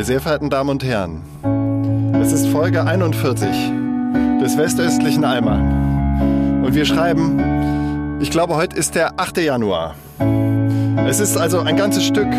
Meine 0.00 0.06
sehr 0.06 0.20
verehrten 0.22 0.48
Damen 0.48 0.70
und 0.70 0.82
Herren, 0.82 1.20
es 2.22 2.32
ist 2.32 2.46
Folge 2.46 2.86
41 2.86 3.46
des 4.40 4.56
westöstlichen 4.56 5.26
Alman. 5.26 6.64
Und 6.64 6.74
wir 6.74 6.86
schreiben, 6.86 8.18
ich 8.18 8.30
glaube, 8.30 8.56
heute 8.56 8.76
ist 8.76 8.94
der 8.94 9.20
8. 9.20 9.36
Januar. 9.36 9.96
Es 11.06 11.20
ist 11.20 11.36
also 11.36 11.60
ein 11.60 11.76
ganzes 11.76 12.06
Stück 12.06 12.32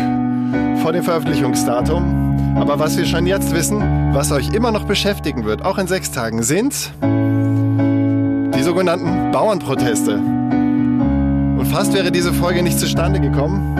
vor 0.82 0.90
dem 0.90 1.04
Veröffentlichungsdatum. 1.04 2.56
Aber 2.58 2.80
was 2.80 2.98
wir 2.98 3.06
schon 3.06 3.28
jetzt 3.28 3.54
wissen, 3.54 3.80
was 4.12 4.32
euch 4.32 4.52
immer 4.52 4.72
noch 4.72 4.82
beschäftigen 4.82 5.44
wird, 5.44 5.64
auch 5.64 5.78
in 5.78 5.86
sechs 5.86 6.10
Tagen, 6.10 6.42
sind 6.42 6.92
die 7.00 8.62
sogenannten 8.64 9.30
Bauernproteste. 9.30 10.16
Und 10.16 11.66
fast 11.70 11.94
wäre 11.94 12.10
diese 12.10 12.32
Folge 12.32 12.64
nicht 12.64 12.80
zustande 12.80 13.20
gekommen, 13.20 13.76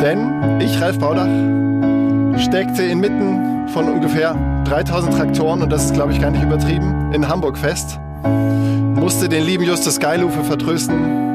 denn 0.00 0.60
ich, 0.60 0.80
Ralf 0.80 1.00
Baudach, 1.00 1.26
steckte 2.38 2.82
inmitten 2.82 3.68
von 3.68 3.88
ungefähr 3.88 4.34
3000 4.64 5.14
Traktoren, 5.14 5.62
und 5.62 5.70
das 5.70 5.86
ist, 5.86 5.94
glaube 5.94 6.12
ich, 6.12 6.20
gar 6.20 6.30
nicht 6.30 6.42
übertrieben, 6.42 7.12
in 7.12 7.28
Hamburg 7.28 7.56
fest. 7.56 7.98
Musste 8.94 9.28
den 9.28 9.44
lieben 9.44 9.64
Justus 9.64 9.98
Geilufe 9.98 10.44
vertrösten. 10.44 11.30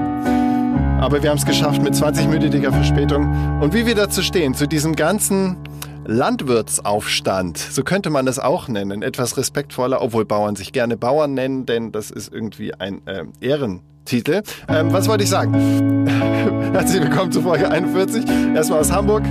Aber 1.00 1.22
wir 1.22 1.30
haben 1.30 1.38
es 1.38 1.46
geschafft 1.46 1.82
mit 1.82 1.94
20-minütiger 1.94 2.72
Verspätung. 2.72 3.62
Und 3.62 3.74
wie 3.74 3.86
wir 3.86 3.96
dazu 3.96 4.22
stehen, 4.22 4.54
zu 4.54 4.68
diesem 4.68 4.96
ganzen 4.96 5.58
Landwirtsaufstand, 6.06 7.58
so 7.58 7.84
könnte 7.84 8.10
man 8.10 8.26
das 8.26 8.40
auch 8.40 8.68
nennen, 8.68 9.02
etwas 9.02 9.38
respektvoller, 9.38 10.02
obwohl 10.02 10.26
Bauern 10.26 10.56
sich 10.56 10.72
gerne 10.72 10.98
Bauern 10.98 11.34
nennen, 11.34 11.66
denn 11.66 11.92
das 11.92 12.12
ist 12.12 12.32
irgendwie 12.32 12.74
ein 12.74 13.06
äh, 13.08 13.24
Ehren. 13.42 13.82
Titel. 14.06 14.42
Ähm, 14.70 14.94
was 14.94 15.08
wollte 15.08 15.24
ich 15.24 15.30
sagen? 15.30 16.08
Herzlich 16.74 17.02
willkommen 17.02 17.32
zu 17.32 17.42
Folge 17.42 17.70
41. 17.70 18.24
Erstmal 18.56 18.80
aus 18.80 18.92
Hamburg. 18.92 19.24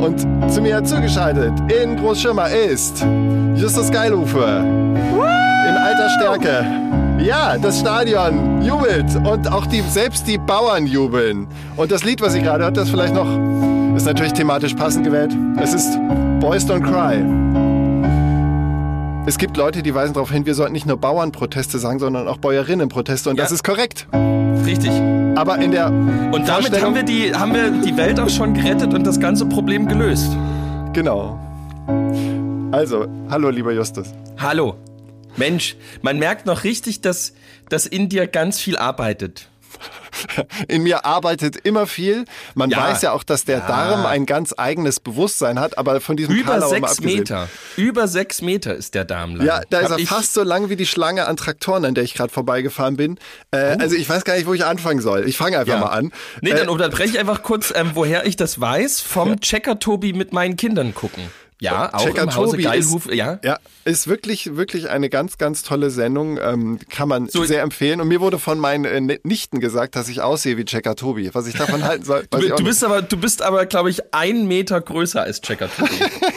Und 0.00 0.20
zu 0.50 0.62
mir 0.62 0.82
zugeschaltet 0.84 1.52
in 1.82 1.96
Großschirmer 1.96 2.50
ist 2.50 3.04
Justus 3.56 3.90
Geilufe. 3.90 4.38
In 4.38 5.76
alter 5.76 6.08
Stärke. 6.10 6.64
Ja, 7.22 7.58
das 7.58 7.80
Stadion 7.80 8.62
jubelt 8.62 9.14
und 9.16 9.50
auch 9.52 9.66
die, 9.66 9.82
selbst 9.82 10.26
die 10.26 10.38
Bauern 10.38 10.86
jubeln. 10.86 11.46
Und 11.76 11.92
das 11.92 12.02
Lied, 12.02 12.22
was 12.22 12.34
ihr 12.34 12.40
gerade 12.40 12.64
hört, 12.64 12.76
das 12.76 12.88
vielleicht 12.88 13.14
noch, 13.14 13.28
ist 13.94 14.06
natürlich 14.06 14.32
thematisch 14.32 14.74
passend 14.74 15.04
gewählt. 15.04 15.36
Es 15.60 15.74
ist 15.74 15.98
Boys 16.40 16.64
Don't 16.64 16.82
Cry. 16.82 17.69
Es 19.26 19.36
gibt 19.36 19.56
Leute, 19.58 19.82
die 19.82 19.94
weisen 19.94 20.14
darauf 20.14 20.30
hin, 20.30 20.46
wir 20.46 20.54
sollten 20.54 20.72
nicht 20.72 20.86
nur 20.86 20.96
Bauernproteste 20.96 21.78
sagen, 21.78 21.98
sondern 21.98 22.26
auch 22.26 22.38
Bäuerinnenproteste. 22.38 23.28
Und 23.28 23.36
ja. 23.36 23.44
das 23.44 23.52
ist 23.52 23.62
korrekt. 23.62 24.06
Richtig. 24.64 24.90
Aber 25.36 25.58
in 25.58 25.72
der 25.72 25.88
Und 25.88 26.48
damit 26.48 26.82
haben 26.82 26.94
wir, 26.94 27.02
die, 27.02 27.34
haben 27.34 27.54
wir 27.54 27.70
die 27.70 27.96
Welt 27.96 28.18
auch 28.18 28.30
schon 28.30 28.54
gerettet 28.54 28.94
und 28.94 29.06
das 29.06 29.20
ganze 29.20 29.44
Problem 29.46 29.86
gelöst. 29.86 30.30
Genau. 30.94 31.38
Also, 32.72 33.06
hallo 33.28 33.50
lieber 33.50 33.72
Justus. 33.72 34.08
Hallo. 34.38 34.76
Mensch, 35.36 35.76
man 36.02 36.18
merkt 36.18 36.46
noch 36.46 36.64
richtig, 36.64 37.02
dass, 37.02 37.34
dass 37.68 37.86
in 37.86 38.08
dir 38.08 38.26
ganz 38.26 38.58
viel 38.58 38.76
arbeitet. 38.76 39.48
In 40.68 40.82
mir 40.82 41.04
arbeitet 41.04 41.56
immer 41.56 41.86
viel. 41.86 42.24
Man 42.54 42.70
ja, 42.70 42.78
weiß 42.78 43.02
ja 43.02 43.12
auch, 43.12 43.22
dass 43.22 43.44
der 43.44 43.58
ja. 43.58 43.66
Darm 43.66 44.06
ein 44.06 44.26
ganz 44.26 44.54
eigenes 44.56 45.00
Bewusstsein 45.00 45.58
hat, 45.58 45.78
aber 45.78 46.00
von 46.00 46.16
diesem 46.16 46.34
Über 46.34 46.52
Karlau 46.52 46.68
sechs 46.68 47.00
Meter. 47.00 47.48
Über 47.76 48.08
sechs 48.08 48.42
Meter 48.42 48.74
ist 48.74 48.94
der 48.94 49.04
Darm 49.04 49.36
lang. 49.36 49.46
Ja, 49.46 49.62
da 49.70 49.82
Hab 49.82 49.98
ist 49.98 50.00
er 50.00 50.06
fast 50.06 50.34
so 50.34 50.42
lang 50.42 50.68
wie 50.68 50.76
die 50.76 50.86
Schlange 50.86 51.26
an 51.26 51.36
Traktoren, 51.36 51.84
an 51.84 51.94
der 51.94 52.04
ich 52.04 52.14
gerade 52.14 52.32
vorbeigefahren 52.32 52.96
bin. 52.96 53.18
Äh, 53.50 53.76
oh. 53.76 53.80
Also 53.80 53.96
ich 53.96 54.08
weiß 54.08 54.24
gar 54.24 54.36
nicht, 54.36 54.46
wo 54.46 54.54
ich 54.54 54.64
anfangen 54.64 55.00
soll. 55.00 55.28
Ich 55.28 55.36
fange 55.36 55.58
einfach 55.58 55.74
ja. 55.74 55.80
mal 55.80 55.88
an. 55.88 56.12
Nee, 56.40 56.50
dann 56.50 56.68
äh, 56.68 56.70
unterbreche 56.70 57.10
ich 57.10 57.18
einfach 57.18 57.42
kurz, 57.42 57.72
ähm, 57.74 57.92
woher 57.94 58.26
ich 58.26 58.36
das 58.36 58.60
weiß. 58.60 59.00
Vom 59.00 59.40
Checker-Tobi 59.40 60.12
mit 60.12 60.32
meinen 60.32 60.56
Kindern 60.56 60.94
gucken. 60.94 61.24
Ja, 61.60 61.92
auch 61.92 62.04
Checker 62.04 62.22
im 62.22 62.34
Hause 62.34 62.52
Tobi 62.52 62.62
Geilhuf, 62.62 63.06
ist, 63.06 63.14
ja. 63.14 63.38
Ja, 63.44 63.58
ist 63.84 64.08
wirklich, 64.08 64.56
wirklich 64.56 64.88
eine 64.88 65.10
ganz, 65.10 65.36
ganz 65.36 65.62
tolle 65.62 65.90
Sendung. 65.90 66.38
Ähm, 66.42 66.78
kann 66.88 67.08
man 67.08 67.28
so, 67.28 67.44
sehr 67.44 67.62
empfehlen. 67.62 68.00
Und 68.00 68.08
mir 68.08 68.20
wurde 68.20 68.38
von 68.38 68.58
meinen 68.58 69.10
äh, 69.10 69.18
Nichten 69.24 69.60
gesagt, 69.60 69.94
dass 69.94 70.08
ich 70.08 70.22
aussehe 70.22 70.56
wie 70.56 70.64
Checker 70.64 70.96
Tobi. 70.96 71.30
Was 71.34 71.46
ich 71.46 71.54
davon 71.54 71.84
halten 71.84 72.04
soll. 72.04 72.26
du, 72.30 72.48
du 72.48 72.64
bist 72.64 72.82
aber, 72.82 73.02
du 73.02 73.18
bist 73.18 73.42
aber, 73.42 73.66
glaube 73.66 73.90
ich, 73.90 74.14
ein 74.14 74.46
Meter 74.46 74.80
größer 74.80 75.22
als 75.22 75.42
Checker 75.42 75.68
Tobi. 75.70 75.90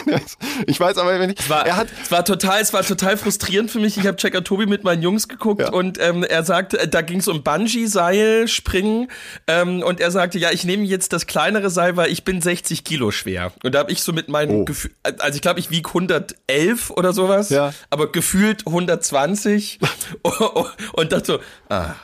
ich 0.68 0.78
weiß 0.78 0.98
aber, 0.98 1.18
wenn 1.18 1.30
ich. 1.30 1.40
Es 1.40 1.50
war, 1.50 1.66
er 1.66 1.78
hat, 1.78 1.88
es 2.04 2.12
war 2.12 2.26
total, 2.26 2.62
es 2.62 2.74
war 2.74 2.84
total 2.84 3.16
frustrierend 3.16 3.72
für 3.72 3.80
mich. 3.80 3.98
Ich 3.98 4.06
habe 4.06 4.18
Checker 4.18 4.44
Tobi 4.44 4.66
mit 4.66 4.84
meinen 4.84 5.02
Jungs 5.02 5.30
geguckt 5.30 5.62
ja. 5.62 5.72
und 5.72 6.00
ähm, 6.02 6.24
er 6.24 6.44
sagte, 6.44 6.80
äh, 6.80 6.88
da 6.88 7.02
ging 7.02 7.20
es 7.20 7.30
um 7.30 7.44
Bungee-Seil, 7.44 8.50
Springen. 8.50 9.08
Ähm, 9.48 9.84
und 9.84 10.02
er 10.02 10.12
sagte, 10.12 10.38
ja, 10.38 10.52
ich 10.52 10.66
nehme 10.66 10.84
jetzt 10.84 11.14
das 11.14 11.28
kleinere 11.28 11.70
Seil, 11.70 11.96
weil 11.96 12.12
ich 12.12 12.26
bin 12.26 12.42
60 12.42 12.84
Kilo 12.84 13.12
schwer. 13.12 13.54
Und 13.64 13.74
da 13.74 13.80
habe 13.80 13.92
ich 13.92 14.02
so 14.02 14.12
mit 14.12 14.28
meinen 14.28 14.62
oh. 14.62 14.66
Gefühlen, 14.66 14.96
also 15.22 15.36
ich 15.36 15.42
glaube, 15.42 15.60
ich 15.60 15.70
wiege 15.70 15.90
111 15.90 16.90
oder 16.92 17.14
sowas, 17.14 17.50
ja. 17.50 17.74
aber 17.90 18.12
gefühlt 18.12 18.66
120 18.66 19.80
und 20.94 21.12
dachte 21.12 21.26
so, 21.26 21.40
ah, 21.70 21.96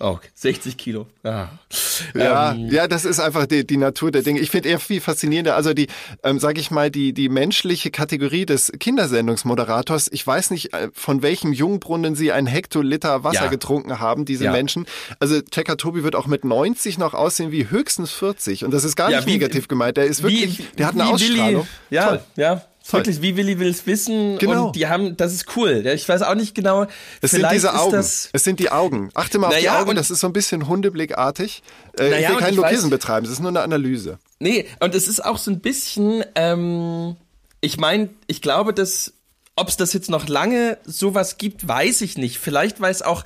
Okay, 0.00 0.28
60 0.34 0.76
Kilo. 0.76 1.06
Ah. 1.24 1.48
Ja, 2.14 2.52
ähm. 2.52 2.68
ja, 2.70 2.86
das 2.86 3.04
ist 3.04 3.18
einfach 3.18 3.46
die, 3.46 3.66
die 3.66 3.76
Natur 3.76 4.12
der 4.12 4.22
Dinge. 4.22 4.38
Ich 4.38 4.50
finde 4.50 4.68
eher 4.68 4.78
viel 4.78 5.00
faszinierender, 5.00 5.56
also 5.56 5.74
die, 5.74 5.88
ähm, 6.22 6.38
sag 6.38 6.56
ich 6.58 6.70
mal, 6.70 6.90
die, 6.90 7.12
die 7.12 7.28
menschliche 7.28 7.90
Kategorie 7.90 8.46
des 8.46 8.70
Kindersendungsmoderators. 8.78 10.08
Ich 10.12 10.24
weiß 10.24 10.52
nicht, 10.52 10.72
äh, 10.72 10.90
von 10.94 11.22
welchem 11.22 11.52
Jungbrunnen 11.52 12.14
sie 12.14 12.30
ein 12.30 12.46
Hektoliter 12.46 13.24
Wasser 13.24 13.44
ja. 13.44 13.50
getrunken 13.50 13.98
haben, 13.98 14.24
diese 14.24 14.44
ja. 14.44 14.52
Menschen. 14.52 14.86
Also 15.18 15.40
Checker 15.42 15.76
Tobi 15.76 16.04
wird 16.04 16.14
auch 16.14 16.26
mit 16.26 16.44
90 16.44 16.98
noch 16.98 17.14
aussehen 17.14 17.50
wie 17.50 17.68
höchstens 17.68 18.12
40. 18.12 18.64
Und 18.64 18.70
das 18.70 18.84
ist 18.84 18.94
gar 18.94 19.10
ja, 19.10 19.16
nicht 19.16 19.26
wie, 19.26 19.32
negativ 19.32 19.66
gemeint. 19.66 19.96
Der 19.96 20.04
ist 20.04 20.22
wirklich, 20.22 20.60
wie, 20.60 20.76
der 20.76 20.86
hat 20.86 20.94
eine 20.94 21.06
Ausstrahlung. 21.06 21.66
Willi, 21.66 21.66
ja, 21.90 22.08
Toll. 22.08 22.20
ja. 22.36 22.62
Toll. 22.88 23.00
Wirklich, 23.00 23.20
wie 23.20 23.36
Willi 23.36 23.58
will 23.58 23.68
es 23.68 23.86
wissen. 23.86 24.38
Genau. 24.38 24.68
Und 24.68 24.76
die 24.76 24.86
haben, 24.86 25.14
das 25.16 25.34
ist 25.34 25.56
cool. 25.56 25.86
Ich 25.86 26.08
weiß 26.08 26.22
auch 26.22 26.34
nicht 26.34 26.54
genau. 26.54 26.86
Es 27.20 27.32
sind 27.32 27.46
diese 27.52 27.78
Augen. 27.78 27.96
es 27.96 28.30
sind 28.32 28.60
die 28.60 28.70
Augen. 28.70 29.10
Achte 29.12 29.38
mal 29.38 29.48
auf 29.48 29.52
naja, 29.52 29.74
die 29.74 29.82
Augen, 29.82 29.94
das 29.94 30.10
ist 30.10 30.20
so 30.20 30.26
ein 30.26 30.32
bisschen 30.32 30.68
hundeblickartig. 30.68 31.62
Äh, 31.98 32.08
naja, 32.08 32.18
ich 32.20 32.28
will 32.30 32.36
kein 32.38 32.54
Lokisen 32.54 32.88
betreiben, 32.88 33.26
es 33.26 33.32
ist 33.32 33.40
nur 33.40 33.50
eine 33.50 33.60
Analyse. 33.60 34.18
Nee, 34.38 34.66
und 34.80 34.94
es 34.94 35.06
ist 35.06 35.22
auch 35.22 35.36
so 35.36 35.50
ein 35.50 35.60
bisschen, 35.60 36.24
ähm, 36.34 37.16
ich 37.60 37.76
meine, 37.76 38.08
ich 38.26 38.40
glaube, 38.40 38.72
dass, 38.72 39.12
ob 39.54 39.68
es 39.68 39.76
das 39.76 39.92
jetzt 39.92 40.08
noch 40.08 40.26
lange 40.26 40.78
sowas 40.84 41.36
gibt, 41.36 41.68
weiß 41.68 42.00
ich 42.00 42.16
nicht. 42.16 42.38
Vielleicht 42.38 42.80
weiß 42.80 43.02
auch 43.02 43.24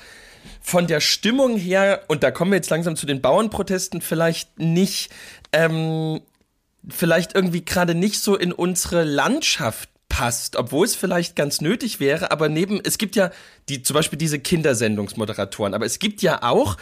von 0.61 0.89
der 0.89 1.01
Stimmung 1.01 1.57
her, 1.57 2.03
und 2.09 2.25
da 2.25 2.33
kommen 2.33 2.51
wir 2.51 2.57
jetzt 2.57 2.71
langsam 2.71 2.97
zu 2.97 3.07
den 3.07 3.21
Bauernprotesten, 3.21 4.01
vielleicht 4.01 4.59
nicht, 4.59 5.11
ähm, 5.53 6.21
vielleicht 6.89 7.35
irgendwie 7.35 7.65
gerade 7.65 7.95
nicht 7.95 8.21
so 8.21 8.37
in 8.37 8.53
unsere 8.53 9.05
Landschaft 9.05 9.89
passt, 10.13 10.57
obwohl 10.57 10.85
es 10.85 10.95
vielleicht 10.95 11.37
ganz 11.37 11.63
nötig 11.63 11.99
wäre, 11.99 12.31
aber 12.31 12.51
neben, 12.51 12.81
es 12.85 12.99
gibt 12.99 13.17
ja 13.17 13.31
die, 13.71 13.83
zum 13.83 13.95
Beispiel 13.95 14.19
diese 14.19 14.39
Kindersendungsmoderatoren, 14.39 15.73
aber 15.73 15.87
es 15.87 15.99
gibt 15.99 16.21
ja 16.21 16.43
auch 16.43 16.77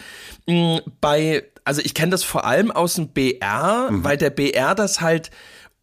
mh, 0.46 0.54
mm, 0.54 0.80
bei, 1.00 1.44
also 1.64 1.80
ich 1.80 1.94
kenne 1.94 2.10
das 2.10 2.24
vor 2.24 2.44
allem 2.44 2.72
aus 2.72 2.94
dem 2.94 3.08
BR, 3.08 3.88
mhm. 3.91 4.02
weil 4.02 4.16
der 4.16 4.30
BR 4.30 4.74
das 4.74 5.00
halt 5.00 5.30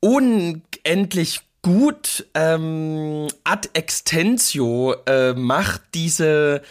unendlich 0.02 1.40
gut 1.62 2.28
ähm, 2.34 3.28
ad 3.46 3.70
extensio 3.74 4.96
äh, 5.06 5.34
macht, 5.34 5.82
diese 5.94 6.62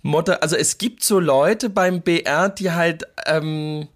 Moder 0.00 0.42
also 0.42 0.56
es 0.56 0.78
gibt 0.78 1.04
so 1.04 1.20
Leute 1.20 1.68
beim 1.68 2.00
BR, 2.00 2.48
die 2.48 2.72
halt 2.72 3.04
ähm, 3.26 3.88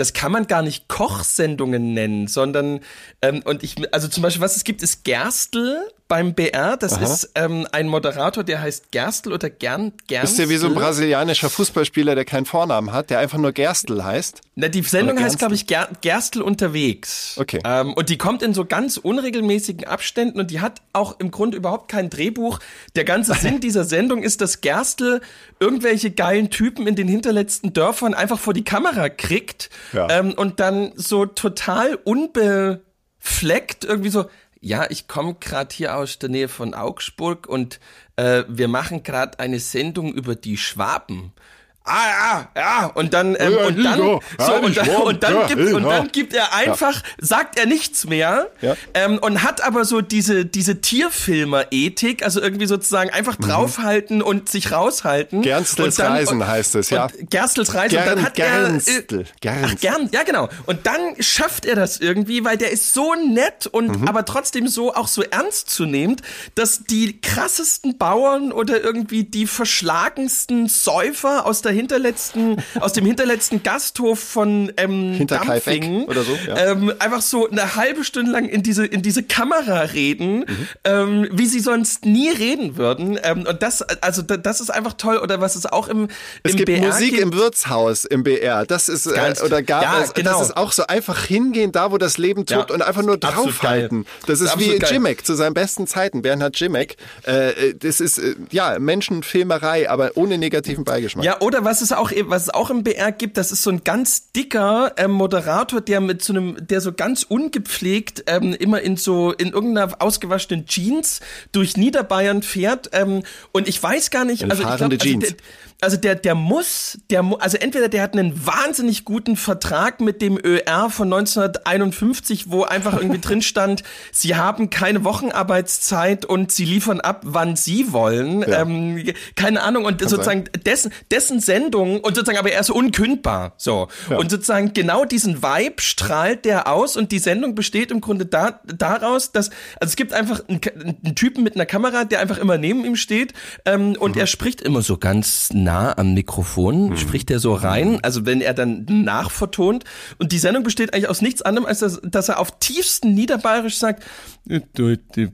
das 0.00 0.12
kann 0.14 0.32
man 0.32 0.46
gar 0.46 0.62
nicht 0.62 0.88
Kochsendungen 0.88 1.92
nennen, 1.92 2.26
sondern 2.26 2.80
ähm, 3.22 3.42
und 3.44 3.62
ich, 3.62 3.92
also 3.92 4.08
zum 4.08 4.22
Beispiel, 4.22 4.42
was 4.42 4.56
es 4.56 4.64
gibt, 4.64 4.82
ist 4.82 5.04
Gerstl, 5.04 5.78
beim 6.10 6.34
BR. 6.34 6.76
Das 6.76 6.98
ist 6.98 7.30
ähm, 7.36 7.68
ein 7.70 7.86
Moderator, 7.86 8.42
der 8.42 8.60
heißt 8.60 8.90
Gerstl 8.90 9.32
oder 9.32 9.48
Gern, 9.48 9.92
Gerstl. 10.08 10.32
Ist 10.32 10.38
ja 10.40 10.48
wie 10.50 10.56
so 10.56 10.66
ein 10.66 10.74
brasilianischer 10.74 11.48
Fußballspieler, 11.48 12.16
der 12.16 12.24
keinen 12.24 12.46
Vornamen 12.46 12.92
hat, 12.92 13.10
der 13.10 13.20
einfach 13.20 13.38
nur 13.38 13.52
Gerstl 13.52 14.02
heißt. 14.02 14.40
Na, 14.56 14.66
die 14.66 14.82
Sendung 14.82 15.20
heißt, 15.20 15.38
glaube 15.38 15.54
ich, 15.54 15.68
Ger 15.68 15.88
Gerstl 16.00 16.42
unterwegs. 16.42 17.36
Okay. 17.38 17.60
Ähm, 17.64 17.94
und 17.94 18.08
die 18.08 18.18
kommt 18.18 18.42
in 18.42 18.52
so 18.54 18.64
ganz 18.64 18.96
unregelmäßigen 18.96 19.86
Abständen 19.86 20.40
und 20.40 20.50
die 20.50 20.60
hat 20.60 20.82
auch 20.92 21.20
im 21.20 21.30
Grunde 21.30 21.56
überhaupt 21.56 21.88
kein 21.88 22.10
Drehbuch. 22.10 22.58
Der 22.96 23.04
ganze 23.04 23.34
Sinn 23.34 23.60
dieser 23.60 23.84
Sendung 23.84 24.24
ist, 24.24 24.40
dass 24.40 24.60
Gerstl 24.60 25.20
irgendwelche 25.60 26.10
geilen 26.10 26.50
Typen 26.50 26.88
in 26.88 26.96
den 26.96 27.06
hinterletzten 27.06 27.72
Dörfern 27.72 28.14
einfach 28.14 28.40
vor 28.40 28.52
die 28.52 28.64
Kamera 28.64 29.08
kriegt 29.10 29.70
Ja. 29.92 30.08
ähm, 30.10 30.32
und 30.32 30.58
dann 30.58 30.90
so 30.96 31.24
total 31.24 31.94
unbefleckt 31.94 33.84
irgendwie 33.84 34.10
so, 34.10 34.24
ja, 34.60 34.86
ich 34.90 35.08
komme 35.08 35.34
gerade 35.34 35.74
hier 35.74 35.96
aus 35.96 36.18
der 36.18 36.28
Nähe 36.28 36.48
von 36.48 36.74
Augsburg 36.74 37.46
und 37.46 37.80
äh, 38.16 38.44
wir 38.48 38.68
machen 38.68 39.02
gerade 39.02 39.38
eine 39.38 39.58
Sendung 39.58 40.12
über 40.12 40.34
die 40.34 40.58
Schwaben. 40.58 41.32
Ah, 41.82 42.46
ja, 42.54 42.60
ja, 42.60 42.86
und 42.94 43.14
dann, 43.14 43.34
ähm, 43.38 43.52
Ja, 43.54 43.66
und 43.66 43.82
dann, 43.84 43.98
so, 43.98 44.20
Ja, 44.38 44.46
und, 44.58 44.76
dann 44.76 44.88
und 45.02 45.22
dann 45.22 45.34
Ja, 45.34 45.46
gibt, 45.46 45.72
und 45.72 45.82
dann 45.84 46.08
gibt 46.12 46.34
er 46.34 46.54
einfach, 46.54 47.02
sagt 47.18 47.58
er 47.58 47.64
nichts 47.66 48.06
mehr, 48.06 48.48
ähm, 48.94 49.18
und 49.18 49.42
hat 49.42 49.62
aber 49.64 49.84
so 49.84 50.00
diese, 50.02 50.44
diese 50.44 50.80
Tierfilmer-Ethik, 50.82 52.22
also 52.22 52.40
irgendwie 52.40 52.66
sozusagen 52.66 53.10
einfach 53.10 53.36
draufhalten 53.36 54.20
und 54.22 54.48
sich 54.48 54.72
raushalten. 54.72 55.38
Mhm. 55.38 55.42
Gerstels 55.42 55.96
dann- 55.96 56.12
Reisen 56.12 56.42
und, 56.42 56.46
heißt 56.46 56.74
es, 56.76 56.90
ja. 56.90 57.08
Gerstels 57.30 57.74
Reisen, 57.74 57.98
und 57.98 58.06
dann 58.06 58.22
hat 58.22 58.34
Gernstel. 58.34 59.24
er, 59.42 59.52
äh, 59.52 59.64
ach, 59.64 59.76
gern, 59.80 60.08
ja 60.12 60.22
genau. 60.22 60.48
Und 60.66 60.86
dann 60.86 61.00
schafft 61.20 61.64
er 61.64 61.76
das 61.76 61.98
irgendwie, 61.98 62.44
weil 62.44 62.56
der 62.58 62.70
ist 62.72 62.92
so 62.94 63.14
nett 63.14 63.66
und 63.66 64.02
Mhm. 64.02 64.08
aber 64.08 64.24
trotzdem 64.24 64.68
so 64.68 64.94
auch 64.94 65.08
so 65.08 65.22
ernstzunehmend, 65.22 66.22
dass 66.54 66.84
die 66.84 67.20
krassesten 67.20 67.96
Bauern 67.98 68.52
oder 68.52 68.80
irgendwie 68.82 69.24
die 69.24 69.46
verschlagensten 69.46 70.68
Säufer 70.68 71.46
aus 71.46 71.62
der 71.62 71.69
hinterletzten, 71.70 72.56
aus 72.80 72.92
dem 72.92 73.06
hinterletzten 73.06 73.62
Gasthof 73.62 74.18
von 74.20 74.72
ähm, 74.76 75.14
Hinterkaifeck 75.14 75.84
oder 76.08 76.22
so, 76.22 76.36
ja. 76.46 76.72
ähm, 76.72 76.92
einfach 76.98 77.20
so 77.22 77.48
eine 77.48 77.76
halbe 77.76 78.04
Stunde 78.04 78.30
lang 78.32 78.46
in 78.48 78.62
diese 78.62 78.84
in 78.86 79.02
diese 79.02 79.22
Kamera 79.22 79.80
reden, 79.80 80.40
Mhm. 80.40 80.66
ähm, 80.84 81.28
wie 81.32 81.46
sie 81.46 81.60
sonst 81.60 82.04
nie 82.06 82.30
reden 82.30 82.76
würden. 82.76 83.18
Ähm, 83.22 83.44
und 83.46 83.62
das, 83.62 83.82
also 83.82 84.22
da- 84.22 84.36
das 84.36 84.60
ist 84.60 84.70
einfach 84.70 84.94
toll. 84.94 85.18
Oder 85.18 85.40
was 85.40 85.56
es 85.56 85.66
auch 85.66 85.88
im, 85.88 86.08
Es 86.42 86.52
im 86.52 86.56
gibt 86.58 86.66
BR 86.66 86.80
Musik 86.86 87.10
gibt. 87.10 87.22
im 87.22 87.32
Wirtshaus 87.34 88.04
im 88.04 88.22
BR. 88.22 88.64
Das 88.66 88.88
ist 88.88 89.06
äh, 89.06 89.34
oder 89.44 89.62
gab 89.62 89.82
Ja, 89.82 90.02
es. 90.02 90.14
genau. 90.14 90.38
Das 90.38 90.48
ist 90.48 90.56
auch 90.56 90.72
so 90.72 90.86
einfach 90.86 91.24
hingehen, 91.24 91.72
da 91.72 91.90
wo 91.92 91.98
das 91.98 92.18
Leben 92.18 92.44
Ja, 92.48 92.58
tobt 92.58 92.70
und 92.70 92.82
einfach 92.82 93.02
nur 93.02 93.16
draufhalten. 93.18 94.06
Das 94.26 94.40
ist 94.40 94.50
Absolut 94.52 94.74
wie 94.74 94.78
geil. 94.78 94.92
Jimek 94.92 95.24
zu 95.26 95.34
seinen 95.34 95.54
besten 95.54 95.86
Zeiten. 95.86 96.22
Bernhard 96.22 96.58
Jimek. 96.58 96.96
Äh, 97.24 97.74
das 97.74 98.00
ist 98.00 98.18
äh, 98.18 98.34
ja 98.50 98.78
Menschenfilmerei, 98.78 99.88
aber 99.90 100.12
ohne 100.14 100.38
negativen 100.38 100.84
Beigeschmack. 100.84 101.24
Ja, 101.24 101.40
oder 101.40 101.59
was 101.64 101.80
es 101.80 101.92
auch, 101.92 102.12
was 102.26 102.44
es 102.44 102.50
auch 102.50 102.70
im 102.70 102.82
BR 102.82 103.12
gibt, 103.12 103.36
das 103.36 103.52
ist 103.52 103.62
so 103.62 103.70
ein 103.70 103.84
ganz 103.84 104.32
dicker 104.32 104.92
ähm, 104.96 105.12
Moderator, 105.12 105.80
der 105.80 106.00
mit 106.00 106.22
so 106.22 106.32
einem, 106.32 106.56
der 106.60 106.80
so 106.80 106.92
ganz 106.92 107.22
ungepflegt 107.22 108.24
ähm, 108.26 108.54
immer 108.54 108.80
in 108.80 108.96
so, 108.96 109.32
in 109.32 109.52
irgendeiner 109.52 110.00
ausgewaschenen 110.00 110.66
Jeans 110.66 111.20
durch 111.52 111.76
Niederbayern 111.76 112.42
fährt. 112.42 112.90
Ähm, 112.92 113.22
und 113.52 113.68
ich 113.68 113.82
weiß 113.82 114.10
gar 114.10 114.24
nicht, 114.24 114.42
In 114.42 114.50
also 114.50 114.62
ich 114.62 114.68
fahrende 114.68 114.96
glaub, 114.96 115.06
also 115.06 115.20
Jeans. 115.20 115.36
der, 115.36 115.36
also 115.80 115.96
der, 115.96 116.14
der 116.14 116.34
muss, 116.34 116.98
der, 117.08 117.24
also 117.38 117.56
entweder 117.56 117.88
der 117.88 118.02
hat 118.02 118.12
einen 118.12 118.46
wahnsinnig 118.46 119.04
guten 119.06 119.36
Vertrag 119.36 120.00
mit 120.00 120.20
dem 120.20 120.36
ÖR 120.36 120.90
von 120.90 121.12
1951, 121.12 122.50
wo 122.50 122.64
einfach 122.64 122.98
irgendwie 122.98 123.20
drin 123.20 123.40
stand, 123.40 123.82
sie 124.12 124.36
haben 124.36 124.68
keine 124.68 125.04
Wochenarbeitszeit 125.04 126.26
und 126.26 126.52
sie 126.52 126.66
liefern 126.66 127.00
ab, 127.00 127.22
wann 127.24 127.56
sie 127.56 127.92
wollen. 127.92 128.42
Ja. 128.42 128.60
Ähm, 128.62 129.02
keine 129.36 129.62
Ahnung. 129.62 129.86
Und 129.86 130.02
sozusagen 130.02 130.44
dessen, 130.66 130.92
dessen 131.10 131.40
Sendung 131.40 132.00
und 132.00 132.14
sozusagen 132.14 132.38
aber 132.38 132.52
er 132.52 132.60
ist 132.60 132.70
unkündbar. 132.70 133.54
So. 133.56 133.88
Und 134.10 134.30
sozusagen 134.30 134.74
genau 134.74 135.06
diesen 135.06 135.42
Vibe 135.42 135.80
strahlt 135.80 136.44
der 136.44 136.68
aus 136.68 136.96
und 136.96 137.10
die 137.10 137.18
Sendung 137.18 137.54
besteht 137.54 137.90
im 137.90 138.02
Grunde 138.02 138.26
da, 138.26 138.60
daraus, 138.64 139.32
dass, 139.32 139.48
also 139.80 139.90
es 139.90 139.96
gibt 139.96 140.12
einfach 140.12 140.42
einen, 140.46 140.60
einen 141.04 141.14
Typen 141.14 141.42
mit 141.42 141.54
einer 141.54 141.66
Kamera, 141.66 142.04
der 142.04 142.20
einfach 142.20 142.36
immer 142.38 142.58
neben 142.58 142.84
ihm 142.84 142.96
steht 142.96 143.32
ähm, 143.64 143.96
und 143.98 144.16
er 144.16 144.26
spricht 144.26 144.60
immer 144.60 144.82
so 144.82 144.98
ganz 144.98 145.50
nah 145.54 145.69
am 145.70 146.14
Mikrofon, 146.14 146.96
spricht 146.96 147.30
er 147.30 147.38
so 147.38 147.54
rein, 147.54 147.98
also 148.02 148.26
wenn 148.26 148.40
er 148.40 148.54
dann 148.54 148.84
nachvertont. 148.88 149.84
Und 150.18 150.32
die 150.32 150.38
Sendung 150.38 150.62
besteht 150.62 150.92
eigentlich 150.92 151.08
aus 151.08 151.22
nichts 151.22 151.42
anderem, 151.42 151.66
als 151.66 151.80
dass, 151.80 152.00
dass 152.02 152.28
er 152.28 152.38
auf 152.38 152.58
tiefsten 152.58 153.14
Niederbayerisch 153.14 153.78
sagt, 153.78 154.04
du, 154.46 154.96
du, 154.96 155.28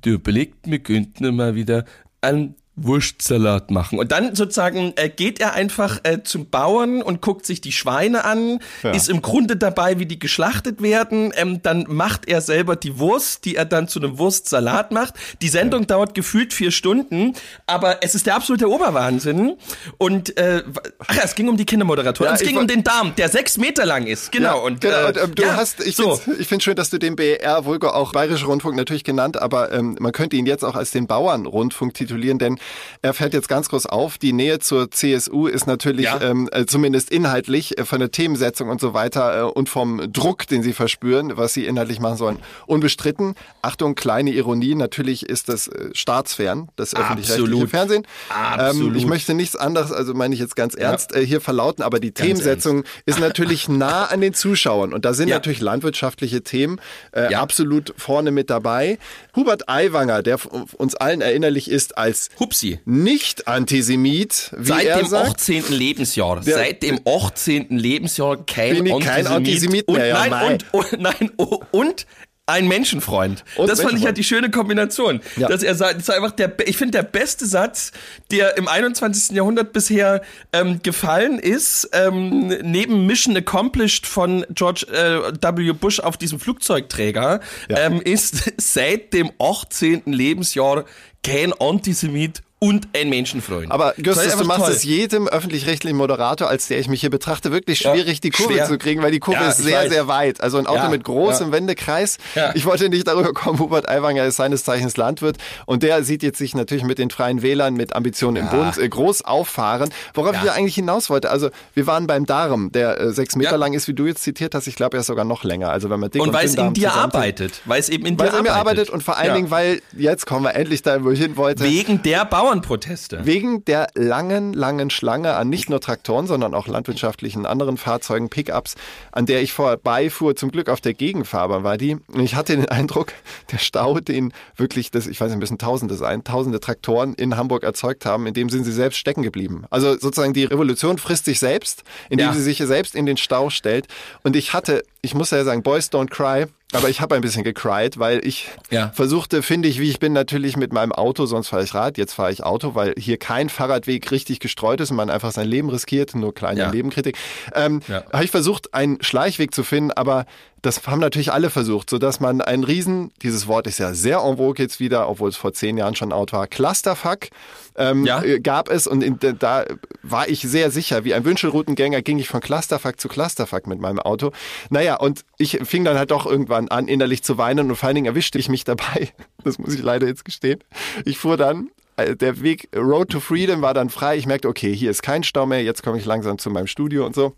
du 0.00 0.10
überlegt, 0.10 0.56
wir 0.64 0.78
könnten 0.80 1.34
mal 1.34 1.54
wieder 1.54 1.84
einen 2.20 2.54
Wurstsalat 2.82 3.70
machen. 3.70 3.98
Und 3.98 4.12
dann 4.12 4.34
sozusagen 4.34 4.92
äh, 4.96 5.08
geht 5.08 5.40
er 5.40 5.54
einfach 5.54 6.00
äh, 6.04 6.22
zum 6.22 6.48
Bauern 6.50 7.02
und 7.02 7.20
guckt 7.20 7.46
sich 7.46 7.60
die 7.60 7.72
Schweine 7.72 8.24
an, 8.24 8.60
Ja. 8.82 8.90
ist 8.92 9.08
im 9.08 9.22
Grunde 9.22 9.56
dabei, 9.56 9.98
wie 9.98 10.06
die 10.06 10.18
geschlachtet 10.18 10.82
werden. 10.82 11.32
Ähm, 11.36 11.60
dann 11.62 11.84
macht 11.88 12.28
er 12.28 12.40
selber 12.40 12.76
die 12.76 12.98
Wurst, 12.98 13.44
die 13.44 13.56
er 13.56 13.64
dann 13.64 13.88
zu 13.88 13.98
einem 14.00 14.18
Wurstsalat 14.18 14.92
macht. 14.92 15.14
Die 15.42 15.48
Sendung 15.48 15.86
dauert 15.86 16.14
gefühlt 16.14 16.52
vier 16.52 16.70
Stunden, 16.70 17.34
aber 17.66 18.02
es 18.02 18.14
ist 18.14 18.26
der 18.26 18.36
absolute 18.36 18.70
Oberwahnsinn. 18.70 19.56
Und 19.98 20.36
äh, 20.36 20.62
ach, 21.06 21.14
ja, 21.16 21.22
es 21.24 21.34
ging 21.34 21.48
um 21.48 21.56
die 21.56 21.66
Kindermoderatorin. 21.66 22.30
Ja, 22.30 22.34
es 22.36 22.42
ging 22.42 22.56
um 22.56 22.66
den 22.66 22.84
Darm, 22.84 23.14
der 23.16 23.28
sechs 23.28 23.56
Meter 23.58 23.86
lang 23.86 24.06
ist. 24.06 24.32
Genau. 24.32 24.58
Ja, 24.58 24.62
und, 24.62 24.80
genau. 24.80 24.96
äh, 24.96 25.06
und, 25.08 25.16
ähm, 25.18 25.34
du 25.34 25.42
ja, 25.42 25.56
hast, 25.56 25.84
ich 25.86 25.96
so. 25.96 26.16
finde 26.16 26.40
ich 26.40 26.48
find 26.48 26.62
schön, 26.62 26.76
dass 26.76 26.90
du 26.90 26.98
den 26.98 27.16
BR 27.16 27.64
Vulgo 27.64 27.88
auch 27.88 28.12
Bayerischer 28.12 28.46
Rundfunk 28.46 28.76
natürlich 28.76 29.04
genannt, 29.04 29.40
aber 29.40 29.72
ähm, 29.72 29.96
man 30.00 30.12
könnte 30.12 30.36
ihn 30.36 30.46
jetzt 30.46 30.64
auch 30.64 30.74
als 30.74 30.90
den 30.90 31.06
Bauernrundfunk 31.06 31.94
titulieren, 31.94 32.38
denn 32.38 32.58
er 33.02 33.14
fährt 33.14 33.34
jetzt 33.34 33.48
ganz 33.48 33.68
groß 33.68 33.86
auf. 33.86 34.18
Die 34.18 34.32
Nähe 34.32 34.58
zur 34.58 34.90
CSU 34.90 35.46
ist 35.46 35.66
natürlich 35.66 36.04
Ja. 36.06 36.20
ähm, 36.20 36.48
äh, 36.52 36.66
zumindest 36.66 37.10
inhaltlich 37.10 37.78
äh, 37.78 37.84
von 37.84 37.98
der 38.00 38.10
Themensetzung 38.10 38.68
und 38.68 38.80
so 38.80 38.94
weiter 38.94 39.38
äh, 39.38 39.42
und 39.42 39.68
vom 39.68 40.12
Druck, 40.12 40.46
den 40.46 40.62
sie 40.62 40.72
verspüren, 40.72 41.36
was 41.36 41.54
sie 41.54 41.66
inhaltlich 41.66 42.00
machen 42.00 42.16
sollen, 42.16 42.38
unbestritten. 42.66 43.34
Achtung, 43.62 43.94
kleine 43.94 44.30
Ironie, 44.30 44.74
natürlich 44.74 45.26
ist 45.28 45.48
das 45.48 45.68
äh, 45.68 45.90
staatsfern, 45.94 46.68
das 46.76 46.94
öffentlich-rechtliche. 46.94 47.68
Fernsehen. 47.68 48.06
Absolut. 48.28 48.92
Ähm, 48.92 48.96
ich 48.96 49.06
möchte 49.06 49.34
nichts 49.34 49.56
anderes, 49.56 49.92
also 49.92 50.14
meine 50.14 50.34
ich 50.34 50.40
jetzt 50.40 50.56
ganz 50.56 50.74
ernst, 50.74 51.14
äh, 51.14 51.24
hier 51.24 51.40
verlauten, 51.40 51.82
aber 51.82 52.00
die 52.00 52.12
Themensetzung 52.12 52.84
ist 53.06 53.20
natürlich 53.20 53.68
nah 53.68 54.04
an 54.06 54.20
den 54.20 54.34
Zuschauern 54.34 54.92
und 54.92 55.04
da 55.04 55.14
sind 55.14 55.28
Ja. 55.28 55.36
natürlich 55.36 55.60
landwirtschaftliche 55.60 56.42
Themen 56.42 56.80
äh, 57.12 57.32
Ja. 57.32 57.40
absolut 57.40 57.94
vorne 57.96 58.30
mit 58.30 58.50
dabei. 58.50 58.98
Hubert 59.36 59.68
Aiwanger, 59.68 60.22
der 60.22 60.38
uns 60.76 60.94
allen 60.94 61.20
erinnerlich 61.20 61.70
ist 61.70 61.96
als 61.98 62.28
Hupsi. 62.58 62.80
Nicht-Antisemit, 62.84 64.50
wie 64.56 64.66
Seit 64.66 64.84
er 64.86 64.98
dem 64.98 65.06
sagt. 65.06 65.28
18. 65.40 65.64
Lebensjahr. 65.70 66.40
Der- 66.40 66.54
seit 66.54 66.82
dem 66.82 67.00
18. 67.06 67.78
Lebensjahr 67.78 68.44
kein 68.46 68.76
Bin 68.76 68.86
ich 68.86 68.92
Antisemit. 68.92 69.14
kein 69.14 69.26
Antisemit 69.26 69.88
und, 69.88 69.96
mehr, 69.96 70.06
ja, 70.06 70.14
nein, 70.26 70.30
mei. 70.30 70.58
und, 70.72 70.92
und, 70.92 71.00
nein, 71.00 71.30
oh, 71.36 71.60
und 71.70 72.06
ein 72.46 72.66
Menschenfreund. 72.66 73.44
Und 73.56 73.68
das 73.68 73.80
fand 73.82 73.92
ich 73.92 74.04
Menschenfreund. 74.04 74.04
halt 74.06 74.16
die 74.16 74.24
schöne 74.24 74.50
Kombination. 74.50 75.20
Ja. 75.36 75.48
Dass 75.48 75.62
er 75.62 75.74
sagt, 75.74 75.96
das 75.96 76.04
ist 76.04 76.10
einfach 76.10 76.30
der, 76.30 76.56
ich 76.66 76.78
finde 76.78 76.92
der 76.92 77.02
beste 77.02 77.44
Satz, 77.46 77.92
der 78.30 78.56
im 78.56 78.68
21. 78.68 79.36
Jahrhundert 79.36 79.74
bisher 79.74 80.22
ähm, 80.54 80.80
gefallen 80.82 81.38
ist, 81.38 81.90
ähm, 81.92 82.48
neben 82.62 83.04
Mission 83.04 83.36
Accomplished 83.36 84.06
von 84.06 84.46
George 84.54 84.86
äh, 84.90 85.30
W. 85.58 85.72
Bush 85.72 86.00
auf 86.00 86.16
diesem 86.16 86.40
Flugzeugträger, 86.40 87.40
Ja. 87.68 87.78
ähm, 87.80 88.00
ist 88.00 88.50
seit 88.56 89.12
dem 89.12 89.30
18. 89.38 90.04
Lebensjahr 90.06 90.86
kein 91.22 91.52
Antisemit 91.52 92.40
und 92.60 92.88
ein 92.92 93.08
Menschenfreund. 93.08 93.70
Aber 93.70 93.94
Justus, 93.98 94.36
du 94.36 94.44
machst 94.44 94.64
toll. 94.64 94.72
es 94.72 94.82
jedem 94.84 95.28
öffentlich-rechtlichen 95.28 95.96
Moderator, 95.96 96.48
als 96.48 96.66
der 96.66 96.78
ich 96.80 96.88
mich 96.88 97.00
hier 97.00 97.10
betrachte, 97.10 97.52
wirklich 97.52 97.80
Ja, 97.82 97.92
schwierig, 97.94 98.20
die 98.20 98.30
Kurve 98.30 98.54
schwer. 98.54 98.66
zu 98.66 98.78
kriegen, 98.78 99.00
weil 99.02 99.12
die 99.12 99.20
Kurve 99.20 99.40
Ja, 99.42 99.48
ist 99.50 99.58
sehr, 99.58 99.82
weiß. 99.82 99.90
sehr 99.90 100.08
weit. 100.08 100.40
Also 100.40 100.58
ein 100.58 100.66
Auto 100.66 100.78
Ja, 100.82 100.88
mit 100.88 101.04
großem 101.04 101.48
ja. 101.48 101.52
Wendekreis. 101.52 102.18
Ja. 102.34 102.52
Ich 102.54 102.66
wollte 102.66 102.88
nicht 102.88 103.06
darüber 103.06 103.32
kommen, 103.32 103.58
Hubert 103.60 103.88
Aiwanger 103.88 104.24
ist 104.24 104.36
seines 104.36 104.64
Zeichens 104.64 104.96
Landwirt 104.96 105.36
und 105.66 105.82
der 105.84 106.02
sieht 106.02 106.22
jetzt 106.24 106.38
sich 106.38 106.54
natürlich 106.54 106.82
mit 106.84 106.98
den 106.98 107.10
Freien 107.10 107.42
Wählern, 107.42 107.74
mit 107.74 107.94
Ambitionen 107.94 108.36
im 108.38 108.48
Bund 108.48 108.76
äh, 108.76 108.88
groß 108.88 109.24
auffahren. 109.24 109.90
Worauf 110.14 110.34
ich 110.36 110.42
ja 110.42 110.52
eigentlich 110.52 110.74
hinaus 110.74 111.10
wollte, 111.10 111.30
also 111.30 111.50
wir 111.74 111.86
waren 111.86 112.06
beim 112.08 112.26
Darm, 112.26 112.72
der 112.72 113.00
äh, 113.00 113.12
sechs 113.12 113.36
Meter 113.36 113.52
Ja. 113.52 113.56
lang 113.56 113.72
ist, 113.74 113.86
wie 113.86 113.94
du 113.94 114.06
jetzt 114.06 114.22
zitiert 114.24 114.54
hast. 114.56 114.66
Ich 114.66 114.74
glaube, 114.74 114.96
er 114.96 115.00
ist 115.00 115.06
sogar 115.06 115.24
noch 115.24 115.44
länger. 115.44 115.70
Also 115.70 115.90
wenn 115.90 116.00
man 116.00 116.10
dick 116.10 116.20
Und 116.20 116.28
und, 116.28 116.34
weil 116.34 116.46
es 116.46 116.56
in 116.56 116.74
dir 116.74 116.92
arbeitet. 116.92 117.60
Weil 117.66 117.78
es 117.78 117.88
eben 117.88 118.04
in 118.06 118.16
dir 118.16 118.24
arbeitet. 118.34 118.50
arbeitet 118.50 118.90
und 118.90 119.02
vor 119.04 119.16
allen 119.16 119.28
Ja. 119.28 119.34
Dingen, 119.34 119.50
weil, 119.52 119.80
jetzt 119.96 120.26
kommen 120.26 120.44
wir 120.44 120.54
endlich 120.56 120.82
da, 120.82 121.04
wo 121.04 121.10
ich 121.10 121.20
hin 121.20 121.36
wollte. 121.36 121.62
Wegen 121.62 122.02
der 122.02 122.24
Bauernproteste. 122.48 123.26
Wegen 123.26 123.62
der 123.66 123.88
langen, 123.94 124.54
langen 124.54 124.88
Schlange 124.88 125.34
an 125.34 125.50
nicht 125.50 125.68
nur 125.68 125.80
Traktoren, 125.80 126.26
sondern 126.26 126.54
auch 126.54 126.66
landwirtschaftlichen 126.66 127.44
anderen 127.44 127.76
Fahrzeugen, 127.76 128.30
Pickups, 128.30 128.74
an 129.12 129.26
der 129.26 129.42
ich 129.42 129.52
vorbeifuhr, 129.52 130.34
zum 130.34 130.50
Glück 130.50 130.70
auf 130.70 130.80
der 130.80 130.94
Gegenfahrbahn 130.94 131.62
war 131.62 131.76
die. 131.76 131.96
Und 132.10 132.20
ich 132.20 132.34
hatte 132.34 132.56
den 132.56 132.64
Eindruck, 132.70 133.12
der 133.52 133.58
Stau, 133.58 134.00
den 134.00 134.32
wirklich, 134.56 134.90
das, 134.90 135.06
ich 135.06 135.20
weiß 135.20 135.30
nicht, 135.30 135.40
müssen 135.40 135.58
Tausende 135.58 135.94
sein, 135.94 136.24
Tausende 136.24 136.58
Traktoren 136.58 137.12
in 137.14 137.36
Hamburg 137.36 137.64
erzeugt 137.64 138.06
haben, 138.06 138.26
in 138.26 138.32
dem 138.32 138.48
sind 138.48 138.64
sie 138.64 138.72
selbst 138.72 138.96
stecken 138.96 139.22
geblieben. 139.22 139.64
Also 139.68 139.98
sozusagen 139.98 140.32
die 140.32 140.44
Revolution 140.44 140.96
frisst 140.96 141.26
sich 141.26 141.38
selbst, 141.38 141.82
indem 142.08 142.28
Ja. 142.28 142.32
sie 142.32 142.42
sich 142.42 142.58
selbst 142.58 142.94
in 142.94 143.04
den 143.04 143.18
Stau 143.18 143.50
stellt. 143.50 143.88
Und 144.22 144.36
ich 144.36 144.54
hatte, 144.54 144.82
ich 145.08 145.14
muss 145.14 145.30
ja 145.30 145.42
sagen, 145.44 145.62
Boys 145.62 145.90
don't 145.90 146.10
cry. 146.10 146.46
Aber 146.72 146.90
ich 146.90 147.00
habe 147.00 147.14
ein 147.14 147.22
bisschen 147.22 147.44
gecried, 147.44 147.98
weil 147.98 148.20
ich 148.26 148.46
Ja. 148.70 148.90
versuchte, 148.90 149.42
finde 149.42 149.68
ich, 149.68 149.80
wie 149.80 149.88
ich 149.88 149.98
bin, 150.00 150.12
natürlich 150.12 150.58
mit 150.58 150.70
meinem 150.70 150.92
Auto, 150.92 151.24
sonst 151.24 151.48
fahre 151.48 151.64
ich 151.64 151.72
Rad, 151.72 151.96
jetzt 151.96 152.12
fahre 152.12 152.30
ich 152.30 152.42
Auto, 152.44 152.74
weil 152.74 152.92
hier 152.98 153.16
kein 153.16 153.48
Fahrradweg 153.48 154.10
richtig 154.10 154.38
gestreut 154.38 154.78
ist 154.82 154.90
und 154.90 154.98
man 154.98 155.08
einfach 155.08 155.32
sein 155.32 155.48
Leben 155.48 155.70
riskiert, 155.70 156.14
nur 156.14 156.34
kleine 156.34 156.60
Ja. 156.60 156.70
Nebenkritik. 156.70 157.16
Ähm, 157.54 157.80
Ja. 157.88 158.04
Habe 158.12 158.24
ich 158.24 158.30
versucht, 158.30 158.74
einen 158.74 159.02
Schleichweg 159.02 159.54
zu 159.54 159.64
finden, 159.64 159.92
aber 159.92 160.26
das 160.62 160.86
haben 160.86 161.00
natürlich 161.00 161.32
alle 161.32 161.50
versucht, 161.50 161.90
sodass 161.90 162.20
man 162.20 162.40
einen 162.40 162.64
riesen, 162.64 163.12
dieses 163.22 163.46
Wort 163.46 163.66
ist 163.66 163.78
ja 163.78 163.94
sehr 163.94 164.18
en 164.18 164.36
vogue 164.36 164.62
jetzt 164.62 164.80
wieder, 164.80 165.08
obwohl 165.08 165.28
es 165.28 165.36
vor 165.36 165.52
zehn 165.52 165.76
Jahren 165.78 165.94
schon 165.94 166.12
out 166.12 166.32
war, 166.32 166.46
Clusterfuck 166.46 167.28
ähm, 167.76 168.04
Ja. 168.04 168.22
äh, 168.22 168.40
gab 168.40 168.68
es 168.70 168.86
und 168.86 169.02
in, 169.02 169.18
da 169.38 169.64
war 170.02 170.28
ich 170.28 170.40
sehr 170.42 170.70
sicher, 170.70 171.04
wie 171.04 171.14
ein 171.14 171.24
Wünschelroutengänger 171.24 172.02
ging 172.02 172.18
ich 172.18 172.28
von 172.28 172.40
Clusterfuck 172.40 173.00
zu 173.00 173.08
Clusterfuck 173.08 173.66
mit 173.66 173.80
meinem 173.80 174.00
Auto. 174.00 174.32
Naja, 174.70 174.96
und 174.96 175.24
ich 175.38 175.58
fing 175.64 175.84
dann 175.84 175.96
halt 175.96 176.10
doch 176.10 176.26
irgendwann 176.26 176.68
an, 176.68 176.88
innerlich 176.88 177.22
zu 177.22 177.38
weinen 177.38 177.70
und 177.70 177.76
vor 177.76 177.86
allen 177.86 177.94
Dingen 177.94 178.06
erwischte 178.06 178.38
ich 178.38 178.48
mich 178.48 178.64
dabei, 178.64 179.08
das 179.44 179.58
muss 179.58 179.74
ich 179.74 179.82
leider 179.82 180.06
jetzt 180.06 180.24
gestehen, 180.24 180.62
ich 181.04 181.18
fuhr 181.18 181.36
dann 181.36 181.70
äh, 181.96 182.16
der 182.16 182.40
Weg 182.42 182.68
Road 182.76 183.10
to 183.10 183.20
Freedom 183.20 183.62
war 183.62 183.74
dann 183.74 183.90
frei. 183.90 184.16
Ich 184.16 184.26
merkte, 184.26 184.48
okay, 184.48 184.74
hier 184.74 184.90
ist 184.90 185.02
kein 185.02 185.22
Stau 185.24 185.46
mehr, 185.46 185.62
jetzt 185.62 185.82
komme 185.82 185.98
ich 185.98 186.04
langsam 186.04 186.38
zu 186.38 186.50
meinem 186.50 186.66
Studio 186.66 187.04
und 187.06 187.14
so. 187.14 187.34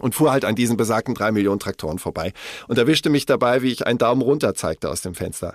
Und 0.00 0.14
fuhr 0.14 0.32
halt 0.32 0.44
an 0.44 0.54
diesen 0.54 0.76
besagten 0.76 1.14
drei 1.14 1.30
Millionen 1.30 1.60
Traktoren 1.60 1.98
vorbei 1.98 2.32
und 2.68 2.78
erwischte 2.78 3.10
mich 3.10 3.26
dabei, 3.26 3.62
wie 3.62 3.70
ich 3.70 3.86
einen 3.86 3.98
Daumen 3.98 4.22
runter 4.22 4.54
zeigte 4.54 4.88
aus 4.88 5.02
dem 5.02 5.14
Fenster. 5.14 5.54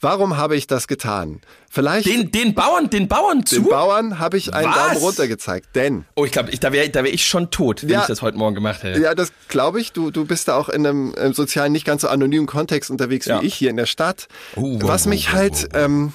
Warum 0.00 0.36
habe 0.36 0.56
ich 0.56 0.66
das 0.66 0.86
getan? 0.88 1.40
Vielleicht 1.70 2.06
Den, 2.06 2.30
den 2.30 2.54
Bauern, 2.54 2.88
den 2.90 3.08
Bauern 3.08 3.44
zu? 3.44 3.56
den 3.56 3.68
Bauern 3.68 4.18
habe 4.18 4.36
ich 4.38 4.54
einen 4.54 4.68
Was? 4.70 4.76
Daumen 4.76 4.96
runter 4.98 5.28
gezeigt, 5.28 5.68
denn 5.74 6.04
oh, 6.14 6.24
ich 6.24 6.32
glaube, 6.32 6.50
ich, 6.50 6.60
da 6.60 6.72
wäre 6.72 6.88
da 6.88 7.04
wär 7.04 7.12
ich 7.12 7.26
schon 7.26 7.50
tot, 7.50 7.82
wenn 7.82 7.90
Ja. 7.90 8.00
ich 8.02 8.06
das 8.06 8.22
heute 8.22 8.38
Morgen 8.38 8.54
gemacht 8.54 8.82
hätte. 8.82 9.00
Ja, 9.00 9.14
das 9.14 9.32
glaube 9.48 9.80
ich. 9.80 9.92
Du, 9.92 10.10
du 10.10 10.24
bist 10.24 10.48
da 10.48 10.56
auch 10.56 10.68
in 10.68 10.86
einem, 10.86 11.14
ähm, 11.18 11.32
sozialen, 11.34 11.72
nicht 11.72 11.84
ganz 11.84 12.02
so 12.02 12.08
anonymen 12.08 12.46
Kontext 12.46 12.90
unterwegs 12.90 13.26
Ja. 13.26 13.40
wie 13.42 13.46
ich 13.46 13.54
hier 13.54 13.70
in 13.70 13.76
der 13.76 13.86
Stadt. 13.86 14.28
Oh, 14.56 14.78
Was 14.82 15.06
mich 15.06 15.32
halt, 15.32 15.68
ähm, 15.74 16.12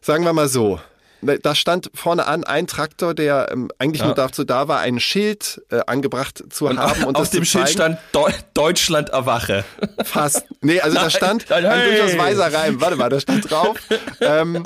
sagen 0.00 0.24
wir 0.24 0.32
mal 0.32 0.48
so, 0.48 0.80
da 1.22 1.54
stand 1.54 1.90
vorne 1.94 2.26
an 2.26 2.44
ein 2.44 2.66
Traktor, 2.66 3.14
der 3.14 3.48
ähm, 3.50 3.70
eigentlich 3.78 4.00
Ja. 4.00 4.06
nur 4.06 4.14
dazu 4.14 4.44
da 4.44 4.68
war, 4.68 4.80
ein 4.80 5.00
Schild 5.00 5.62
äh, 5.70 5.80
angebracht 5.86 6.44
zu 6.50 6.66
Und 6.66 6.78
haben. 6.78 7.04
Und 7.04 7.16
auf 7.16 7.30
dem 7.30 7.44
Schild 7.44 7.68
stand 7.68 7.98
Deu 8.12 8.30
Deutschland 8.54 9.08
erwache. 9.08 9.64
Fast. 10.04 10.44
Nee, 10.60 10.80
also 10.80 10.96
da 10.96 11.10
stand 11.10 11.46
nein, 11.48 11.64
ein 11.66 11.80
hey. 11.80 11.96
durchaus 11.98 12.18
weiser 12.18 12.52
Reim. 12.52 12.80
Warte 12.80 12.96
mal, 12.96 13.08
da 13.08 13.18
stand 13.20 13.50
drauf. 13.50 13.76
ähm, 14.20 14.62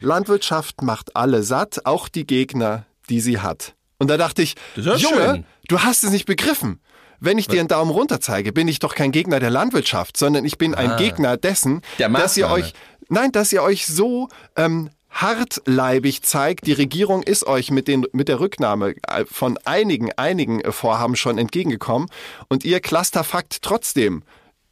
Landwirtschaft 0.00 0.82
macht 0.82 1.14
alle 1.16 1.42
satt, 1.42 1.80
auch 1.84 2.08
die 2.08 2.26
Gegner, 2.26 2.84
die 3.08 3.20
sie 3.20 3.38
hat. 3.40 3.74
Und 3.98 4.08
da 4.10 4.16
dachte 4.16 4.42
ich, 4.42 4.54
Junge, 4.76 4.98
schön. 4.98 5.44
du 5.68 5.80
hast 5.80 6.04
es 6.04 6.10
nicht 6.10 6.26
begriffen. 6.26 6.80
Wenn 7.18 7.38
ich 7.38 7.48
dir 7.48 7.60
einen 7.60 7.68
Daumen 7.68 7.90
runter 7.90 8.20
zeige, 8.20 8.52
bin 8.52 8.68
ich 8.68 8.78
doch 8.78 8.94
kein 8.94 9.10
Gegner 9.10 9.40
der 9.40 9.48
Landwirtschaft, 9.50 10.18
sondern 10.18 10.44
ich 10.44 10.58
bin 10.58 10.74
ein 10.74 10.96
Gegner 10.98 11.38
dessen, 11.38 11.80
Ah. 11.98 12.08
Dass 12.08 12.36
ihr 12.36 12.50
euch, 12.50 12.74
nein, 13.08 13.32
dass 13.32 13.52
ihr 13.52 13.62
euch 13.62 13.86
so 13.86 14.28
ähm, 14.54 14.90
hartleibig 15.16 16.22
zeigt. 16.22 16.66
Die 16.66 16.72
Regierung 16.72 17.22
ist 17.22 17.46
euch 17.46 17.70
mit, 17.70 17.88
den, 17.88 18.06
mit 18.12 18.28
der 18.28 18.40
Rücknahme 18.40 18.94
äh, 19.08 19.24
von 19.30 19.58
einigen, 19.64 20.12
einigen 20.16 20.60
äh, 20.60 20.72
Vorhaben 20.72 21.16
schon 21.16 21.38
entgegengekommen 21.38 22.08
und 22.48 22.64
ihr 22.64 22.80
clusterfuckt 22.80 23.62
trotzdem. 23.62 24.22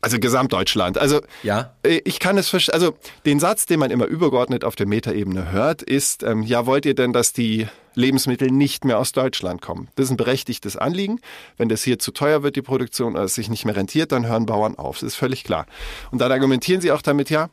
Also 0.00 0.18
Gesamtdeutschland. 0.18 0.98
Also 0.98 1.22
Ja. 1.42 1.72
äh, 1.82 2.00
ich 2.04 2.20
kann 2.20 2.36
es 2.36 2.50
verstehen. 2.50 2.74
Also 2.74 2.94
den 3.24 3.40
Satz, 3.40 3.64
den 3.64 3.80
man 3.80 3.90
immer 3.90 4.04
übergeordnet 4.04 4.62
auf 4.62 4.76
der 4.76 4.86
Metaebene 4.86 5.50
hört, 5.50 5.82
ist, 5.82 6.22
ähm, 6.22 6.42
ja, 6.42 6.66
wollt 6.66 6.84
ihr 6.84 6.94
denn, 6.94 7.14
dass 7.14 7.32
die 7.32 7.68
Lebensmittel 7.94 8.50
nicht 8.50 8.84
mehr 8.84 8.98
aus 8.98 9.12
Deutschland 9.12 9.62
kommen? 9.62 9.88
Das 9.96 10.04
ist 10.04 10.10
ein 10.10 10.18
berechtigtes 10.18 10.76
Anliegen. 10.76 11.20
Wenn 11.56 11.70
das 11.70 11.82
hier 11.82 11.98
zu 11.98 12.10
teuer 12.10 12.42
wird, 12.42 12.56
die 12.56 12.60
Produktion, 12.62 13.14
oder 13.14 13.24
es 13.24 13.34
sich 13.34 13.48
nicht 13.48 13.64
mehr 13.64 13.76
rentiert, 13.76 14.12
dann 14.12 14.26
hören 14.26 14.44
Bauern 14.44 14.76
auf. 14.76 14.98
Das 14.98 15.06
ist 15.08 15.14
völlig 15.16 15.42
klar. 15.42 15.64
Und 16.10 16.18
dann 16.18 16.30
argumentieren 16.30 16.82
sie 16.82 16.92
auch 16.92 17.00
damit, 17.00 17.30
ja, 17.30 17.48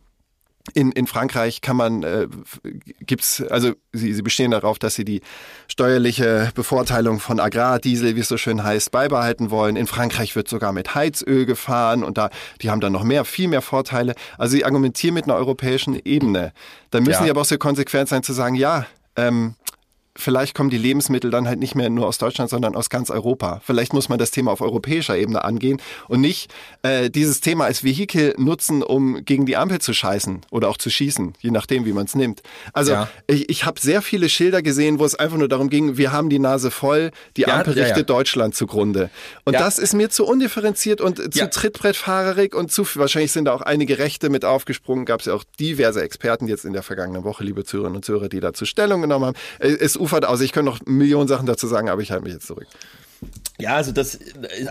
in, 0.73 0.91
in 0.91 1.07
Frankreich 1.07 1.61
kann 1.61 1.75
man, 1.75 2.03
äh, 2.03 2.27
gibt's, 2.99 3.41
also 3.49 3.73
sie, 3.93 4.13
sie 4.13 4.21
bestehen 4.21 4.51
darauf, 4.51 4.79
dass 4.79 4.95
sie 4.95 5.05
die 5.05 5.21
steuerliche 5.67 6.51
Bevorteilung 6.55 7.19
von 7.19 7.39
Agrardiesel, 7.39 8.15
wie 8.15 8.19
es 8.19 8.27
so 8.27 8.37
schön 8.37 8.63
heißt, 8.63 8.91
beibehalten 8.91 9.49
wollen. 9.51 9.75
In 9.75 9.87
Frankreich 9.87 10.35
wird 10.35 10.47
sogar 10.47 10.71
mit 10.73 10.95
Heizöl 10.95 11.45
gefahren 11.45 12.03
und 12.03 12.17
da, 12.17 12.29
die 12.61 12.69
haben 12.69 12.81
dann 12.81 12.93
noch 12.93 13.03
mehr, 13.03 13.25
viel 13.25 13.47
mehr 13.47 13.61
Vorteile. 13.61 14.15
Also 14.37 14.51
sie 14.55 14.65
argumentieren 14.65 15.13
mit 15.13 15.25
einer 15.25 15.35
europäischen 15.35 15.99
Ebene. 16.03 16.53
Dann 16.91 17.03
müssen 17.03 17.19
Ja. 17.19 17.23
sie 17.25 17.29
aber 17.31 17.41
auch 17.41 17.45
so 17.45 17.57
konsequent 17.57 18.09
sein 18.09 18.23
zu 18.23 18.33
sagen, 18.33 18.55
ja, 18.55 18.85
ähm, 19.15 19.55
vielleicht 20.15 20.55
kommen 20.55 20.69
die 20.69 20.77
Lebensmittel 20.77 21.31
dann 21.31 21.47
halt 21.47 21.59
nicht 21.59 21.75
mehr 21.75 21.89
nur 21.89 22.07
aus 22.07 22.17
Deutschland, 22.17 22.49
sondern 22.49 22.75
aus 22.75 22.89
ganz 22.89 23.09
Europa. 23.09 23.61
Vielleicht 23.65 23.93
muss 23.93 24.09
man 24.09 24.19
das 24.19 24.31
Thema 24.31 24.51
auf 24.51 24.61
europäischer 24.61 25.17
Ebene 25.17 25.43
angehen 25.43 25.81
und 26.07 26.21
nicht 26.21 26.53
äh, 26.83 27.09
dieses 27.09 27.39
Thema 27.41 27.65
als 27.65 27.83
Vehikel 27.83 28.33
nutzen, 28.37 28.83
um 28.83 29.23
gegen 29.25 29.45
die 29.45 29.55
Ampel 29.57 29.79
zu 29.79 29.93
scheißen 29.93 30.41
oder 30.51 30.69
auch 30.69 30.77
zu 30.77 30.89
schießen, 30.89 31.33
je 31.39 31.51
nachdem, 31.51 31.85
wie 31.85 31.93
man 31.93 32.05
es 32.05 32.15
nimmt. 32.15 32.41
Also 32.73 32.91
Ja. 32.93 33.09
ich, 33.27 33.49
ich 33.49 33.65
habe 33.65 33.79
sehr 33.79 34.01
viele 34.01 34.27
Schilder 34.29 34.61
gesehen, 34.61 34.99
wo 34.99 35.05
es 35.05 35.15
einfach 35.15 35.37
nur 35.37 35.47
darum 35.47 35.69
ging, 35.69 35.97
wir 35.97 36.11
haben 36.11 36.29
die 36.29 36.39
Nase 36.39 36.71
voll, 36.71 37.11
die 37.37 37.41
Ja, 37.41 37.55
Ampel 37.59 37.75
ja, 37.77 37.81
ja. 37.83 37.87
richtet 37.87 38.09
Deutschland 38.09 38.53
zugrunde. 38.55 39.09
Und 39.45 39.53
das 39.53 39.79
ist 39.79 39.93
mir 39.93 40.09
zu 40.09 40.25
undifferenziert 40.25 40.99
und 41.01 41.33
zu 41.33 41.49
trittbrettfahrerig 41.49 42.53
und 42.55 42.71
zu 42.71 42.85
wahrscheinlich 42.95 43.31
sind 43.31 43.45
da 43.45 43.53
auch 43.53 43.61
einige 43.61 43.97
Rechte 43.97 44.29
mit 44.29 44.45
aufgesprungen. 44.45 45.05
Gab 45.05 45.21
es 45.21 45.25
ja 45.27 45.33
auch 45.33 45.43
diverse 45.59 46.01
Experten 46.03 46.47
jetzt 46.47 46.65
in 46.65 46.73
der 46.73 46.83
vergangenen 46.83 47.23
Woche, 47.23 47.43
liebe 47.43 47.63
Zuhörerinnen 47.63 47.97
und 47.97 48.05
Zuhörer, 48.05 48.29
die 48.29 48.39
dazu 48.39 48.65
Stellung 48.65 49.01
genommen 49.01 49.25
haben. 49.25 49.37
Äh, 49.59 49.77
Es 49.79 49.97
ufert 50.01 50.25
aus. 50.25 50.41
Ich 50.41 50.51
könnte 50.51 50.71
noch 50.71 50.79
Millionen 50.85 51.27
Sachen 51.27 51.45
dazu 51.45 51.67
sagen, 51.67 51.89
aber 51.89 52.01
ich 52.01 52.11
halte 52.11 52.23
mich 52.23 52.33
jetzt 52.33 52.47
zurück. 52.47 52.67
Ja, 53.59 53.75
also 53.75 53.91
das, 53.91 54.17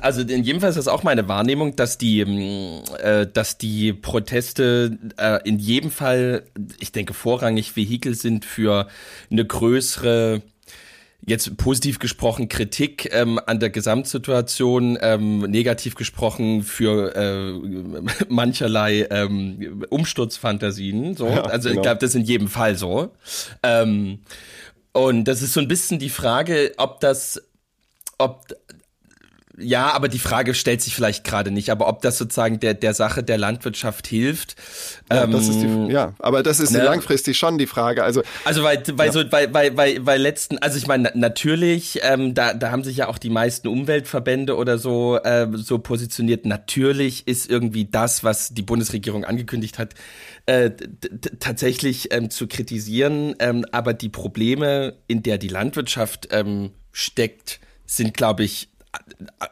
also 0.02 0.22
in 0.22 0.42
jedem 0.42 0.60
Fall 0.60 0.70
ist 0.70 0.76
das 0.78 0.88
auch 0.88 1.04
meine 1.04 1.28
Wahrnehmung, 1.28 1.76
dass 1.76 1.96
die, 1.96 2.20
ähm, 2.20 2.82
äh, 2.98 3.26
dass 3.26 3.56
die 3.56 3.92
Proteste 3.92 4.98
äh, 5.16 5.38
in 5.44 5.60
jedem 5.60 5.92
Fall, 5.92 6.42
ich 6.80 6.90
denke, 6.90 7.14
vorrangig 7.14 7.76
Vehikel 7.76 8.14
sind 8.14 8.44
für 8.44 8.88
eine 9.30 9.44
größere 9.44 10.42
Jetzt 11.26 11.58
positiv 11.58 11.98
gesprochen 11.98 12.48
Kritik 12.48 13.10
ähm, 13.12 13.38
an 13.44 13.60
der 13.60 13.68
Gesamtsituation, 13.68 14.98
ähm, 15.02 15.40
negativ 15.40 15.94
gesprochen 15.94 16.62
für 16.62 17.14
äh, 17.14 18.24
mancherlei 18.28 19.06
ähm, 19.10 19.84
Umsturzfantasien. 19.90 21.16
So, 21.16 21.26
Ja, 21.26 21.42
also 21.42 21.68
genau. 21.68 21.80
ich 21.80 21.84
glaube, 21.84 22.00
das 22.00 22.10
ist 22.10 22.16
in 22.16 22.24
jedem 22.24 22.48
Fall 22.48 22.74
so. 22.74 23.10
Ähm, 23.62 24.20
und 24.92 25.24
das 25.24 25.42
ist 25.42 25.52
so 25.52 25.60
ein 25.60 25.68
bisschen 25.68 25.98
die 25.98 26.10
Frage, 26.10 26.72
ob 26.76 27.00
das, 27.00 27.42
ob 28.18 28.46
ja, 29.62 29.92
aber 29.92 30.08
die 30.08 30.18
Frage 30.18 30.54
stellt 30.54 30.80
sich 30.80 30.94
vielleicht 30.94 31.24
gerade 31.24 31.50
nicht, 31.50 31.70
aber 31.70 31.86
ob 31.88 32.00
das 32.02 32.18
sozusagen 32.18 32.60
der, 32.60 32.74
der 32.74 32.94
Sache 32.94 33.22
der 33.22 33.38
Landwirtschaft 33.38 34.06
hilft. 34.06 34.56
Ja, 35.10 35.24
ähm, 35.24 35.32
das 35.32 35.48
ist 35.48 35.60
die, 35.60 35.92
ja, 35.92 36.14
aber 36.18 36.42
das 36.42 36.60
ist 36.60 36.70
ne? 36.70 36.82
langfristig 36.82 37.36
schon 37.36 37.58
die 37.58 37.66
Frage. 37.66 38.02
Also 38.02 38.22
also 38.44 38.62
weil, 38.62 38.82
weil 38.92 39.12
so, 39.12 39.22
weil, 39.30 39.52
weil, 39.52 39.76
weil, 39.76 40.06
weil 40.06 40.20
letzten, 40.20 40.58
also 40.58 40.78
ich 40.78 40.86
meine, 40.86 41.10
na- 41.14 41.28
natürlich, 41.28 42.00
ähm, 42.02 42.34
da, 42.34 42.54
da 42.54 42.70
haben 42.70 42.84
sich 42.84 42.96
ja 42.96 43.08
auch 43.08 43.18
die 43.18 43.30
meisten 43.30 43.68
Umweltverbände 43.68 44.56
oder 44.56 44.78
so, 44.78 45.18
äh, 45.18 45.46
so 45.52 45.78
positioniert. 45.78 46.46
Natürlich 46.46 47.26
ist 47.28 47.50
irgendwie 47.50 47.84
das, 47.84 48.24
was 48.24 48.54
die 48.54 48.62
Bundesregierung 48.62 49.24
angekündigt 49.24 49.78
hat, 49.78 49.94
äh, 50.46 50.70
tatsächlich 51.38 52.12
ähm, 52.12 52.30
zu 52.30 52.46
kritisieren. 52.46 53.34
Ähm, 53.38 53.64
aber 53.72 53.94
die 53.94 54.08
Probleme, 54.08 54.96
in 55.06 55.22
der 55.22 55.38
die 55.38 55.48
Landwirtschaft 55.48 56.28
ähm, 56.30 56.70
steckt, 56.92 57.60
sind, 57.86 58.14
glaube 58.14 58.44
ich, 58.44 58.68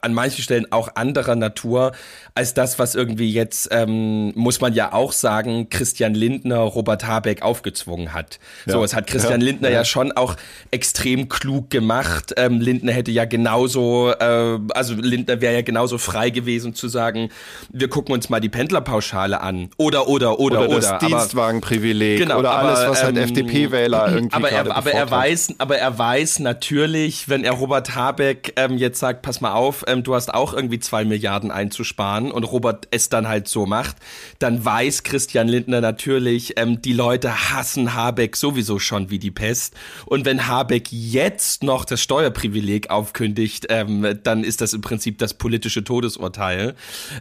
an 0.02 0.14
manchen 0.14 0.42
Stellen 0.42 0.70
auch 0.72 0.96
anderer 0.96 1.36
Natur 1.36 1.92
als 2.34 2.54
das, 2.54 2.78
was 2.78 2.94
irgendwie 2.94 3.32
jetzt, 3.32 3.68
ähm, 3.70 4.32
muss 4.34 4.60
man 4.60 4.72
ja 4.74 4.92
auch 4.92 5.12
sagen, 5.12 5.68
Christian 5.70 6.14
Lindner 6.14 6.58
Robert 6.58 7.06
Habeck 7.06 7.42
aufgezwungen 7.42 8.12
hat. 8.12 8.38
So, 8.66 8.82
es 8.84 8.94
hat 8.94 9.06
Christian 9.06 9.40
Ja. 9.40 9.46
Lindner 9.46 9.70
ja. 9.70 9.84
schon 9.84 10.12
auch 10.12 10.36
extrem 10.70 11.28
klug 11.28 11.70
gemacht. 11.70 12.34
Ähm, 12.36 12.60
Lindner 12.60 12.92
hätte 12.92 13.10
ja 13.10 13.24
genauso, 13.24 14.10
äh, 14.10 14.58
also 14.74 14.94
Lindner 14.94 15.40
wäre 15.40 15.54
ja 15.54 15.62
genauso 15.62 15.98
frei 15.98 16.30
gewesen 16.30 16.74
zu 16.74 16.88
sagen, 16.88 17.30
wir 17.70 17.88
gucken 17.88 18.14
uns 18.14 18.28
mal 18.28 18.40
die 18.40 18.48
Pendlerpauschale 18.48 19.40
an. 19.40 19.70
Oder, 19.76 20.08
oder, 20.08 20.38
oder, 20.38 20.60
oder, 20.60 20.76
oder. 20.76 20.80
das 20.80 20.98
Dienstwagenprivileg 20.98 22.18
Genau, 22.18 22.38
oder 22.38 22.52
aber, 22.52 22.68
alles, 22.68 22.88
was 22.88 23.02
halt 23.04 23.16
ähm, 23.16 23.24
FDP-Wähler 23.24 24.12
irgendwie 24.12 24.36
aber 24.36 24.50
er, 24.50 24.76
aber 24.76 24.92
er 24.92 25.10
weiß, 25.10 25.54
aber 25.58 25.78
er 25.78 25.98
weiß 25.98 26.40
natürlich, 26.40 27.28
wenn 27.28 27.44
er 27.44 27.52
Robert 27.52 27.94
Habeck 27.94 28.52
ähm, 28.56 28.78
jetzt 28.78 28.98
sagt, 28.98 29.22
pass 29.28 29.42
mal 29.42 29.52
auf, 29.52 29.84
ähm, 29.88 30.02
du 30.02 30.14
hast 30.14 30.32
auch 30.32 30.54
irgendwie 30.54 30.78
zwei 30.78 31.04
Milliarden 31.04 31.50
einzusparen 31.50 32.30
und 32.32 32.44
Robert 32.44 32.88
es 32.92 33.10
dann 33.10 33.28
halt 33.28 33.46
so 33.46 33.66
macht, 33.66 33.96
dann 34.38 34.64
weiß 34.64 35.02
Christian 35.02 35.48
Lindner 35.48 35.82
natürlich, 35.82 36.54
ähm, 36.58 36.80
die 36.80 36.94
Leute 36.94 37.50
hassen 37.52 37.92
Habeck 37.92 38.36
sowieso 38.36 38.78
schon 38.78 39.10
wie 39.10 39.18
die 39.18 39.30
Pest 39.30 39.74
und 40.06 40.24
wenn 40.24 40.46
Habeck 40.46 40.90
jetzt 40.90 41.62
noch 41.62 41.84
das 41.84 42.00
Steuerprivileg 42.00 42.88
aufkündigt, 42.88 43.66
ähm, 43.68 44.18
dann 44.22 44.44
ist 44.44 44.62
das 44.62 44.72
im 44.72 44.80
Prinzip 44.80 45.18
das 45.18 45.34
politische 45.34 45.84
Todesurteil 45.84 46.74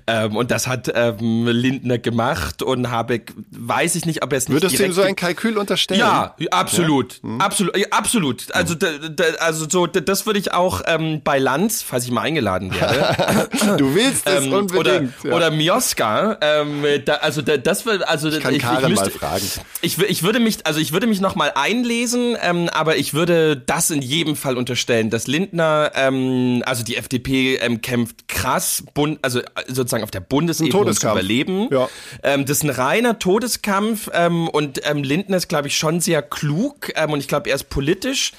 ähm, 0.08 0.38
und 0.38 0.50
das 0.50 0.66
hat 0.68 0.90
ähm, 0.96 1.46
Lindner 1.46 1.98
gemacht 1.98 2.64
und 2.64 2.90
Habeck 2.90 3.34
weiß 3.52 3.96
ich 3.96 4.06
nicht, 4.06 4.24
ob 4.24 4.32
er 4.32 4.38
es 4.38 4.48
nicht 4.48 4.62
Würdest 4.64 4.80
du 4.80 4.86
ihm 4.86 4.94
so 4.94 5.02
ein 5.02 5.18
Kalkül 5.18 5.58
unterstellen? 5.58 6.00
ja, 6.00 6.36
absolut, 6.52 7.20
Hm. 7.22 7.42
absolut, 7.42 7.76
ja, 7.76 7.88
absolut. 7.92 8.56
Also, 8.56 8.76
da, 8.76 8.88
da, 9.10 9.24
also 9.40 9.68
so, 9.70 9.88
da- 9.88 10.00
das 10.00 10.26
würde 10.26 10.40
ich 10.40 10.54
auch 10.54 10.84
ähm, 10.86 11.20
bei 11.22 11.38
Lanz 11.38 11.82
falls 11.98 12.06
ich 12.06 12.12
mal 12.12 12.22
eingeladen 12.22 12.72
werde. 12.80 13.78
du 13.78 13.96
willst 13.96 14.28
es 14.28 14.46
Ähm, 14.46 14.54
unbedingt. 14.54 14.78
Oder, 14.78 15.30
ja. 15.30 15.36
oder 15.36 15.52
Mioska. 15.52 16.38
Ähm, 16.42 16.84
da, 17.06 17.16
also 17.16 17.42
da, 17.42 17.58
das 17.58 17.88
wird, 17.88 18.08
also 18.08 18.30
ich 18.30 18.40
kann 18.40 18.54
ich, 18.54 18.62
Karen 18.62 18.78
ich 18.78 18.84
mal 18.84 18.90
müsste, 19.06 19.10
fragen. 19.10 19.44
ich, 19.82 19.98
ich 19.98 20.22
würde 20.22 20.40
mich, 20.40 20.66
also 20.66 20.80
ich 20.80 20.94
würde 20.94 21.08
mich 21.08 21.22
noch 21.22 21.34
mal 21.34 21.52
einlesen, 21.56 22.38
ähm, 22.40 22.70
aber 22.70 22.98
ich 22.98 23.16
würde 23.16 23.58
das 23.58 23.90
in 23.90 24.04
jedem 24.04 24.36
Fall 24.36 24.58
unterstellen, 24.58 25.10
dass 25.10 25.26
Lindner, 25.26 25.92
ähm, 25.96 26.62
also 26.68 26.84
die 26.84 26.98
FDP 26.98 27.56
ähm, 27.56 27.82
kämpft 27.82 28.28
krass, 28.28 28.84
bund, 28.94 29.18
also 29.24 29.40
äh, 29.40 29.44
sozusagen 29.68 30.04
auf 30.04 30.12
der 30.12 30.20
Bundesebene 30.20 30.72
Todeskampf. 30.72 31.14
Überleben. 31.14 31.68
Ja. 31.72 31.90
Ähm, 32.22 32.46
das 32.46 32.58
ist 32.58 32.64
ein 32.64 32.70
reiner 32.70 33.18
Todeskampf 33.18 34.08
ähm, 34.14 34.48
und 34.50 34.82
ähm, 34.88 35.02
Lindner 35.04 35.38
ist, 35.38 35.48
glaube 35.48 35.68
ich, 35.68 35.78
schon 35.78 36.00
sehr 36.00 36.22
klug 36.22 36.92
ähm, 36.96 37.12
und 37.12 37.22
ich 37.22 37.28
glaube, 37.28 37.50
er 37.50 37.56
ist 37.56 37.70
politisch, 37.70 38.34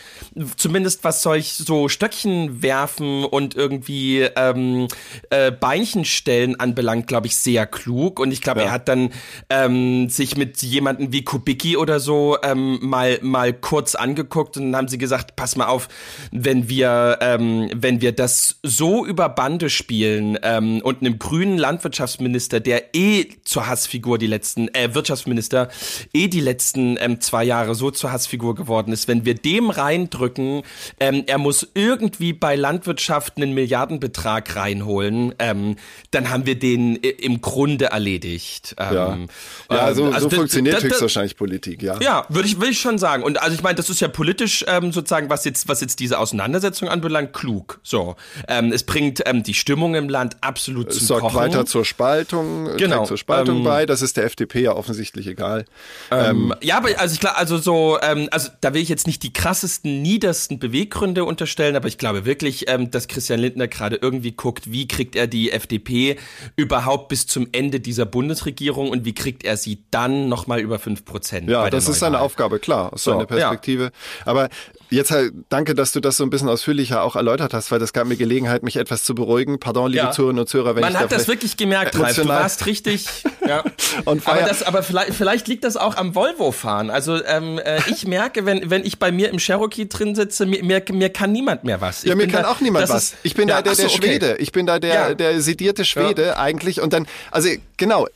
zumindest 0.56 1.02
was 1.02 1.22
solch 1.22 1.54
so 1.54 1.88
Stöckchen 1.88 2.62
werfen 2.62 3.24
und 3.24 3.47
irgendwie 3.54 4.22
ähm, 4.36 4.88
äh, 5.30 5.50
Beinchen 5.50 6.04
stellen 6.04 6.58
anbelangt, 6.60 7.06
glaube 7.06 7.26
ich, 7.26 7.36
sehr 7.36 7.66
klug 7.66 8.20
und 8.20 8.32
ich 8.32 8.42
glaube, 8.42 8.60
Ja. 8.60 8.66
er 8.66 8.72
hat 8.72 8.88
dann 8.88 9.10
ähm, 9.50 10.08
sich 10.08 10.36
mit 10.36 10.62
jemanden 10.62 11.12
wie 11.12 11.24
Kubicki 11.24 11.76
oder 11.76 12.00
so 12.00 12.36
ähm, 12.42 12.78
mal 12.82 13.18
mal 13.22 13.52
kurz 13.52 13.94
angeguckt 13.94 14.56
und 14.56 14.64
dann 14.64 14.76
haben 14.76 14.88
sie 14.88 14.98
gesagt, 14.98 15.36
pass 15.36 15.56
mal 15.56 15.66
auf, 15.66 15.88
wenn 16.32 16.68
wir 16.68 17.18
ähm, 17.20 17.70
wenn 17.74 18.00
wir 18.00 18.12
das 18.12 18.58
so 18.62 19.04
über 19.06 19.28
Bande 19.28 19.70
spielen 19.70 20.38
ähm, 20.42 20.80
und 20.82 21.00
einem 21.00 21.18
grünen 21.18 21.58
Landwirtschaftsminister, 21.58 22.60
der 22.60 22.94
eh 22.94 23.26
zur 23.44 23.66
Hassfigur 23.66 24.18
die 24.18 24.26
letzten 24.26 24.68
äh, 24.74 24.94
Wirtschaftsminister 24.94 25.68
eh 26.12 26.28
die 26.28 26.40
letzten 26.40 26.96
ähm, 27.00 27.20
zwei 27.20 27.44
Jahre 27.44 27.74
so 27.74 27.90
zur 27.90 28.12
Hassfigur 28.12 28.54
geworden 28.54 28.92
ist, 28.92 29.08
wenn 29.08 29.24
wir 29.24 29.34
dem 29.34 29.70
reindrücken, 29.70 30.62
ähm, 31.00 31.24
er 31.26 31.38
muss 31.38 31.66
irgendwie 31.74 32.32
bei 32.32 32.56
Landwirtschaft 32.56 33.37
einen 33.42 33.54
Milliardenbetrag 33.54 34.54
reinholen, 34.56 35.34
ähm, 35.38 35.76
dann 36.10 36.30
haben 36.30 36.46
wir 36.46 36.58
den 36.58 36.96
i- 36.96 37.08
im 37.08 37.40
Grunde 37.40 37.86
erledigt. 37.86 38.74
ja, 38.78 39.12
Ähm, 39.14 39.28
ja 39.70 39.88
ähm, 39.90 39.94
so, 39.94 40.04
also 40.06 40.28
so 40.28 40.36
funktioniert 40.36 40.82
höchstwahrscheinlich 40.82 41.36
Politik, 41.36 41.82
ja. 41.82 41.98
ja, 42.00 42.24
würde 42.28 42.48
ich, 42.48 42.56
würde 42.58 42.70
ich 42.70 42.80
schon 42.80 42.98
sagen. 42.98 43.22
Und 43.22 43.40
also 43.42 43.54
ich 43.54 43.62
meine, 43.62 43.74
das 43.76 43.90
ist 43.90 44.00
ja 44.00 44.08
politisch 44.08 44.64
ähm, 44.68 44.92
sozusagen, 44.92 45.30
was 45.30 45.44
jetzt, 45.44 45.68
was 45.68 45.80
jetzt 45.80 46.00
diese 46.00 46.18
Auseinandersetzung 46.18 46.88
anbelangt, 46.88 47.32
klug. 47.32 47.80
So, 47.82 48.16
ähm, 48.48 48.72
es 48.72 48.82
bringt 48.84 49.22
ähm, 49.26 49.42
die 49.42 49.54
Stimmung 49.54 49.94
im 49.94 50.08
Land 50.08 50.36
absolut 50.40 50.92
zum 50.92 51.00
Es 51.02 51.06
sorgt 51.06 51.22
Kochen. 51.22 51.36
weiter 51.36 51.66
zur 51.66 51.84
Spaltung, 51.84 52.68
äh, 52.70 52.76
Genau, 52.76 53.04
zur 53.04 53.18
Spaltung 53.18 53.58
ähm, 53.58 53.64
bei. 53.64 53.86
Das 53.86 54.02
ist 54.02 54.16
der 54.16 54.24
FDP 54.24 54.62
ja 54.62 54.74
offensichtlich 54.74 55.26
egal. 55.26 55.64
Ähm, 56.10 56.54
ja, 56.62 56.78
aber 56.78 56.88
also 56.98 57.12
ich 57.14 57.20
glaube, 57.20 57.36
also 57.36 57.58
so, 57.58 57.98
ähm, 58.02 58.28
also 58.30 58.48
da 58.60 58.72
will 58.74 58.80
ich 58.82 58.88
jetzt 58.88 59.06
nicht 59.06 59.22
die 59.22 59.32
krassesten, 59.32 60.00
niedersten 60.02 60.58
Beweggründe 60.58 61.24
unterstellen, 61.24 61.76
aber 61.76 61.88
ich 61.88 61.98
glaube 61.98 62.24
wirklich, 62.24 62.68
ähm, 62.70 62.90
dass 62.90 63.06
Christian 63.08 63.27
Lindner 63.36 63.68
gerade 63.68 63.96
irgendwie 63.96 64.32
guckt, 64.32 64.70
wie 64.72 64.88
kriegt 64.88 65.16
er 65.16 65.26
die 65.26 65.52
FDP 65.52 66.16
überhaupt 66.56 67.08
bis 67.08 67.26
zum 67.26 67.48
Ende 67.52 67.80
dieser 67.80 68.06
Bundesregierung 68.06 68.90
und 68.90 69.04
wie 69.04 69.14
kriegt 69.14 69.44
er 69.44 69.56
sie 69.56 69.84
dann 69.90 70.28
nochmal 70.28 70.60
über 70.60 70.78
fünf 70.78 71.04
Prozent. 71.04 71.48
Ja, 71.48 71.68
das 71.70 71.88
ist 71.88 71.98
seine 72.00 72.20
Aufgabe, 72.20 72.58
klar, 72.58 72.92
aus 72.92 73.04
So, 73.04 73.12
seiner 73.12 73.26
Perspektive. 73.26 73.90
Aber 74.24 74.48
jetzt 74.90 75.10
halt, 75.10 75.32
danke, 75.48 75.74
dass 75.74 75.92
du 75.92 76.00
das 76.00 76.16
so 76.16 76.24
ein 76.24 76.30
bisschen 76.30 76.48
ausführlicher 76.48 77.02
auch 77.02 77.16
erläutert 77.16 77.54
hast, 77.54 77.70
weil 77.70 77.78
das 77.78 77.92
gab 77.92 78.06
mir 78.06 78.16
Gelegenheit, 78.16 78.62
mich 78.62 78.76
etwas 78.76 79.04
zu 79.04 79.14
beruhigen. 79.14 79.58
Pardon, 79.60 79.90
liebe 79.90 80.04
Ja. 80.04 80.10
Zuhörerinnen 80.10 80.40
und 80.40 80.48
Zuhörer, 80.48 80.74
wenn 80.74 80.80
Man 80.82 80.90
ich 80.90 80.96
da 80.96 81.02
hat 81.04 81.12
das 81.12 81.24
vielleicht- 81.24 81.28
wirklich 81.42 81.56
gemerkt, 81.56 81.98
Ralf. 81.98 82.16
Du 82.16 82.26
warst 82.28 82.66
richtig. 82.66 83.06
Ja. 83.46 83.64
Und 84.04 84.26
aber 84.26 84.42
das, 84.42 84.62
aber 84.62 84.82
vielleicht, 84.82 85.14
vielleicht 85.14 85.48
liegt 85.48 85.64
das 85.64 85.76
auch 85.76 85.96
am 85.96 86.14
Volvo-Fahren. 86.14 86.90
Also 86.90 87.22
ähm, 87.24 87.58
äh, 87.58 87.80
ich 87.88 88.06
merke, 88.06 88.44
wenn, 88.46 88.70
wenn 88.70 88.84
ich 88.84 88.98
bei 88.98 89.10
mir 89.12 89.30
im 89.30 89.38
Cherokee 89.38 89.86
drin 89.88 90.14
sitze, 90.14 90.44
mir, 90.46 90.62
mir, 90.64 90.82
mir 90.92 91.08
kann 91.10 91.32
niemand 91.32 91.64
mehr 91.64 91.80
was. 91.80 92.02
Ich 92.04 92.10
Ja, 92.10 92.14
mir 92.14 92.28
kann 92.28 92.42
da- 92.42 92.50
auch 92.50 92.60
niemand 92.60 92.82
das 92.84 92.90
was. 92.90 93.04
ist- 93.04 93.16
ich 93.22 93.34
bin 93.34 93.48
ja, 93.48 93.56
da 93.56 93.62
der, 93.62 93.72
ach 93.72 93.76
so, 93.76 93.82
der 93.82 93.90
okay. 93.92 93.98
Schwede. 94.06 94.36
Ich 94.38 94.52
bin 94.52 94.66
da 94.66 94.78
der, 94.78 94.94
Ja. 94.94 95.14
der 95.14 95.40
sedierte 95.40 95.84
Schwede 95.84 96.36
eigentlich. 96.38 96.80
Und 96.80 96.92
dann, 96.92 97.06
also 97.30 97.48
genau, 97.76 98.06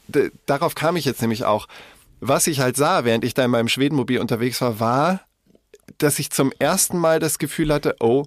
darauf 0.46 0.74
kam 0.74 0.96
ich 0.96 1.04
jetzt 1.04 1.20
nämlich 1.22 1.44
auch. 1.44 1.66
Was 2.20 2.46
ich 2.46 2.60
halt 2.60 2.76
sah, 2.76 3.04
während 3.04 3.24
ich 3.24 3.34
da 3.34 3.44
in 3.44 3.50
meinem 3.50 3.68
Schwedenmobil 3.68 4.18
unterwegs 4.20 4.60
war, 4.60 4.78
war, 4.78 5.20
dass 5.98 6.18
ich 6.18 6.30
zum 6.30 6.52
ersten 6.58 6.98
Mal 6.98 7.18
das 7.18 7.38
Gefühl 7.38 7.72
hatte, 7.72 7.96
oh, 8.00 8.24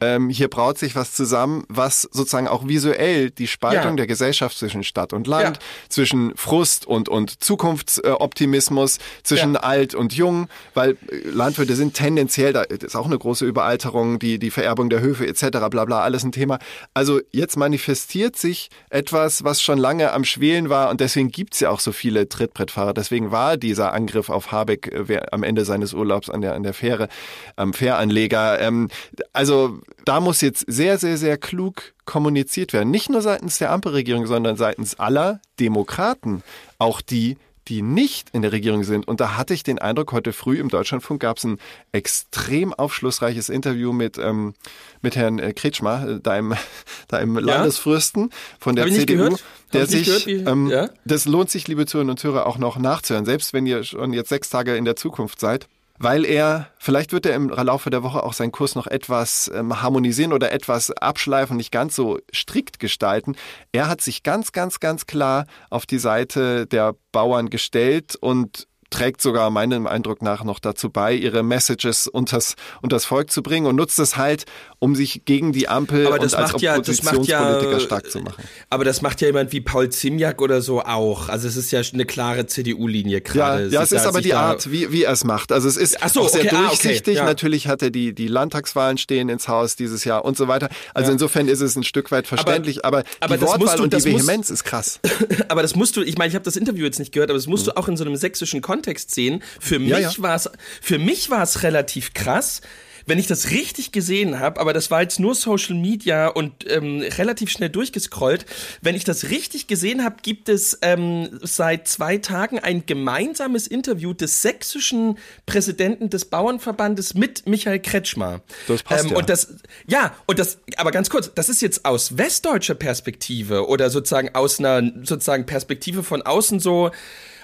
ähm, 0.00 0.28
hier 0.30 0.48
braut 0.48 0.78
sich 0.78 0.94
was 0.96 1.12
zusammen, 1.12 1.64
was 1.68 2.02
sozusagen 2.02 2.48
auch 2.48 2.66
visuell 2.68 3.30
die 3.30 3.46
Spaltung 3.46 3.90
Ja. 3.92 3.96
der 3.96 4.06
Gesellschaft 4.06 4.56
zwischen 4.58 4.84
Stadt 4.84 5.12
und 5.12 5.26
Land, 5.26 5.56
Ja. 5.56 5.62
zwischen 5.88 6.36
Frust 6.36 6.86
und, 6.86 7.08
und 7.08 7.42
Zukunftsoptimismus, 7.42 8.98
zwischen 9.22 9.54
Ja. 9.54 9.60
alt 9.60 9.94
und 9.94 10.12
jung, 10.14 10.48
weil 10.74 10.92
äh, 11.10 11.28
Landwirte 11.30 11.74
sind 11.76 11.94
tendenziell, 11.94 12.52
da 12.52 12.62
ist 12.62 12.96
auch 12.96 13.06
eine 13.06 13.18
große 13.18 13.44
Überalterung, 13.44 14.18
die, 14.18 14.38
die 14.38 14.50
Vererbung 14.50 14.90
der 14.90 15.00
Höfe 15.00 15.26
etc., 15.26 15.46
bla 15.70 15.84
bla, 15.84 16.00
alles 16.02 16.24
ein 16.24 16.32
Thema. 16.32 16.58
Also 16.94 17.20
jetzt 17.32 17.56
manifestiert 17.56 18.36
sich 18.36 18.70
etwas, 18.90 19.44
was 19.44 19.60
schon 19.62 19.78
lange 19.78 20.12
am 20.12 20.24
Schwelen 20.24 20.68
war 20.68 20.90
und 20.90 21.00
deswegen 21.00 21.30
gibt's 21.30 21.60
ja 21.60 21.70
auch 21.70 21.80
so 21.80 21.92
viele 21.92 22.28
Trittbrettfahrer. 22.28 22.94
Deswegen 22.94 23.30
war 23.30 23.56
dieser 23.56 23.92
Angriff 23.92 24.30
auf 24.30 24.52
Habeck 24.52 24.88
äh, 24.88 25.20
am 25.32 25.42
Ende 25.42 25.64
seines 25.64 25.94
Urlaubs 25.94 26.30
an 26.30 26.40
der, 26.40 26.54
an 26.54 26.62
der 26.62 26.74
Fähre, 26.74 27.08
am 27.56 27.72
Fähranleger. 27.74 28.60
Ähm, 28.60 28.88
also 29.32 29.78
da 30.04 30.20
muss 30.20 30.40
jetzt 30.40 30.64
sehr, 30.66 30.98
sehr, 30.98 31.16
sehr 31.16 31.36
klug 31.38 31.94
kommuniziert 32.04 32.72
werden. 32.72 32.90
Nicht 32.90 33.10
nur 33.10 33.22
seitens 33.22 33.58
der 33.58 33.70
Ampelregierung, 33.72 34.26
sondern 34.26 34.56
seitens 34.56 34.98
aller 34.98 35.40
Demokraten. 35.60 36.42
Auch 36.78 37.00
die, 37.00 37.36
die 37.68 37.82
nicht 37.82 38.30
in 38.32 38.40
der 38.40 38.52
Regierung 38.52 38.82
sind. 38.84 39.06
Und 39.06 39.20
da 39.20 39.36
hatte 39.36 39.52
ich 39.52 39.62
den 39.62 39.78
Eindruck, 39.78 40.12
heute 40.12 40.32
früh 40.32 40.58
im 40.58 40.70
Deutschlandfunk 40.70 41.20
gab 41.20 41.36
es 41.36 41.44
ein 41.44 41.58
extrem 41.92 42.72
aufschlussreiches 42.72 43.50
Interview 43.50 43.92
mit, 43.92 44.16
ähm, 44.16 44.54
mit 45.02 45.16
Herrn 45.16 45.38
äh, 45.38 45.52
Kretschmer, 45.52 46.08
äh, 46.08 46.20
deinem, 46.20 46.54
deinem 47.08 47.36
Landesfürsten 47.36 48.30
von 48.58 48.74
der 48.74 48.86
CDU. 49.00 49.36
Der 49.74 49.86
sich, 49.86 50.06
gehört, 50.06 50.26
wie- 50.26 50.32
ähm, 50.36 50.68
ja? 50.70 50.88
das 51.04 51.26
lohnt 51.26 51.50
sich, 51.50 51.68
liebe 51.68 51.84
Zuhörerinnen 51.84 52.12
und 52.12 52.18
Zuhörer, 52.18 52.46
auch 52.46 52.56
noch 52.56 52.78
nachzuhören, 52.78 53.26
selbst 53.26 53.52
wenn 53.52 53.66
ihr 53.66 53.84
schon 53.84 54.14
jetzt 54.14 54.30
sechs 54.30 54.48
Tage 54.48 54.74
in 54.76 54.86
der 54.86 54.96
Zukunft 54.96 55.38
seid 55.38 55.68
weil 55.98 56.24
er, 56.24 56.68
vielleicht 56.78 57.12
wird 57.12 57.26
er 57.26 57.34
im 57.34 57.48
Laufe 57.48 57.90
der 57.90 58.02
Woche 58.02 58.22
auch 58.22 58.32
seinen 58.32 58.52
Kurs 58.52 58.74
noch 58.74 58.86
etwas 58.86 59.50
ähm, 59.54 59.82
harmonisieren 59.82 60.32
oder 60.32 60.52
etwas 60.52 60.90
abschleifen, 60.92 61.56
nicht 61.56 61.72
ganz 61.72 61.96
so 61.96 62.18
strikt 62.32 62.78
gestalten. 62.78 63.34
Er 63.72 63.88
hat 63.88 64.00
sich 64.00 64.22
ganz, 64.22 64.52
ganz, 64.52 64.80
ganz 64.80 65.06
klar 65.06 65.46
auf 65.70 65.86
die 65.86 65.98
Seite 65.98 66.66
der 66.66 66.94
Bauern 67.10 67.50
gestellt 67.50 68.16
und 68.16 68.67
trägt 68.90 69.20
sogar 69.20 69.50
meinem 69.50 69.86
Eindruck 69.86 70.22
nach 70.22 70.44
noch 70.44 70.58
dazu 70.60 70.90
bei, 70.90 71.12
ihre 71.14 71.42
Messages 71.42 72.06
unters, 72.06 72.54
unters 72.82 73.04
Volk 73.04 73.30
zu 73.30 73.42
bringen 73.42 73.66
und 73.66 73.76
nutzt 73.76 73.98
es 73.98 74.16
halt, 74.16 74.44
um 74.78 74.94
sich 74.94 75.22
gegen 75.24 75.52
die 75.52 75.68
Ampel 75.68 76.06
Aber 76.06 76.18
das 76.18 76.32
und 76.34 76.38
als 76.40 76.52
macht 76.52 76.62
ja, 76.62 76.76
macht 76.76 76.86
ja, 76.88 76.98
Oppositionspolitiker 77.18 77.80
stark 77.80 78.10
zu 78.10 78.20
machen. 78.20 78.42
aber 78.70 78.84
das 78.84 79.02
macht 79.02 79.20
ja 79.20 79.26
jemand 79.28 79.52
wie 79.52 79.60
Paul 79.60 79.90
Zimjak 79.90 80.40
oder 80.40 80.60
so 80.62 80.82
auch. 80.82 81.28
Also 81.28 81.48
es 81.48 81.56
ist 81.56 81.70
ja 81.70 81.80
eine 81.92 82.04
klare 82.06 82.46
CDU-Linie 82.46 83.18
Ja, 83.18 83.20
gerade. 83.20 83.68
ja, 83.68 83.82
es 83.82 83.90
Sich 83.90 83.98
ist 83.98 84.06
aber 84.06 84.20
die 84.20 84.34
Art, 84.34 84.70
wie, 84.70 84.92
wie 84.92 85.04
er 85.04 85.12
es 85.12 85.24
macht. 85.24 85.52
Also 85.52 85.68
es 85.68 85.76
ist 85.76 85.98
so, 86.12 86.22
auch 86.22 86.28
sehr 86.28 86.44
okay, 86.44 86.50
ah, 86.54 86.58
okay, 86.58 86.68
durchsichtig. 86.68 87.16
ja. 87.16 87.24
Natürlich 87.24 87.68
hat 87.68 87.82
er 87.82 87.90
die, 87.90 88.14
die 88.14 88.28
Landtagswahlen 88.28 88.98
stehen 88.98 89.28
ins 89.28 89.48
Haus 89.48 89.76
dieses 89.76 90.04
Jahr 90.04 90.24
und 90.24 90.36
so 90.36 90.48
weiter. 90.48 90.68
Also 90.94 91.08
Ja. 91.08 91.12
insofern 91.14 91.48
ist 91.48 91.60
es 91.60 91.76
ein 91.76 91.82
Stück 91.84 92.10
weit 92.10 92.26
verständlich, 92.26 92.84
aber, 92.84 93.04
aber 93.20 93.36
die 93.36 93.40
das 93.44 93.50
musst 93.50 93.60
Wortwahl 93.60 93.76
du- 93.76 93.82
und 93.84 93.92
die 93.92 93.96
das 93.96 94.06
muss- 94.06 94.26
Vehemenz 94.26 94.50
ist 94.50 94.64
krass. 94.64 95.00
Aber 95.48 95.62
das 95.62 95.74
musst 95.76 95.96
du, 95.96 96.02
ich 96.02 96.16
meine, 96.18 96.28
ich 96.28 96.34
habe 96.34 96.44
das 96.44 96.56
Interview 96.56 96.84
jetzt 96.84 96.98
nicht 96.98 97.12
gehört, 97.12 97.30
aber 97.30 97.38
das 97.38 97.46
musst 97.46 97.66
du 97.66 97.76
auch 97.76 97.88
in 97.88 97.96
so 97.96 98.04
einem 98.04 98.16
sächsischen 98.16 98.60
Kontext 98.60 98.77
sehen. 98.84 99.42
Für 99.60 99.78
mich 99.78 99.90
Ja, 99.90 99.98
ja. 99.98 100.12
war 100.18 100.34
es, 100.34 100.50
für 100.80 100.98
mich 100.98 101.30
war 101.30 101.42
es 101.42 101.62
relativ 101.62 102.14
krass, 102.14 102.60
wenn 103.08 103.18
ich 103.18 103.26
das 103.26 103.50
richtig 103.50 103.90
gesehen 103.90 104.38
habe, 104.38 104.60
aber 104.60 104.72
das 104.72 104.90
war 104.90 105.00
jetzt 105.00 105.18
nur 105.18 105.34
Social 105.34 105.74
Media 105.74 106.28
und 106.28 106.70
ähm, 106.70 107.00
relativ 107.00 107.50
schnell 107.50 107.70
durchgescrollt. 107.70 108.44
Wenn 108.82 108.94
ich 108.94 109.04
das 109.04 109.30
richtig 109.30 109.66
gesehen 109.66 110.04
habe, 110.04 110.16
gibt 110.22 110.48
es 110.48 110.78
ähm, 110.82 111.40
seit 111.42 111.88
zwei 111.88 112.18
Tagen 112.18 112.58
ein 112.58 112.84
gemeinsames 112.84 113.66
Interview 113.66 114.12
des 114.12 114.42
sächsischen 114.42 115.18
Präsidenten 115.46 116.10
des 116.10 116.26
Bauernverbandes 116.26 117.14
mit 117.14 117.46
Michael 117.46 117.80
Kretschmer. 117.80 118.42
Das 118.66 118.82
passt 118.82 119.04
ähm, 119.04 119.10
ja. 119.12 119.16
Und 119.16 119.30
das, 119.30 119.54
ja, 119.86 120.14
und 120.26 120.38
das, 120.38 120.58
aber 120.76 120.90
ganz 120.90 121.08
kurz, 121.08 121.32
das 121.34 121.48
ist 121.48 121.62
jetzt 121.62 121.86
aus 121.86 122.18
westdeutscher 122.18 122.74
Perspektive 122.74 123.68
oder 123.68 123.88
sozusagen 123.88 124.34
aus 124.34 124.58
einer 124.58 124.82
sozusagen 125.02 125.46
Perspektive 125.46 126.02
von 126.02 126.22
außen 126.22 126.60
so. 126.60 126.90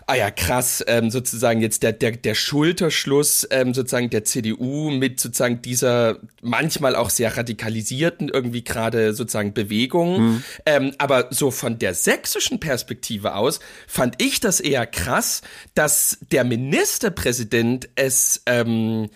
Ah 0.06 0.16
ja, 0.16 0.30
krass, 0.30 0.84
ähm, 0.86 1.10
sozusagen 1.10 1.62
jetzt 1.62 1.82
der, 1.82 1.92
der, 1.92 2.12
der 2.12 2.34
Schulterschluss 2.34 3.46
ähm, 3.50 3.72
sozusagen 3.72 4.10
der 4.10 4.24
CDU 4.24 4.90
mit 4.90 5.18
sozusagen 5.18 5.62
dieser 5.62 6.18
manchmal 6.42 6.94
auch 6.94 7.08
sehr 7.08 7.36
radikalisierten 7.36 8.28
irgendwie 8.28 8.64
gerade 8.64 9.14
sozusagen 9.14 9.54
Bewegung. 9.54 10.42
Ähm, 10.66 10.92
aber 10.98 11.28
so 11.30 11.50
von 11.50 11.78
der 11.78 11.94
sächsischen 11.94 12.60
Perspektive 12.60 13.34
aus 13.34 13.60
fand 13.86 14.20
ich 14.20 14.40
das 14.40 14.60
eher 14.60 14.86
krass, 14.86 15.40
dass 15.74 16.18
der 16.30 16.44
Ministerpräsident 16.44 17.88
es 17.94 18.42
ähm, 18.46 19.08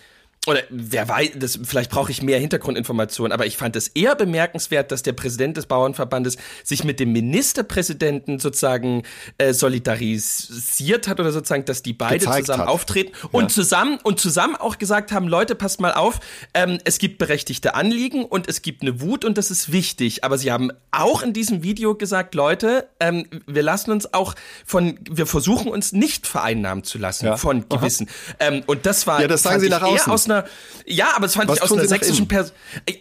oder 0.49 0.61
wer 0.69 1.07
weiß, 1.07 1.31
das, 1.35 1.59
vielleicht 1.63 1.91
brauche 1.91 2.11
ich 2.11 2.21
mehr 2.21 2.39
Hintergrundinformationen, 2.39 3.31
aber 3.31 3.45
ich 3.45 3.57
fand 3.57 3.75
es 3.75 3.87
eher 3.89 4.15
bemerkenswert, 4.15 4.91
dass 4.91 5.03
der 5.03 5.13
Präsident 5.13 5.57
des 5.57 5.65
Bauernverbandes 5.67 6.37
sich 6.63 6.83
mit 6.83 6.99
dem 6.99 7.11
Ministerpräsidenten 7.13 8.39
sozusagen 8.39 9.03
äh, 9.37 9.53
solidarisiert 9.53 11.07
hat 11.07 11.19
oder 11.19 11.31
sozusagen, 11.31 11.65
dass 11.65 11.83
die 11.83 11.93
beide 11.93 12.23
zusammen 12.25 12.61
hat. 12.63 12.67
auftreten 12.67 13.11
und 13.31 13.43
Ja. 13.43 13.47
zusammen 13.49 13.99
und 14.03 14.19
zusammen 14.19 14.55
auch 14.55 14.77
gesagt 14.77 15.11
haben, 15.11 15.27
Leute, 15.27 15.55
passt 15.55 15.81
mal 15.81 15.93
auf, 15.93 16.19
ähm, 16.53 16.79
es 16.85 16.97
gibt 16.99 17.17
berechtigte 17.17 17.75
Anliegen 17.75 18.25
und 18.25 18.47
es 18.47 18.61
gibt 18.61 18.81
eine 18.81 19.01
Wut 19.01 19.25
und 19.25 19.37
das 19.37 19.51
ist 19.51 19.71
wichtig. 19.71 20.23
Aber 20.23 20.37
sie 20.37 20.51
haben 20.51 20.71
auch 20.91 21.21
in 21.23 21.33
diesem 21.33 21.63
Video 21.63 21.95
gesagt, 21.95 22.35
Leute, 22.35 22.87
ähm, 22.99 23.25
wir 23.47 23.63
lassen 23.63 23.91
uns 23.91 24.13
auch 24.13 24.35
von, 24.65 24.99
wir 25.09 25.25
versuchen 25.27 25.71
uns 25.71 25.91
nicht 25.91 26.27
vereinnahmen 26.27 26.83
zu 26.83 26.97
lassen 26.97 27.25
Ja. 27.27 27.37
von 27.37 27.67
gewissen. 27.69 28.09
Ähm, 28.39 28.63
und 28.65 28.85
das 28.85 29.07
war 29.07 29.21
Ja, 29.21 29.27
das 29.27 29.43
sagen 29.43 29.59
sie 29.59 29.69
nach 29.69 29.81
außen. 29.81 30.11
aus 30.11 30.25
einer, 30.25 30.38
ja, 30.85 31.09
aber 31.15 31.25
das 31.27 31.35
fand 31.35 31.49
Was 31.49 31.57
ich 31.57 31.63
aus 31.63 31.71
einer 31.71 31.85
sächsischen 31.87 32.19
innen? 32.19 32.27
Pers 32.27 32.53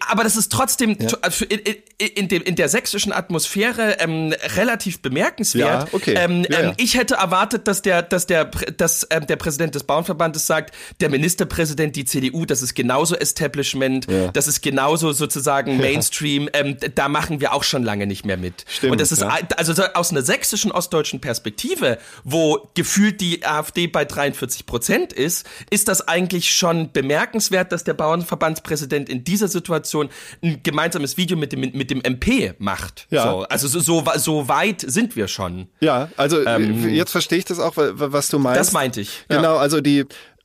aber 0.08 0.24
das 0.24 0.36
ist 0.36 0.50
trotzdem 0.52 0.96
für- 1.30 1.44
in, 1.44 1.58
in, 1.98 2.28
in, 2.28 2.42
in 2.42 2.56
der 2.56 2.68
sächsischen 2.68 3.12
Atmosphäre 3.12 3.96
ähm, 4.00 4.34
relativ 4.56 5.00
bemerkenswert. 5.00 5.88
Ja, 5.88 5.88
okay. 5.92 6.14
Ähm, 6.16 6.46
Ja, 6.48 6.58
ähm, 6.58 6.64
ja. 6.68 6.74
ich 6.76 6.94
hätte 6.96 7.14
erwartet, 7.16 7.66
dass 7.68 7.82
der, 7.82 8.02
dass 8.02 8.26
der, 8.26 8.44
dass 8.46 9.06
ähm, 9.10 9.26
der 9.26 9.36
Präsident 9.36 9.74
des 9.74 9.84
Bauernverbandes 9.84 10.46
sagt, 10.46 10.74
der 11.00 11.08
Ministerpräsident, 11.10 11.96
die 11.96 12.04
CDU, 12.04 12.44
das 12.44 12.62
ist 12.62 12.74
genauso 12.74 13.16
Establishment, 13.16 14.10
Ja. 14.10 14.28
das 14.32 14.46
ist 14.48 14.62
genauso 14.62 15.12
sozusagen 15.12 15.76
Mainstream, 15.78 16.48
ähm, 16.52 16.76
da 16.94 17.08
machen 17.08 17.40
wir 17.40 17.52
auch 17.52 17.64
schon 17.64 17.82
lange 17.82 18.06
nicht 18.06 18.24
mehr 18.24 18.36
mit. 18.36 18.64
Stimmt, 18.68 18.92
Und 18.92 19.00
das 19.00 19.12
ist 19.12 19.22
ja. 19.22 19.38
also 19.56 19.72
so 19.72 19.82
aus 19.94 20.10
einer 20.10 20.22
sächsischen 20.22 20.72
ostdeutschen 20.72 21.20
Perspektive, 21.20 21.98
wo 22.24 22.68
gefühlt 22.74 23.20
die 23.20 23.44
AfD 23.44 23.86
bei 23.86 24.04
43 24.04 24.66
Prozent 24.66 25.12
ist, 25.12 25.46
ist 25.70 25.88
das 25.88 26.06
eigentlich 26.08 26.54
schon 26.54 26.92
bemerkenswert, 26.92 27.17
dass 27.72 27.84
der 27.84 27.94
Bauernverbandspräsident 27.94 29.08
in 29.08 29.24
dieser 29.24 29.48
Situation 29.48 30.08
ein 30.42 30.60
gemeinsames 30.62 31.16
Video 31.16 31.36
mit 31.36 31.52
dem 31.52 31.60
mit 31.60 31.90
dem 31.90 32.00
MP 32.02 32.54
macht. 32.58 33.06
Ja. 33.10 33.22
So, 33.24 33.38
also 33.42 33.68
so, 33.68 33.80
so, 33.80 34.04
so 34.16 34.48
weit 34.48 34.80
sind 34.86 35.16
wir 35.16 35.28
schon. 35.28 35.68
Ja, 35.80 36.08
also 36.16 36.40
jetzt 36.42 37.10
verstehe 37.12 37.38
ich 37.38 37.44
das 37.44 37.58
auch, 37.58 37.76
wa- 37.76 37.90
wa- 37.94 38.12
was 38.12 38.28
du 38.28 38.38
meinst. 38.38 38.56
Ähm, 38.56 38.60
Das 38.64 38.72
meinte 38.72 39.00
ich, 39.00 39.24
ja. 39.30 39.36
Genau, 39.36 39.56
also 39.56 39.80
die 39.80 40.04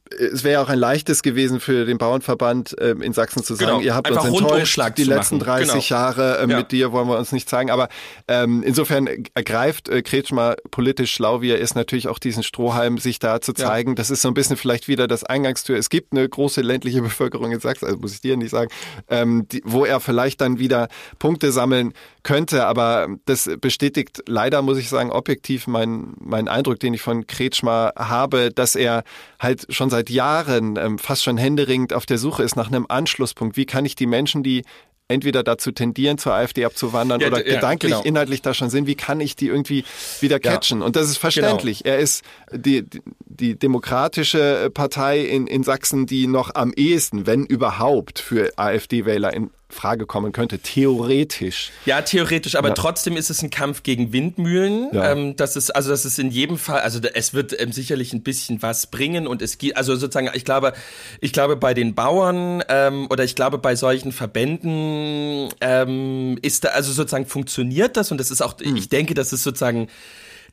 es 0.09 0.43
wäre 0.43 0.53
ja 0.53 0.61
auch 0.61 0.69
ein 0.69 0.77
leichtes 0.77 1.23
gewesen 1.23 1.59
für 1.59 1.85
den 1.85 1.97
Bauernverband 1.97 2.75
ähm, 2.79 3.01
in 3.01 3.13
Sachsen 3.13 3.43
zu 3.43 3.55
sagen, 3.55 3.67
Genau, 3.71 3.81
ihr 3.81 3.95
habt 3.95 4.11
uns 4.11 4.23
enttäuscht 4.23 4.79
die 4.97 5.03
letzten 5.05 5.37
machen. 5.37 5.45
30 5.47 5.87
Genau. 5.87 5.99
Jahre 5.99 6.37
äh, 6.39 6.49
Ja. 6.49 6.57
mit 6.57 6.71
dir 6.71 6.91
wollen 6.91 7.07
wir 7.07 7.17
uns 7.17 7.31
nicht 7.31 7.49
zeigen, 7.49 7.71
aber 7.71 7.87
ähm, 8.27 8.61
insofern 8.63 9.07
ergreift 9.33 9.89
äh, 9.89 10.01
Kretschmer 10.01 10.55
politisch 10.71 11.13
schlau, 11.13 11.41
wie 11.41 11.51
er 11.51 11.57
ist, 11.59 11.75
natürlich 11.75 12.07
auch 12.09 12.19
diesen 12.19 12.43
Strohhalm, 12.43 12.97
sich 12.97 13.19
da 13.19 13.41
zu 13.41 13.53
Ja. 13.53 13.67
zeigen. 13.67 13.95
Das 13.95 14.09
ist 14.09 14.21
so 14.21 14.27
ein 14.27 14.33
bisschen 14.33 14.57
vielleicht 14.57 14.87
wieder 14.87 15.07
das 15.07 15.23
Eingangstür. 15.23 15.77
Es 15.77 15.89
gibt 15.89 16.11
eine 16.11 16.27
große 16.27 16.61
ländliche 16.61 17.01
Bevölkerung 17.01 17.51
in 17.51 17.59
Sachsen, 17.59 17.85
also 17.85 17.97
muss 17.97 18.13
ich 18.13 18.21
dir 18.21 18.35
nicht 18.37 18.51
sagen, 18.51 18.69
ähm, 19.09 19.47
die, 19.51 19.61
wo 19.65 19.85
er 19.85 19.99
vielleicht 19.99 20.41
dann 20.41 20.59
wieder 20.59 20.89
Punkte 21.17 21.51
sammeln 21.51 21.93
könnte, 22.23 22.65
aber 22.65 23.07
das 23.25 23.49
bestätigt 23.59 24.21
leider, 24.27 24.61
muss 24.61 24.77
ich 24.77 24.89
sagen, 24.89 25.11
objektiv 25.11 25.67
meinen 25.67 26.13
mein 26.19 26.47
Eindruck, 26.47 26.79
den 26.79 26.93
ich 26.93 27.01
von 27.01 27.25
Kretschmer 27.27 27.93
habe, 27.97 28.51
dass 28.51 28.75
er 28.75 29.03
halt 29.39 29.65
schon 29.69 29.89
seit 29.93 30.09
Jahren 30.09 30.75
ähm, 30.75 30.97
fast 30.97 31.23
schon 31.23 31.37
händeringend 31.37 31.93
auf 31.93 32.07
der 32.07 32.17
Suche 32.17 32.41
ist 32.41 32.55
nach 32.55 32.67
einem 32.67 32.87
Anschlusspunkt. 32.89 33.57
Wie 33.57 33.67
kann 33.67 33.85
ich 33.85 33.95
die 33.95 34.07
Menschen, 34.07 34.41
die 34.41 34.63
entweder 35.07 35.43
dazu 35.43 35.71
tendieren, 35.71 36.17
zur 36.17 36.33
AfD 36.33 36.65
abzuwandern 36.65 37.21
Ja, 37.21 37.27
oder 37.27 37.45
ja, 37.45 37.55
gedanklich, 37.55 37.91
genau. 37.91 38.03
inhaltlich 38.03 38.41
da 38.41 38.55
schon 38.55 38.71
sind, 38.71 38.87
wie 38.87 38.95
kann 38.95 39.21
ich 39.21 39.35
die 39.35 39.49
irgendwie 39.49 39.85
wieder 40.19 40.39
catchen? 40.39 40.81
Und 40.81 40.95
das 40.95 41.11
ist 41.11 41.17
verständlich. 41.17 41.85
Er 41.85 41.99
ist 41.99 42.23
die, 42.51 42.81
die, 42.81 43.01
die 43.25 43.55
demokratische 43.55 44.71
Partei 44.73 45.19
in, 45.19 45.45
in 45.45 45.61
Sachsen, 45.61 46.07
die 46.07 46.25
noch 46.25 46.55
am 46.55 46.73
ehesten, 46.73 47.27
wenn 47.27 47.45
überhaupt, 47.45 48.17
für 48.17 48.51
AfD-Wähler 48.57 49.31
in 49.31 49.51
Frage 49.73 50.05
kommen 50.05 50.31
könnte, 50.31 50.59
theoretisch. 50.59 51.71
Ja, 51.85 52.01
theoretisch, 52.01 52.55
aber 52.55 52.73
trotzdem 52.73 53.17
ist 53.17 53.29
es 53.29 53.41
ein 53.41 53.49
Kampf 53.49 53.83
gegen 53.83 54.13
Windmühlen. 54.13 54.89
Ja. 54.93 55.11
Ähm, 55.11 55.35
das 55.35 55.55
ist 55.55 55.71
also 55.71 55.89
das 55.89 56.05
ist 56.05 56.19
in 56.19 56.29
jedem 56.31 56.57
Fall, 56.57 56.81
also 56.81 56.99
es 57.13 57.33
wird 57.33 57.59
ähm, 57.59 57.71
sicherlich 57.71 58.13
ein 58.13 58.23
bisschen 58.23 58.61
was 58.61 58.87
bringen 58.87 59.27
und 59.27 59.41
es 59.41 59.57
gibt, 59.57 59.77
also 59.77 59.95
sozusagen, 59.95 60.29
ich 60.33 60.45
glaube, 60.45 60.73
ich 61.19 61.33
glaube 61.33 61.55
bei 61.55 61.73
den 61.73 61.95
Bauern 61.95 62.63
ähm, 62.69 63.07
oder 63.09 63.23
ich 63.23 63.35
glaube 63.35 63.57
bei 63.57 63.75
solchen 63.75 64.11
Verbänden 64.11 65.49
ähm, 65.61 66.37
ist 66.41 66.63
da 66.63 66.69
also 66.69 66.93
sozusagen 66.93 67.25
funktioniert 67.25 67.97
das 67.97 68.11
und 68.11 68.19
das 68.19 68.31
ist 68.31 68.41
auch, 68.41 68.55
ich 68.61 68.89
denke, 68.89 69.13
das 69.13 69.33
ist 69.33 69.43
sozusagen 69.43 69.89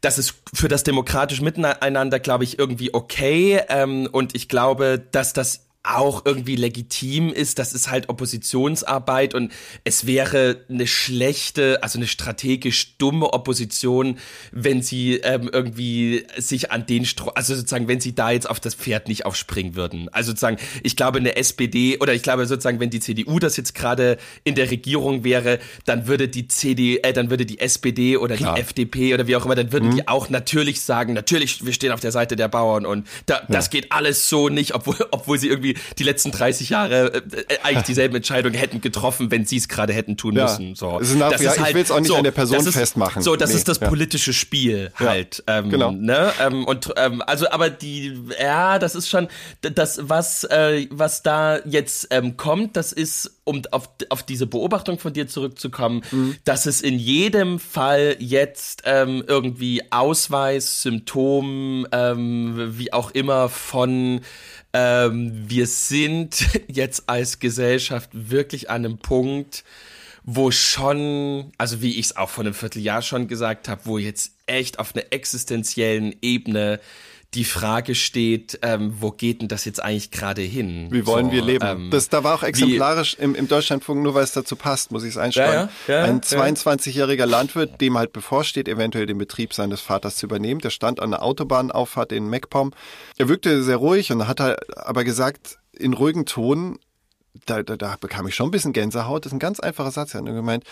das 0.01 0.19
ist 0.19 0.35
für 0.55 0.69
das 0.69 0.83
demokratische 0.83 1.45
Miteinander, 1.45 2.21
glaube 2.21 2.45
ich, 2.45 2.59
irgendwie 2.59 2.95
okay. 2.95 3.61
Ähm, 3.69 4.09
und 4.11 4.35
ich 4.35 4.49
glaube, 4.49 5.03
dass 5.13 5.33
das 5.33 5.67
auch 5.83 6.27
irgendwie 6.27 6.57
legitim 6.57 7.33
ist. 7.33 7.59
Das 7.59 7.73
ist 7.73 7.91
halt 7.91 8.11
Oppositionsarbeit 8.11 9.35
und 9.35 9.51
es 9.83 10.07
wäre 10.07 10.65
eine 10.69 10.87
schlechte, 10.87 11.83
also 11.83 11.99
eine 11.99 12.07
strategisch 12.07 12.99
dumme 12.99 13.33
Opposition, 13.33 14.19
wenn 14.53 14.83
sie 14.83 15.17
ähm, 15.17 15.49
irgendwie 15.51 16.27
sich 16.37 16.71
an 16.71 16.85
den 16.85 17.07
Stro 17.07 17.31
also 17.31 17.55
sozusagen, 17.55 17.89
wenn 17.89 18.01
sie 18.01 18.15
da 18.15 18.31
jetzt 18.31 18.49
auf 18.49 18.61
das 18.61 18.75
Pferd 18.75 19.09
nicht 19.09 19.25
aufspringen 19.25 19.75
würden. 19.75 20.11
Also 20.11 20.33
sozusagen, 20.33 20.59
ich 20.83 20.97
glaube, 20.97 21.19
eine 21.19 21.37
SPD 21.37 21.99
oder 21.99 22.13
ich 22.13 22.23
glaube 22.23 22.45
sozusagen, 22.45 22.79
wenn 22.79 22.91
die 22.91 23.01
CDU 23.01 23.39
das 23.39 23.57
jetzt 23.57 23.75
gerade 23.75 24.19
in 24.45 24.57
der 24.57 24.71
Regierung 24.71 25.25
wäre, 25.25 25.61
dann 25.87 26.07
würde 26.07 26.29
die 26.29 26.47
CD, 26.47 26.99
äh, 26.99 27.15
dann 27.15 27.31
würde 27.31 27.47
die 27.47 27.59
SPD 27.59 28.19
oder 28.19 28.37
Klar. 28.37 28.55
die 28.55 28.61
FDP 28.61 29.15
oder 29.15 29.27
wie 29.27 29.37
auch 29.37 29.47
immer, 29.47 29.55
dann 29.55 29.73
würden 29.73 29.93
die 29.93 30.07
auch 30.09 30.29
natürlich 30.29 30.83
sagen, 30.83 31.15
natürlich, 31.15 31.65
wir 31.65 31.73
stehen 31.73 31.93
auf 31.93 32.01
der 32.01 32.13
Seite 32.13 32.37
der 32.37 32.49
Bauern 32.49 32.85
und 32.85 33.07
da, 33.25 33.43
das 33.49 33.71
geht 33.71 33.93
alles 33.93 34.29
so 34.29 34.51
nicht, 34.51 34.75
obwohl, 34.75 34.97
obwohl 35.11 35.39
sie 35.39 35.49
irgendwie 35.49 35.70
die 35.99 36.03
letzten 36.03 36.31
30 36.33 36.71
Jahre 36.71 37.13
äh, 37.15 37.19
äh, 37.19 37.59
eigentlich 37.63 37.85
dieselben 37.87 38.17
Entscheidungen 38.17 38.55
hätten 38.55 38.81
getroffen, 38.81 39.31
wenn 39.31 39.45
sie 39.45 39.57
es 39.57 39.69
gerade 39.69 39.93
hätten 39.93 40.17
tun 40.17 40.37
Ja. 40.37 40.45
müssen. 40.45 40.75
So. 40.75 40.99
Es 41.01 41.11
ist 41.11 41.17
nach- 41.19 41.39
ja, 41.41 41.53
ich 41.69 41.75
will's 41.75 41.91
auch 41.91 42.01
nicht 42.01 42.15
an 42.15 42.25
der 42.25 42.31
Person 42.31 42.59
das 42.59 42.67
ist, 42.67 42.75
festmachen. 42.77 43.23
So, 43.23 43.37
das 43.37 43.51
Nee, 43.51 43.57
ist 43.57 43.69
das 43.69 43.79
politische 43.79 44.33
Spiel 44.33 44.93
halt. 44.97 45.43
Ähm, 45.47 45.71
genau. 45.71 45.91
Ne? 45.91 46.33
Ähm, 46.41 46.65
und 46.65 46.93
ähm, 46.97 47.23
also, 47.27 47.51
aber 47.51 47.71
die, 47.71 48.19
ja, 48.41 48.79
das 48.79 48.95
ist 48.95 49.09
schon 49.09 49.29
das, 49.63 50.01
was, 50.03 50.45
äh, 50.45 50.87
was 50.91 51.23
da 51.23 51.59
jetzt 51.65 52.09
ähm, 52.11 52.37
kommt, 52.37 52.77
das 52.77 52.93
ist, 52.93 53.39
um 53.45 53.63
auf, 53.73 53.89
auf 54.11 54.23
diese 54.23 54.47
Beobachtung 54.47 54.99
von 54.99 55.13
dir 55.13 55.27
zurückzukommen, 55.27 56.03
Mhm. 56.11 56.37
dass 56.45 56.67
es 56.67 56.81
in 56.81 56.99
jedem 56.99 57.59
Fall 57.59 58.17
jetzt 58.19 58.83
ähm, 58.85 59.25
irgendwie 59.27 59.83
Ausweis, 59.91 60.83
Symptom, 60.83 61.87
ähm, 61.93 62.73
wie 62.79 62.93
auch 62.93 63.11
immer 63.13 63.49
von 63.49 64.21
ähm, 64.73 65.33
wir 65.49 65.60
sind 65.67 66.47
jetzt 66.69 67.09
als 67.09 67.39
Gesellschaft 67.39 68.11
wirklich 68.13 68.71
an 68.71 68.85
einem 68.85 68.99
Punkt, 68.99 69.65
wo 70.23 70.51
schon, 70.51 71.53
also 71.59 71.83
wie 71.83 71.99
ich 71.99 72.07
es 72.07 72.17
auch 72.17 72.31
vor 72.31 72.45
einem 72.45 72.55
Vierteljahr 72.55 73.03
schon 73.03 73.29
gesagt 73.29 73.69
habe, 73.69 73.83
wo 73.85 73.99
jetzt 73.99 74.33
echt 74.47 74.79
auf 74.79 74.95
einer 74.95 75.13
existenziellen 75.13 76.15
Ebene 76.23 76.81
die 77.35 77.45
Frage 77.45 77.95
steht, 77.95 78.59
ähm, 78.63 78.95
wo 78.99 79.13
geht 79.13 79.41
denn 79.41 79.47
das 79.47 79.65
jetzt 79.65 79.81
eigentlich 79.81 80.11
gerade 80.11 80.43
hin? 80.43 80.89
Wie 80.91 81.07
wollen 81.07 81.27
So, 81.27 81.33
wir 81.33 81.43
leben? 81.45 81.65
ähm, 81.65 81.91
das, 81.93 82.09
da 82.09 82.25
war 82.25 82.35
auch 82.35 82.43
wie- 82.43 82.47
exemplarisch 82.47 83.15
im, 83.15 83.37
im 83.37 83.47
Deutschlandfunk, 83.47 84.03
nur 84.03 84.15
weil 84.15 84.25
es 84.25 84.33
dazu 84.33 84.57
passt, 84.57 84.91
muss 84.91 85.05
ich 85.05 85.11
es 85.11 85.17
einstreuen. 85.17 85.53
Ja, 85.53 85.69
ja, 85.87 85.95
ja, 85.99 86.05
Ein 86.05 86.21
ja. 86.29 86.39
22-jähriger 86.43 87.27
Landwirt, 87.27 87.81
dem 87.81 87.97
halt 87.97 88.13
bevorsteht, 88.13 88.67
eventuell 88.67 89.07
den 89.07 89.19
Betrieb 89.19 89.55
seines 89.55 89.81
Vaters 89.81 90.17
zu 90.17 90.27
übernehmen, 90.27 90.61
der 90.61 90.71
stand 90.71 90.99
an 90.99 91.11
der 91.13 91.23
Autobahnauffahrt 91.23 92.11
in 92.11 92.29
MacPom. 92.29 92.73
Er 93.17 93.29
wirkte 93.29 93.63
sehr 93.63 93.77
ruhig 93.77 94.11
und 94.11 94.27
hat 94.27 94.41
halt 94.41 94.59
aber 94.77 95.05
gesagt, 95.05 95.59
in 95.73 95.93
ruhigem 95.93 96.27
Ton, 96.27 96.81
da, 97.47 97.63
da, 97.63 97.77
da 97.77 97.97
bekam 98.01 98.27
ich 98.27 98.35
schon 98.35 98.49
ein 98.49 98.51
bisschen 98.51 98.73
Gänsehaut. 98.73 99.25
Das 99.25 99.31
ist 99.31 99.37
ein 99.37 99.39
ganz 99.39 99.61
einfacher 99.61 99.93
Satz. 99.93 100.15
Er 100.15 100.19
hat 100.19 100.25
nur 100.25 100.35
gemeint, 100.35 100.65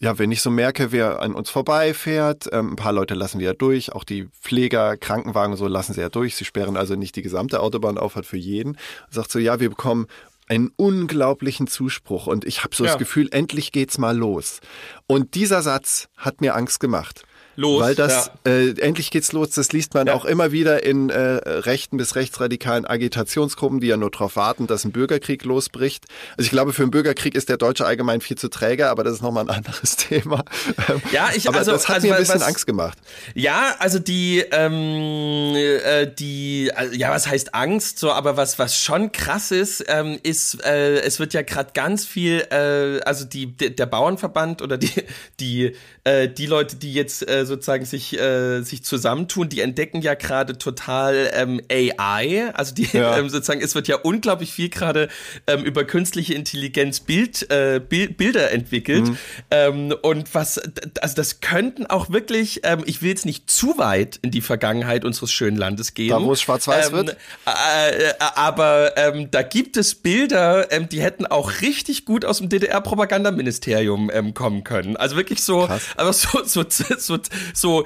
ja, 0.00 0.18
wenn 0.18 0.32
ich 0.32 0.42
so 0.42 0.50
merke, 0.50 0.92
wer 0.92 1.20
an 1.22 1.34
uns 1.34 1.50
vorbeifährt, 1.50 2.48
ähm, 2.52 2.72
ein 2.72 2.76
paar 2.76 2.92
Leute 2.92 3.14
lassen 3.14 3.38
wir 3.38 3.46
ja 3.46 3.52
durch, 3.54 3.92
auch 3.92 4.04
die 4.04 4.26
Pfleger, 4.40 4.96
Krankenwagen 4.96 5.52
und 5.52 5.58
so 5.58 5.66
lassen 5.68 5.94
sie 5.94 6.00
ja 6.00 6.08
durch. 6.08 6.36
Sie 6.36 6.44
sperren 6.44 6.76
also 6.76 6.94
nicht 6.94 7.16
die 7.16 7.22
gesamte 7.22 7.60
Autobahnauffahrt 7.60 8.26
für 8.26 8.36
jeden. 8.36 8.76
Sagt 9.10 9.30
so, 9.30 9.38
ja, 9.38 9.60
wir 9.60 9.70
bekommen 9.70 10.06
einen 10.46 10.70
unglaublichen 10.76 11.66
Zuspruch 11.66 12.26
und 12.26 12.44
ich 12.44 12.64
habe 12.64 12.74
so 12.76 12.84
Ja. 12.84 12.90
das 12.90 12.98
Gefühl, 12.98 13.28
endlich 13.30 13.72
geht's 13.72 13.96
mal 13.96 14.16
los. 14.16 14.60
Und 15.06 15.34
dieser 15.36 15.62
Satz 15.62 16.08
hat 16.16 16.40
mir 16.42 16.54
Angst 16.54 16.80
gemacht. 16.80 17.24
Los, 17.56 17.80
Weil 17.82 17.94
das, 17.94 18.30
äh, 18.46 18.70
endlich 18.80 19.10
geht's 19.10 19.32
los, 19.32 19.50
das 19.50 19.72
liest 19.72 19.94
man 19.94 20.06
Ja. 20.08 20.14
auch 20.14 20.24
immer 20.24 20.50
wieder 20.52 20.82
in 20.84 21.08
äh, 21.10 21.18
rechten 21.20 21.96
bis 21.96 22.16
rechtsradikalen 22.16 22.84
Agitationsgruppen, 22.84 23.80
die 23.80 23.86
ja 23.86 23.96
nur 23.96 24.10
darauf 24.10 24.36
warten, 24.36 24.66
dass 24.66 24.84
ein 24.84 24.92
Bürgerkrieg 24.92 25.44
losbricht. 25.44 26.06
Also 26.36 26.46
ich 26.46 26.50
glaube, 26.50 26.72
für 26.72 26.82
einen 26.82 26.90
Bürgerkrieg 26.90 27.34
ist 27.34 27.48
der 27.48 27.56
Deutsche 27.56 27.86
allgemein 27.86 28.20
viel 28.20 28.36
zu 28.36 28.48
träge, 28.48 28.88
aber 28.88 29.04
das 29.04 29.14
ist 29.14 29.22
nochmal 29.22 29.44
ein 29.44 29.50
anderes 29.50 29.96
Thema. 29.96 30.44
Ähm, 30.88 31.00
Ja, 31.12 31.30
ich- 31.34 31.48
aber 31.48 31.58
also- 31.58 31.72
das 31.72 31.88
hat 31.88 31.96
also 31.96 32.08
mir 32.08 32.14
ein 32.14 32.20
bisschen 32.20 32.40
was- 32.40 32.46
Angst 32.46 32.66
gemacht. 32.66 32.98
Ja, 33.34 33.76
also 33.78 33.98
die, 33.98 34.44
ähm, 34.50 35.54
äh, 35.54 36.06
die, 36.06 36.70
also, 36.74 36.94
ja, 36.94 37.10
was 37.10 37.26
heißt 37.26 37.54
Angst? 37.54 37.98
So, 37.98 38.12
aber 38.12 38.36
was, 38.36 38.58
was 38.58 38.78
schon 38.78 39.12
krass 39.12 39.50
ist, 39.50 39.84
ähm, 39.88 40.18
ist, 40.22 40.64
äh, 40.64 41.00
es 41.00 41.18
wird 41.20 41.34
ja 41.34 41.42
gerade 41.42 41.70
ganz 41.74 42.04
viel, 42.04 42.40
äh, 42.50 43.00
also 43.04 43.24
die, 43.24 43.56
de, 43.56 43.70
der 43.70 43.86
Bauernverband 43.86 44.62
oder 44.62 44.76
die, 44.78 44.90
die, 45.40 45.76
äh, 46.04 46.28
die 46.28 46.46
Leute, 46.46 46.76
die 46.76 46.92
jetzt 46.94 47.26
äh, 47.28 47.43
äh, 47.44 47.46
sozusagen 47.46 47.84
sich, 47.84 48.18
äh, 48.18 48.62
sich 48.62 48.84
zusammentun. 48.84 49.48
Die 49.48 49.60
entdecken 49.60 50.02
ja 50.02 50.14
gerade 50.14 50.58
total 50.58 51.30
ähm, 51.34 51.60
AI. 51.70 52.50
Also 52.54 52.74
die 52.74 52.88
Ja. 52.92 53.16
ähm, 53.18 53.28
sozusagen, 53.28 53.60
es 53.60 53.74
wird 53.74 53.88
ja 53.88 53.96
unglaublich 53.96 54.52
viel 54.52 54.68
gerade 54.68 55.08
ähm, 55.46 55.64
über 55.64 55.84
künstliche 55.84 56.34
Intelligenz 56.34 57.00
Bild, 57.00 57.50
äh, 57.50 57.80
Bild, 57.80 58.16
Bilder 58.16 58.50
entwickelt. 58.50 59.08
Mhm. 59.08 59.18
Ähm, 59.50 59.94
und 60.02 60.34
was, 60.34 60.60
also 61.00 61.14
das 61.14 61.40
könnten 61.40 61.86
auch 61.86 62.10
wirklich, 62.10 62.60
ähm, 62.64 62.82
ich 62.86 63.02
will 63.02 63.10
jetzt 63.10 63.26
nicht 63.26 63.50
zu 63.50 63.78
weit 63.78 64.18
in 64.22 64.30
die 64.30 64.40
Vergangenheit 64.40 65.04
unseres 65.04 65.32
schönen 65.32 65.56
Landes 65.56 65.94
gehen. 65.94 66.10
Da, 66.10 66.22
wo 66.22 66.32
es 66.32 66.40
schwarz-weiß 66.40 66.88
ähm, 66.88 66.92
wird? 66.92 67.16
Äh, 67.46 68.08
äh, 68.08 68.12
aber 68.18 68.96
ähm, 68.96 69.30
da 69.30 69.42
gibt 69.42 69.76
es 69.76 69.94
Bilder, 69.94 70.72
ähm, 70.72 70.88
die 70.88 71.00
hätten 71.00 71.26
auch 71.26 71.60
richtig 71.60 72.04
gut 72.04 72.24
aus 72.24 72.38
dem 72.38 72.48
DDR-Propagandaministerium 72.48 74.10
ähm, 74.12 74.34
kommen 74.34 74.64
können. 74.64 74.96
Also 74.96 75.16
wirklich 75.16 75.42
so, 75.42 75.66
Krass. 75.66 75.82
aber 75.96 76.12
so, 76.12 76.44
so, 76.44 76.64
so, 76.68 77.18
so 77.52 77.84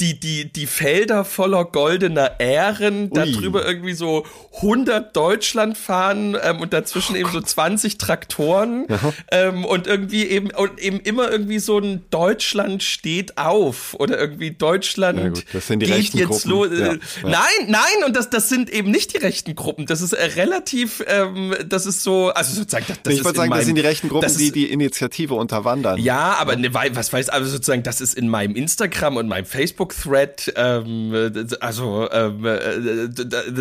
die, 0.00 0.18
die, 0.20 0.52
die 0.52 0.66
Felder 0.66 1.24
voller 1.24 1.64
goldener 1.64 2.38
Ähren, 2.40 3.10
da 3.10 3.22
Ui. 3.24 3.32
drüber 3.32 3.66
irgendwie 3.66 3.94
so 3.94 4.24
100 4.56 5.14
Deutschlandfahnen 5.16 6.36
ähm, 6.42 6.60
und 6.60 6.72
dazwischen 6.72 7.16
eben 7.16 7.30
so 7.32 7.40
20 7.40 7.98
Traktoren 7.98 8.86
ähm, 9.30 9.64
und 9.64 9.86
irgendwie 9.86 10.24
eben, 10.26 10.50
und 10.50 10.78
eben 10.80 11.00
immer 11.00 11.30
irgendwie 11.30 11.58
so 11.58 11.78
ein 11.78 12.04
Deutschland 12.10 12.82
steht 12.82 13.38
auf 13.38 13.94
oder 13.98 14.18
irgendwie 14.18 14.52
Deutschland 14.52 15.34
gut, 15.34 15.44
das 15.52 15.66
sind 15.66 15.80
die 15.80 15.86
geht 15.86 15.94
rechten 15.96 16.18
jetzt 16.18 16.28
Gruppen. 16.44 16.50
los. 16.50 16.68
Ja, 16.72 16.86
ja. 16.92 16.98
Nein, 17.24 17.66
nein, 17.68 18.04
und 18.06 18.14
das, 18.16 18.30
das 18.30 18.48
sind 18.48 18.70
eben 18.70 18.90
nicht 18.90 19.12
die 19.14 19.18
rechten 19.18 19.54
Gruppen. 19.54 19.86
Das 19.86 20.00
ist 20.00 20.12
äh, 20.12 20.24
relativ, 20.36 21.02
ähm, 21.06 21.54
das 21.68 21.86
ist 21.86 22.02
so, 22.02 22.28
also 22.30 22.54
sozusagen, 22.54 22.84
das, 22.88 22.98
das 23.02 23.12
ich 23.14 23.18
ist 23.20 23.24
würde 23.24 23.36
sagen, 23.38 23.50
das 23.50 23.58
meinem- 23.58 23.66
sind 23.66 23.74
die 23.76 23.80
rechten 23.82 24.08
Gruppen, 24.08 24.22
das 24.22 24.36
die 24.36 24.46
ist- 24.46 24.54
die 24.54 24.70
Initiative 24.70 25.34
unterwandern. 25.34 25.98
ja, 26.00 26.36
aber 26.38 26.56
ne, 26.56 26.72
was 26.72 27.12
weiß, 27.12 27.28
also 27.30 27.50
sozusagen, 27.50 27.82
das 27.82 28.00
ist 28.00 28.14
in 28.14 28.28
meinem 28.28 28.54
Instagram 28.54 28.75
und 28.80 29.28
meinem 29.28 29.44
Facebook-Thread, 29.44 30.52
ähm, 30.56 31.14
äh, 31.14 31.32
also 31.60 32.08
ähm, 32.10 32.44
äh, 32.44 33.08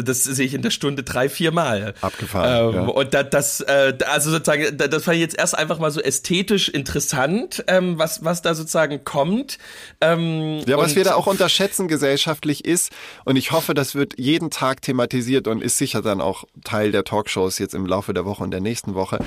das 0.04 0.24
sehe 0.24 0.46
ich 0.46 0.54
in 0.54 0.62
der 0.62 0.72
Stunde 0.72 1.04
drei, 1.04 1.30
vier 1.30 1.52
Mal. 1.52 1.94
Abgefahren, 2.02 2.70
Ähm, 2.76 2.76
ja. 2.76 2.82
Und 2.88 3.14
da, 3.14 3.24
das, 3.24 3.62
äh, 3.62 3.94
also 4.08 4.32
sozusagen, 4.32 4.78
da- 4.78 4.88
das 4.88 5.04
fand 5.04 5.16
ich 5.16 5.22
jetzt 5.22 5.38
erst 5.38 5.58
einfach 5.58 5.80
mal 5.80 5.92
so 5.92 6.02
ästhetisch 6.02 6.70
interessant, 6.70 7.64
ähm, 7.68 7.98
was, 7.98 8.24
was 8.24 8.42
da 8.42 8.56
sozusagen 8.56 9.04
kommt. 9.04 9.58
Ähm, 10.02 10.60
Ja, 10.68 10.78
was 10.78 10.96
wir 10.96 11.04
da 11.04 11.16
auch 11.16 11.28
unterschätzen 11.28 11.88
gesellschaftlich 11.88 12.66
ist, 12.66 12.92
und 13.26 13.36
ich 13.36 13.52
hoffe, 13.52 13.74
das 13.74 13.96
wird 13.96 14.14
jeden 14.18 14.50
Tag 14.50 14.82
thematisiert 14.82 15.48
und 15.48 15.62
ist 15.64 15.78
sicher 15.78 16.02
dann 16.02 16.22
auch 16.22 16.44
Teil 16.64 16.92
der 16.92 17.04
Talkshows 17.04 17.60
jetzt 17.60 17.74
im 17.74 17.86
Laufe 17.86 18.14
der 18.14 18.26
Woche 18.26 18.44
und 18.44 18.52
der 18.52 18.62
nächsten 18.62 18.94
Woche, 18.96 19.20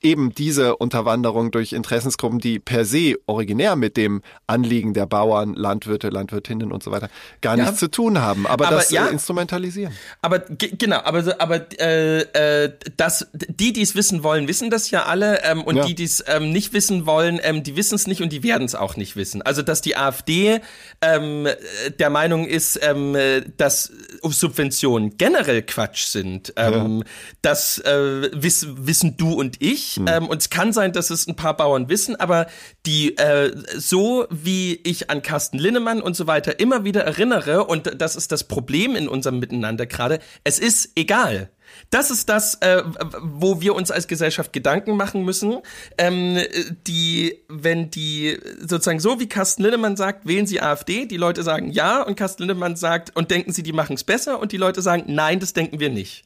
eben 0.00 0.34
diese 0.34 0.76
Unterwanderung 0.76 1.50
durch 1.50 1.72
Interessensgruppen, 1.72 2.38
die 2.38 2.58
per 2.58 2.84
se 2.84 3.14
originär 3.26 3.76
mit 3.76 3.96
dem 3.96 4.22
Anliegen 4.46 4.94
der 4.94 5.06
Bauern, 5.14 5.54
Landwirte, 5.54 6.08
Landwirtinnen 6.08 6.72
und 6.72 6.82
so 6.82 6.90
weiter 6.90 7.08
gar 7.40 7.56
Ja. 7.56 7.64
nichts 7.64 7.78
zu 7.78 7.88
tun 7.88 8.18
haben, 8.20 8.46
aber, 8.48 8.66
Aber 8.66 8.76
das 8.76 8.90
ja. 8.90 9.06
äh, 9.06 9.12
instrumentalisieren. 9.12 9.92
Aber 10.22 10.40
ge- 10.40 10.74
genau, 10.76 10.98
aber 11.04 11.36
aber 11.38 11.66
äh, 11.80 12.20
äh, 12.64 12.72
das 12.96 13.28
die, 13.32 13.72
die 13.72 13.82
es 13.82 13.94
wissen 13.94 14.22
wollen, 14.24 14.48
wissen 14.48 14.70
das 14.70 14.90
ja 14.90 15.04
alle 15.04 15.42
ähm, 15.44 15.62
und 15.62 15.76
Ja. 15.76 15.84
die, 15.84 15.94
die 15.94 16.02
es 16.04 16.24
ähm, 16.26 16.50
nicht 16.50 16.72
wissen 16.72 17.06
wollen, 17.06 17.38
ähm, 17.44 17.62
die 17.62 17.76
wissen 17.76 17.94
es 17.94 18.08
nicht 18.08 18.22
und 18.22 18.30
die 18.32 18.42
werden 18.42 18.64
es 18.64 18.74
auch 18.74 18.96
nicht 18.96 19.14
wissen. 19.14 19.40
Also 19.42 19.62
dass 19.62 19.80
die 19.82 19.96
AfD 19.96 20.60
ähm, 21.00 21.46
äh, 21.46 21.54
der 21.98 22.10
Meinung 22.10 22.44
ist, 22.46 22.80
ähm, 22.82 23.14
äh, 23.14 23.42
dass 23.56 23.92
Subventionen 24.22 25.16
generell 25.16 25.62
Quatsch 25.62 26.06
sind, 26.06 26.52
ähm, 26.56 27.04
das 27.42 27.78
äh, 27.78 28.30
wiss, 28.32 28.66
wissen 28.76 29.16
du 29.16 29.32
und 29.32 29.56
ich 29.62 30.00
ähm, 30.06 30.26
und 30.28 30.38
es 30.42 30.50
kann 30.50 30.72
sein, 30.72 30.92
dass 30.92 31.10
es 31.10 31.26
ein 31.28 31.36
paar 31.36 31.56
Bauern 31.56 31.88
wissen, 31.88 32.16
aber 32.16 32.46
die 32.86 33.16
äh, 33.16 33.52
so 33.76 34.26
wie 34.30 34.80
ich 34.84 35.03
an 35.10 35.22
Carsten 35.22 35.58
Linnemann 35.58 36.00
und 36.00 36.16
so 36.16 36.26
weiter 36.26 36.58
immer 36.60 36.84
wieder 36.84 37.02
erinnere 37.02 37.64
und 37.64 38.00
das 38.00 38.16
ist 38.16 38.32
das 38.32 38.44
Problem 38.44 38.96
in 38.96 39.08
unserem 39.08 39.38
Miteinander 39.38 39.86
gerade, 39.86 40.18
es 40.44 40.58
ist 40.58 40.90
egal. 40.96 41.50
Das 41.90 42.10
ist 42.10 42.28
das, 42.28 42.56
äh, 42.56 42.82
wo 43.20 43.60
wir 43.60 43.74
uns 43.74 43.90
als 43.90 44.06
Gesellschaft 44.06 44.52
Gedanken 44.52 44.96
machen 44.96 45.24
müssen. 45.24 45.58
Ähm, 45.98 46.38
die, 46.86 47.40
wenn 47.48 47.90
die 47.90 48.38
sozusagen 48.60 49.00
so 49.00 49.18
wie 49.18 49.28
Carsten 49.28 49.62
Linnemann 49.62 49.96
sagt, 49.96 50.26
wählen 50.26 50.46
Sie 50.46 50.60
AfD, 50.60 51.06
die 51.06 51.16
Leute 51.16 51.42
sagen 51.42 51.70
ja 51.70 52.02
und 52.02 52.16
Carsten 52.16 52.44
Linnemann 52.44 52.76
sagt 52.76 53.16
und 53.16 53.30
denken 53.30 53.52
Sie, 53.52 53.62
die 53.62 53.72
machen 53.72 53.94
es 53.94 54.04
besser 54.04 54.40
und 54.40 54.52
die 54.52 54.56
Leute 54.56 54.82
sagen 54.82 55.04
nein, 55.08 55.40
das 55.40 55.52
denken 55.52 55.80
wir 55.80 55.90
nicht. 55.90 56.24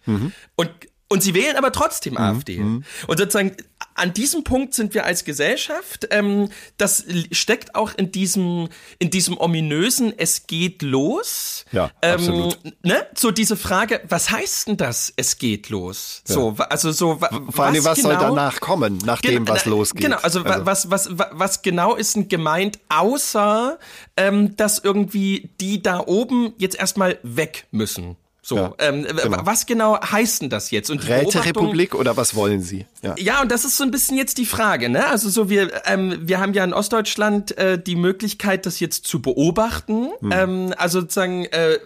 Und 0.56 0.70
und 1.10 1.22
sie 1.22 1.34
wählen 1.34 1.56
aber 1.56 1.72
trotzdem 1.72 2.18
AfD. 2.18 2.58
Und 3.06 3.18
sozusagen 3.18 3.56
an 3.98 4.12
diesem 4.14 4.44
Punkt 4.44 4.74
sind 4.74 4.94
wir 4.94 5.04
als 5.04 5.24
Gesellschaft. 5.24 6.08
Ähm, 6.10 6.48
das 6.76 7.04
steckt 7.32 7.74
auch 7.74 7.94
in 7.96 8.12
diesem 8.12 8.68
in 8.98 9.10
diesem 9.10 9.36
ominösen 9.38 10.12
Es 10.16 10.46
geht 10.46 10.82
los. 10.82 11.64
Ja, 11.72 11.90
ähm, 12.02 12.14
absolut. 12.14 12.58
Ne? 12.84 13.06
So 13.16 13.30
diese 13.30 13.56
Frage, 13.56 14.00
was 14.08 14.30
heißt 14.30 14.68
denn 14.68 14.76
das? 14.76 15.12
Es 15.16 15.38
geht 15.38 15.68
los. 15.68 16.22
So, 16.24 16.58
wa- 16.58 16.64
also 16.64 16.92
so 16.92 17.18
Vor 17.50 17.64
allem, 17.64 17.84
was 17.84 17.98
soll 18.00 18.14
genau- 18.16 18.28
danach 18.30 18.60
kommen, 18.60 18.98
nach 19.04 19.20
dem, 19.20 19.46
was 19.48 19.66
na, 19.66 19.70
losgeht? 19.70 20.02
Genau, 20.02 20.16
also, 20.18 20.44
wa- 20.44 20.64
was, 20.64 20.90
was, 20.90 21.18
wa- 21.18 21.30
was 21.32 21.62
genau 21.62 21.94
ist 21.94 22.16
denn 22.16 22.28
gemeint, 22.28 22.78
außer 22.88 23.78
ähm, 24.16 24.56
dass 24.56 24.78
irgendwie 24.78 25.50
die 25.60 25.82
da 25.82 26.00
oben 26.06 26.52
jetzt 26.58 26.76
erstmal 26.78 27.18
weg 27.22 27.66
müssen. 27.70 28.16
So, 28.48 28.56
Ja, 28.56 28.72
ähm, 28.78 29.04
genau. 29.04 29.40
was 29.42 29.66
genau 29.66 30.00
heißt 30.00 30.40
denn 30.40 30.48
das 30.48 30.70
jetzt? 30.70 30.88
Und 30.88 31.02
die 31.02 31.12
Räterepublik 31.12 31.94
oder 31.94 32.16
was 32.16 32.34
wollen 32.34 32.62
Sie? 32.62 32.86
Ja. 33.02 33.14
ja, 33.18 33.42
und 33.42 33.52
das 33.52 33.66
ist 33.66 33.76
so 33.76 33.84
ein 33.84 33.90
bisschen 33.90 34.16
jetzt 34.16 34.38
die 34.38 34.46
Frage, 34.46 34.88
ne? 34.88 35.06
Also 35.06 35.28
so 35.28 35.50
wir 35.50 35.70
ähm, 35.84 36.16
wir 36.22 36.40
haben 36.40 36.54
ja 36.54 36.64
in 36.64 36.72
Ostdeutschland 36.72 37.58
äh, 37.58 37.78
die 37.78 37.94
Möglichkeit, 37.94 38.64
das 38.64 38.80
jetzt 38.80 39.06
zu 39.06 39.20
beobachten. 39.20 40.08
Hm. 40.20 40.32
Ähm, 40.32 40.74
also 40.78 41.00
sozusagen, 41.00 41.44
äh, 41.44 41.78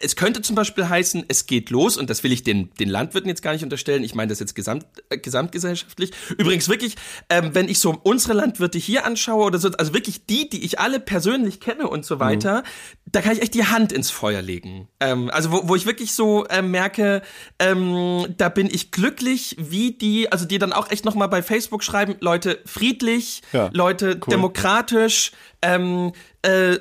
es 0.00 0.16
könnte 0.16 0.42
zum 0.42 0.56
Beispiel 0.56 0.88
heißen, 0.88 1.26
es 1.28 1.46
geht 1.46 1.70
los, 1.70 1.96
und 1.96 2.10
das 2.10 2.24
will 2.24 2.32
ich 2.32 2.42
den 2.42 2.70
den 2.80 2.88
Landwirten 2.88 3.28
jetzt 3.28 3.42
gar 3.42 3.52
nicht 3.52 3.62
unterstellen. 3.62 4.02
Ich 4.02 4.16
meine 4.16 4.30
das 4.30 4.40
jetzt 4.40 4.56
gesamt 4.56 4.86
äh, 5.10 5.18
gesamtgesellschaftlich. 5.18 6.10
Übrigens 6.36 6.68
wirklich, 6.68 6.96
ähm, 7.28 7.50
wenn 7.52 7.68
ich 7.68 7.78
so 7.78 7.96
unsere 8.02 8.32
Landwirte 8.32 8.78
hier 8.78 9.06
anschaue 9.06 9.44
oder 9.44 9.60
so, 9.60 9.68
also 9.68 9.94
wirklich 9.94 10.26
die, 10.26 10.48
die 10.48 10.64
ich 10.64 10.80
alle 10.80 10.98
persönlich 10.98 11.60
kenne 11.60 11.86
und 11.86 12.04
so 12.04 12.18
weiter, 12.18 12.64
da 13.06 13.20
kann 13.20 13.34
ich 13.34 13.42
echt 13.42 13.54
die 13.54 13.64
Hand 13.64 13.92
ins 13.92 14.10
Feuer 14.10 14.42
legen. 14.42 14.88
Ähm, 14.98 15.30
also 15.30 15.52
wo, 15.52 15.68
wo 15.68 15.76
ich 15.76 15.83
wirklich 15.86 16.12
so 16.12 16.46
ähm, 16.50 16.70
merke, 16.70 17.22
ähm, 17.58 18.26
da 18.36 18.48
bin 18.48 18.68
ich 18.70 18.90
glücklich, 18.90 19.56
wie 19.58 19.92
die, 19.92 20.30
also 20.30 20.44
die 20.44 20.58
dann 20.58 20.72
auch 20.72 20.90
echt 20.90 21.04
nochmal 21.04 21.28
bei 21.28 21.42
Facebook 21.42 21.82
schreiben, 21.82 22.16
Leute 22.20 22.58
friedlich, 22.66 23.42
Ja, 23.52 23.70
Leute 23.72 24.16
cool. 24.26 24.30
demokratisch, 24.30 25.32
ähm, 25.64 26.12
äh, 26.42 26.78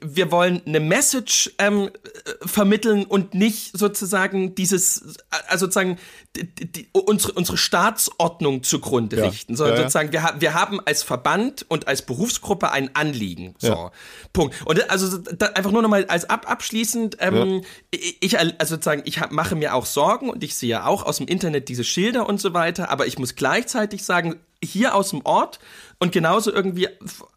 wir 0.00 0.32
wollen 0.32 0.60
eine 0.66 0.80
Message 0.80 1.52
ähm, 1.58 1.88
äh, 1.88 2.46
vermitteln 2.46 3.04
und 3.04 3.32
nicht 3.32 3.78
sozusagen 3.78 4.56
dieses, 4.56 5.18
also 5.46 5.66
sozusagen 5.66 5.98
die, 6.34 6.44
die, 6.52 6.88
unsere, 6.90 7.32
unsere 7.34 7.56
Staatsordnung 7.56 8.64
zugrunde 8.64 9.16
Ja. 9.18 9.28
richten, 9.28 9.54
sondern 9.54 9.76
Ja, 9.76 9.82
ja. 9.82 9.88
sozusagen 9.88 10.12
wir, 10.12 10.34
wir 10.40 10.54
haben 10.54 10.80
als 10.84 11.04
Verband 11.04 11.64
und 11.68 11.86
als 11.86 12.02
Berufsgruppe 12.02 12.72
ein 12.72 12.90
Anliegen. 12.96 13.54
So. 13.58 13.92
Punkt. 14.32 14.56
Und 14.66 14.90
also 14.90 15.20
einfach 15.54 15.70
nur 15.70 15.82
nochmal 15.82 16.06
als 16.06 16.28
ab, 16.28 16.50
abschließend, 16.50 17.18
ähm, 17.20 17.62
ich 17.92 18.36
also 18.38 18.74
sozusagen, 18.74 19.02
ich 19.04 19.20
hab, 19.20 19.30
mache 19.30 19.54
mir 19.54 19.74
auch 19.74 19.86
Sorgen 19.86 20.28
und 20.28 20.42
ich 20.42 20.56
sehe 20.56 20.84
auch 20.84 21.04
aus 21.04 21.18
dem 21.18 21.28
Internet 21.28 21.68
diese 21.68 21.84
Schilder 21.84 22.28
und 22.28 22.40
so 22.40 22.52
weiter, 22.52 22.90
aber 22.90 23.06
ich 23.06 23.16
muss 23.16 23.36
gleichzeitig 23.36 24.04
sagen, 24.04 24.40
hier 24.64 24.94
aus 24.94 25.10
dem 25.10 25.20
Ort 25.24 25.58
und 26.00 26.12
genauso 26.12 26.52
irgendwie 26.52 26.88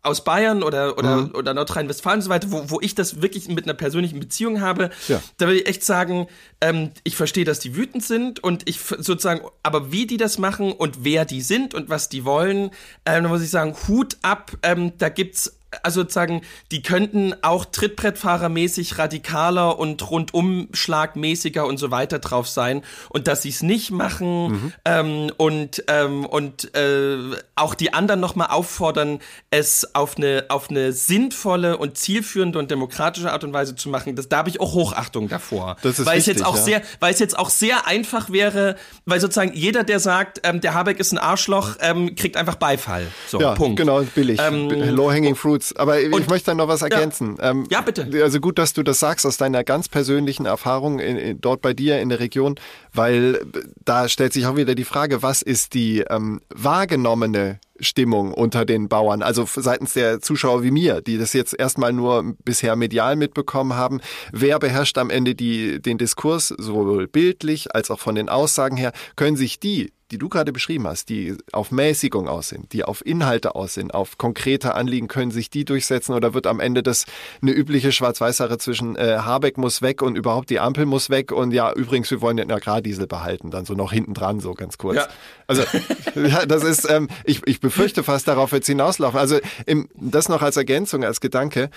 aus 0.01 0.23
Bayern 0.23 0.63
oder, 0.63 0.97
oder, 0.97 1.17
Mhm. 1.17 1.35
oder 1.35 1.53
Nordrhein-Westfalen 1.53 2.17
und 2.19 2.23
so 2.23 2.29
weiter, 2.29 2.51
wo, 2.51 2.69
wo 2.69 2.79
ich 2.81 2.95
das 2.95 3.21
wirklich 3.21 3.47
mit 3.49 3.65
einer 3.65 3.73
persönlichen 3.75 4.19
Beziehung 4.19 4.61
habe, 4.61 4.89
Ja. 5.07 5.21
da 5.37 5.47
will 5.47 5.57
ich 5.57 5.67
echt 5.67 5.83
sagen, 5.83 6.27
ähm, 6.61 6.91
ich 7.03 7.15
verstehe, 7.15 7.45
dass 7.45 7.59
die 7.59 7.75
wütend 7.75 8.03
sind 8.03 8.43
und 8.43 8.67
ich 8.67 8.79
sozusagen, 8.79 9.41
aber 9.63 9.91
wie 9.91 10.07
die 10.07 10.17
das 10.17 10.37
machen 10.37 10.71
und 10.71 11.03
wer 11.03 11.25
die 11.25 11.41
sind 11.41 11.73
und 11.73 11.89
was 11.89 12.09
die 12.09 12.25
wollen, 12.25 12.71
ähm, 13.05 13.23
da 13.23 13.29
muss 13.29 13.41
ich 13.43 13.49
sagen, 13.51 13.75
Hut 13.87 14.17
ab, 14.21 14.51
ähm, 14.63 14.93
da 14.97 15.09
gibt's 15.09 15.56
also 15.83 16.01
sozusagen, 16.01 16.41
die 16.71 16.81
könnten 16.81 17.33
auch 17.41 17.65
Trittbrettfahrermäßig 17.65 18.97
radikaler 18.97 19.77
und 19.77 20.09
rundumschlagmäßiger 20.09 21.65
und 21.65 21.77
so 21.77 21.91
weiter 21.91 22.19
drauf 22.19 22.47
sein 22.47 22.83
und 23.09 23.27
dass 23.27 23.41
sie 23.41 23.49
es 23.49 23.61
nicht 23.61 23.91
machen 23.91 24.73
ähm, 24.85 25.31
und 25.37 25.83
ähm, 25.87 26.25
und 26.25 26.73
äh, 26.75 27.17
auch 27.55 27.75
die 27.75 27.93
anderen 27.93 28.19
nochmal 28.19 28.47
auffordern, 28.47 29.19
es 29.49 29.93
auf 29.93 30.17
eine 30.17 30.45
auf 30.49 30.69
eine 30.69 30.93
sinnvolle 30.93 31.77
und 31.77 31.97
zielführende 31.97 32.59
und 32.59 32.71
demokratische 32.71 33.31
Art 33.31 33.43
und 33.43 33.51
Weise 33.51 33.75
zu 33.75 33.89
machen. 33.89 34.15
Das 34.15 34.29
da 34.29 34.37
habe 34.37 34.49
ich 34.49 34.61
auch 34.61 34.73
Hochachtung 34.73 35.27
davor, 35.27 35.75
Das 35.81 35.99
ist 35.99 36.05
weil 36.05 36.17
es 36.17 36.27
wichtig, 36.27 36.41
jetzt 36.41 36.45
auch 36.45 36.55
ja. 36.55 36.63
sehr, 36.63 36.81
weil 36.99 37.13
es 37.13 37.19
jetzt 37.19 37.37
auch 37.37 37.49
sehr 37.49 37.87
einfach 37.87 38.29
wäre, 38.29 38.77
weil 39.05 39.19
sozusagen 39.19 39.53
jeder, 39.53 39.83
der 39.83 39.99
sagt, 39.99 40.41
ähm, 40.43 40.61
der 40.61 40.73
Habeck 40.73 40.99
ist 40.99 41.11
ein 41.11 41.17
Arschloch, 41.17 41.75
ähm, 41.81 42.15
kriegt 42.15 42.37
einfach 42.37 42.55
Beifall. 42.55 43.07
So 43.27 43.41
Ja, 43.41 43.53
Punkt. 43.53 43.77
genau, 43.77 44.01
billig. 44.15 44.39
Ähm, 44.41 44.69
Low-hanging 44.69 45.35
fruits. 45.57 45.75
Aber 45.75 45.99
ich 45.99 46.11
und- 46.11 46.29
möchte 46.29 46.47
dann 46.47 46.57
noch 46.57 46.67
was 46.67 46.81
ergänzen. 46.81 47.37
Ähm, 47.41 47.65
Ja, 47.69 47.81
bitte. 47.81 48.07
Also 48.23 48.39
gut, 48.39 48.57
dass 48.57 48.73
du 48.73 48.83
das 48.83 48.99
sagst 48.99 49.25
aus 49.25 49.37
deiner 49.37 49.63
ganz 49.63 49.89
persönlichen 49.89 50.45
Erfahrung 50.45 50.99
in, 50.99 51.17
in, 51.17 51.41
dort 51.41 51.61
bei 51.61 51.73
dir 51.73 51.99
in 51.99 52.09
der 52.09 52.19
Region, 52.19 52.55
weil 52.93 53.41
da 53.83 54.07
stellt 54.09 54.33
sich 54.33 54.45
auch 54.45 54.55
wieder 54.55 54.75
die 54.75 54.83
Frage, 54.83 55.21
was 55.23 55.41
ist 55.41 55.73
die 55.73 56.01
ähm, 56.09 56.41
wahrgenommene 56.53 57.59
Stimmung 57.79 58.33
unter 58.33 58.65
den 58.65 58.89
Bauern, 58.89 59.21
also 59.21 59.47
seitens 59.47 59.93
der 59.93 60.19
Zuschauer 60.19 60.63
wie 60.63 60.71
mir, 60.71 61.01
die 61.01 61.19
das 61.19 61.33
jetzt 61.33 61.53
erstmal 61.57 61.93
nur 61.93 62.33
bisher 62.43 62.75
medial 62.75 63.15
mitbekommen 63.15 63.75
haben. 63.75 64.01
Wer 64.31 64.57
beherrscht 64.57 64.97
am 64.97 65.11
Ende 65.11 65.35
die, 65.35 65.79
den 65.79 65.99
Diskurs, 65.99 66.47
sowohl 66.47 67.07
bildlich 67.07 67.75
als 67.75 67.91
auch 67.91 67.99
von 67.99 68.15
den 68.15 68.29
Aussagen 68.29 68.77
her? 68.77 68.93
Können 69.15 69.37
sich 69.37 69.59
die 69.59 69.91
die 70.11 70.17
du 70.17 70.29
gerade 70.29 70.53
beschrieben 70.53 70.87
hast, 70.87 71.09
die 71.09 71.35
auf 71.51 71.71
Mäßigung 71.71 72.27
aussehen, 72.27 72.67
die 72.71 72.83
auf 72.83 73.05
Inhalte 73.05 73.55
aussehen, 73.55 73.91
auf 73.91 74.17
konkrete 74.17 74.73
Anliegen, 74.73 75.07
können 75.07 75.31
sich 75.31 75.49
die 75.49 75.65
durchsetzen 75.65 76.13
oder 76.13 76.33
wird 76.33 76.47
am 76.47 76.59
Ende 76.59 76.81
das 76.81 77.05
eine 77.41 77.51
übliche 77.51 77.91
Schwarz-Weiß-Sache 77.91 78.57
zwischen 78.57 78.95
äh, 78.95 79.17
Habeck 79.19 79.57
muss 79.57 79.81
weg 79.81 80.01
und 80.01 80.15
überhaupt 80.15 80.49
die 80.49 80.59
Ampel 80.59 80.85
muss 80.85 81.09
weg 81.09 81.31
und 81.31 81.51
ja, 81.51 81.73
übrigens, 81.73 82.09
wir 82.09 82.21
wollen 82.21 82.37
den 82.37 82.51
Agrardiesel 82.51 83.07
behalten, 83.07 83.51
dann 83.51 83.65
so 83.65 83.73
noch 83.73 83.91
hinten 83.91 84.13
dran, 84.13 84.39
so 84.39 84.53
ganz 84.53 84.77
kurz. 84.77 84.97
Ja. 84.97 85.07
Also, 85.47 85.63
ja, 86.15 86.45
das 86.45 86.63
ist, 86.63 86.89
ähm, 86.89 87.09
ich, 87.25 87.41
ich 87.45 87.59
befürchte 87.59 88.03
fast, 88.03 88.27
darauf 88.27 88.51
wird 88.51 88.63
es 88.63 88.67
hinauslaufen. 88.67 89.19
Also, 89.19 89.39
im, 89.65 89.89
das 89.95 90.29
noch 90.29 90.41
als 90.41 90.57
Ergänzung, 90.57 91.03
als 91.03 91.19
Gedanke. 91.19 91.69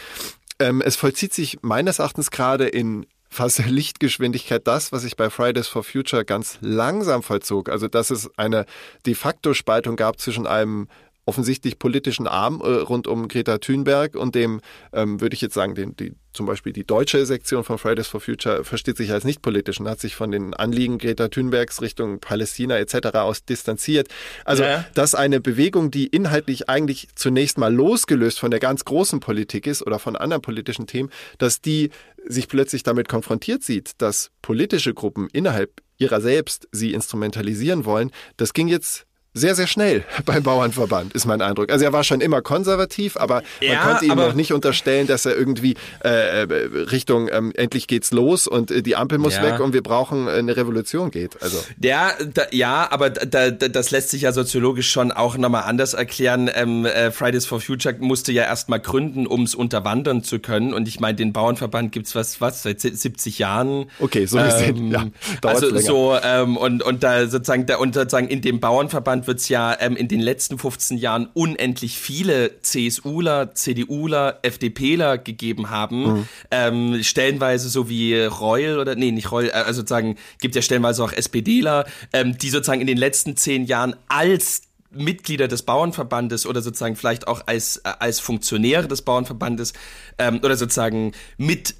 Ähm, 0.58 0.82
es 0.82 0.96
vollzieht 0.96 1.32
sich 1.32 1.58
meines 1.62 1.98
Erachtens 1.98 2.30
gerade 2.30 2.68
in 2.68 3.06
fast 3.30 3.58
Lichtgeschwindigkeit 3.66 4.66
das, 4.66 4.92
was 4.92 5.02
sich 5.02 5.16
bei 5.16 5.30
Fridays 5.30 5.68
for 5.68 5.84
Future 5.84 6.24
ganz 6.24 6.58
langsam 6.60 7.22
vollzog. 7.22 7.70
Also 7.70 7.88
dass 7.88 8.10
es 8.10 8.30
eine 8.36 8.66
de 9.06 9.14
facto 9.14 9.54
Spaltung 9.54 9.96
gab 9.96 10.20
zwischen 10.20 10.46
einem 10.46 10.88
offensichtlich 11.26 11.78
politischen 11.78 12.26
Arm 12.26 12.60
äh, 12.60 12.66
rund 12.66 13.06
um 13.06 13.28
Greta 13.28 13.58
Thunberg 13.58 14.16
und 14.16 14.34
dem, 14.34 14.60
ähm, 14.92 15.20
würde 15.20 15.34
ich 15.34 15.40
jetzt 15.40 15.54
sagen, 15.54 15.76
den, 15.76 15.94
die, 15.94 16.12
zum 16.32 16.46
Beispiel 16.46 16.72
die 16.72 16.84
deutsche 16.84 17.24
Sektion 17.24 17.62
von 17.62 17.78
Fridays 17.78 18.08
for 18.08 18.20
Future 18.20 18.64
versteht 18.64 18.96
sich 18.96 19.12
als 19.12 19.24
nicht 19.24 19.40
politisch 19.40 19.78
und 19.78 19.88
hat 19.88 20.00
sich 20.00 20.16
von 20.16 20.32
den 20.32 20.54
Anliegen 20.54 20.98
Greta 20.98 21.28
Thunbergs 21.28 21.82
Richtung 21.82 22.18
Palästina 22.18 22.78
etc. 22.78 23.18
aus 23.18 23.44
distanziert. 23.44 24.08
Also 24.44 24.64
ja. 24.64 24.84
dass 24.94 25.14
eine 25.14 25.40
Bewegung, 25.40 25.92
die 25.92 26.06
inhaltlich 26.06 26.68
eigentlich 26.68 27.08
zunächst 27.14 27.58
mal 27.58 27.72
losgelöst 27.72 28.40
von 28.40 28.50
der 28.50 28.60
ganz 28.60 28.84
großen 28.84 29.20
Politik 29.20 29.68
ist 29.68 29.86
oder 29.86 30.00
von 30.00 30.16
anderen 30.16 30.42
politischen 30.42 30.88
Themen, 30.88 31.10
dass 31.38 31.60
die 31.60 31.90
sich 32.30 32.48
plötzlich 32.48 32.82
damit 32.82 33.08
konfrontiert 33.08 33.62
sieht, 33.62 33.92
dass 33.98 34.30
politische 34.42 34.94
Gruppen 34.94 35.28
innerhalb 35.32 35.82
ihrer 35.98 36.20
selbst 36.20 36.68
sie 36.72 36.92
instrumentalisieren 36.92 37.84
wollen, 37.84 38.10
das 38.36 38.52
ging 38.52 38.68
jetzt 38.68 39.06
sehr, 39.32 39.54
sehr 39.54 39.66
schnell 39.66 40.04
beim 40.24 40.42
Bauernverband, 40.42 41.14
ist 41.14 41.24
mein 41.24 41.40
Eindruck. 41.40 41.70
Also 41.70 41.84
er 41.84 41.92
war 41.92 42.04
schon 42.04 42.20
immer 42.20 42.42
konservativ, 42.42 43.16
aber 43.16 43.42
ja, 43.60 43.74
man 43.74 43.88
konnte 43.88 44.04
ihm 44.06 44.16
noch 44.16 44.34
nicht 44.34 44.52
unterstellen, 44.52 45.06
dass 45.06 45.24
er 45.24 45.36
irgendwie 45.36 45.76
äh, 46.04 46.42
äh, 46.42 46.44
Richtung 46.90 47.28
ähm, 47.30 47.52
endlich 47.54 47.86
geht's 47.86 48.10
los 48.10 48.46
und 48.46 48.70
äh, 48.70 48.82
die 48.82 48.96
Ampel 48.96 49.18
muss 49.18 49.36
ja. 49.36 49.42
weg 49.42 49.60
und 49.60 49.72
wir 49.72 49.82
brauchen 49.82 50.26
äh, 50.26 50.32
eine 50.32 50.56
Revolution 50.56 51.10
geht. 51.10 51.40
Also 51.42 51.58
ja, 51.80 52.12
da, 52.34 52.42
ja, 52.50 52.88
aber 52.90 53.10
da, 53.10 53.50
da, 53.50 53.68
das 53.68 53.90
lässt 53.90 54.10
sich 54.10 54.22
ja 54.22 54.32
soziologisch 54.32 54.90
schon 54.90 55.12
auch 55.12 55.36
nochmal 55.36 55.64
anders 55.64 55.94
erklären. 55.94 56.50
Ähm, 56.52 56.84
äh, 56.84 57.10
Fridays 57.12 57.46
for 57.46 57.60
Future 57.60 57.94
musste 58.00 58.32
ja 58.32 58.44
erstmal 58.44 58.80
gründen, 58.80 59.26
um 59.26 59.44
es 59.44 59.54
unterwandern 59.54 60.24
zu 60.24 60.40
können. 60.40 60.74
Und 60.74 60.88
ich 60.88 60.98
meine, 60.98 61.14
den 61.14 61.32
Bauernverband 61.32 61.92
gibt's 61.92 62.14
was, 62.14 62.40
was 62.40 62.62
seit 62.62 62.80
70 62.80 63.38
Jahren. 63.38 63.86
Okay, 64.00 64.26
so 64.26 64.38
gesehen, 64.38 64.76
ähm, 64.76 64.90
ja. 64.90 65.06
Also 65.42 65.66
länger. 65.66 65.80
so 65.80 66.16
ähm, 66.22 66.56
und 66.56 66.82
und 66.82 67.02
da 67.02 67.26
sozusagen 67.26 67.66
da 67.66 67.76
und 67.76 67.94
sozusagen 67.94 68.28
in 68.28 68.40
dem 68.40 68.58
Bauernverband 68.58 69.19
Deutschland 69.20 69.26
wird 69.26 69.38
es 69.40 69.48
ja 69.48 69.76
ähm, 69.80 69.96
in 69.96 70.08
den 70.08 70.20
letzten 70.20 70.58
15 70.58 70.98
Jahren 70.98 71.28
unendlich 71.34 71.98
viele 71.98 72.60
CSUler, 72.62 73.54
CDUler, 73.54 74.38
FDPler 74.42 75.18
gegeben 75.18 75.70
haben. 75.70 76.02
Mhm. 76.02 76.28
Ähm, 76.50 77.02
stellenweise 77.02 77.68
so 77.68 77.88
wie 77.88 78.14
Reul 78.16 78.78
oder, 78.78 78.94
nee, 78.94 79.10
nicht 79.10 79.30
Reul, 79.30 79.46
äh, 79.46 79.52
also 79.52 79.80
sozusagen 79.80 80.16
gibt 80.40 80.54
ja 80.54 80.62
stellenweise 80.62 81.02
auch 81.04 81.12
SPDler, 81.12 81.86
ähm, 82.12 82.36
die 82.38 82.50
sozusagen 82.50 82.80
in 82.80 82.86
den 82.86 82.98
letzten 82.98 83.36
zehn 83.36 83.64
Jahren 83.64 83.94
als 84.08 84.62
Mitglieder 84.92 85.46
des 85.46 85.62
Bauernverbandes 85.62 86.46
oder 86.46 86.62
sozusagen 86.62 86.96
vielleicht 86.96 87.28
auch 87.28 87.42
als, 87.46 87.78
äh, 87.78 87.92
als 87.98 88.20
Funktionäre 88.20 88.88
des 88.88 89.02
Bauernverbandes 89.02 89.72
ähm, 90.18 90.40
oder 90.42 90.56
sozusagen 90.56 91.12
mit 91.36 91.74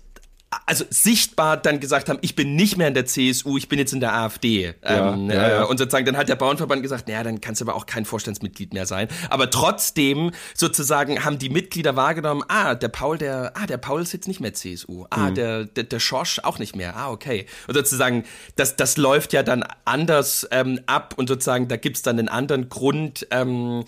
also 0.67 0.85
sichtbar 0.91 1.57
dann 1.57 1.79
gesagt 1.79 2.09
haben, 2.09 2.19
ich 2.23 2.35
bin 2.35 2.57
nicht 2.57 2.77
mehr 2.77 2.89
in 2.89 2.95
der 2.95 3.07
CSU, 3.07 3.57
ich 3.57 3.69
bin 3.69 3.79
jetzt 3.79 3.93
in 3.93 4.01
der 4.01 4.15
AfD. 4.15 4.75
Ja, 4.83 5.15
ähm, 5.15 5.31
ja, 5.31 5.49
ja. 5.49 5.63
Äh, 5.63 5.67
und 5.67 5.79
sozusagen 5.79 6.07
dann 6.07 6.17
hat 6.17 6.29
der 6.29 6.35
Bauernverband 6.35 6.83
gesagt, 6.83 7.07
naja, 7.07 7.23
dann 7.23 7.41
kannst 7.41 7.61
du 7.61 7.65
aber 7.65 7.77
auch 7.77 7.87
kein 7.87 8.05
Vorstandsmitglied 8.05 8.75
mehr 8.75 8.87
sein. 8.87 9.07
Aber 9.29 9.51
trotzdem 9.51 10.33
sozusagen 10.55 11.25
haben 11.25 11.39
die 11.39 11.51
Mitglieder 11.51 11.95
wahrgenommen, 11.95 12.43
ah, 12.49 12.75
der 12.75 12.89
Paul, 12.89 13.17
der, 13.17 13.53
ah, 13.55 13.67
der 13.67 13.79
Paul 13.79 14.03
ist 14.03 14.13
jetzt 14.13 14.27
nicht 14.27 14.41
mehr 14.41 14.53
CSU. 14.53 15.07
Ah, 15.11 15.31
mhm. 15.31 15.35
der, 15.37 15.65
der, 15.67 15.85
der 15.85 16.01
Schorsch 16.01 16.41
auch 16.41 16.59
nicht 16.59 16.75
mehr. 16.75 16.97
Ah, 16.97 17.11
okay. 17.11 17.47
Und 17.69 17.75
sozusagen, 17.75 18.25
das, 18.57 18.75
das 18.75 18.97
läuft 18.97 19.33
ja 19.33 19.45
dann 19.45 19.65
anders 19.85 20.49
ähm, 20.51 20.81
ab 20.87 21.15
und 21.17 21.29
sozusagen, 21.29 21.69
da 21.69 21.77
gibt's 21.77 22.03
dann 22.03 22.19
einen 22.19 22.29
anderen 22.29 22.69
Grund 22.69 23.25
ähm, 23.31 23.85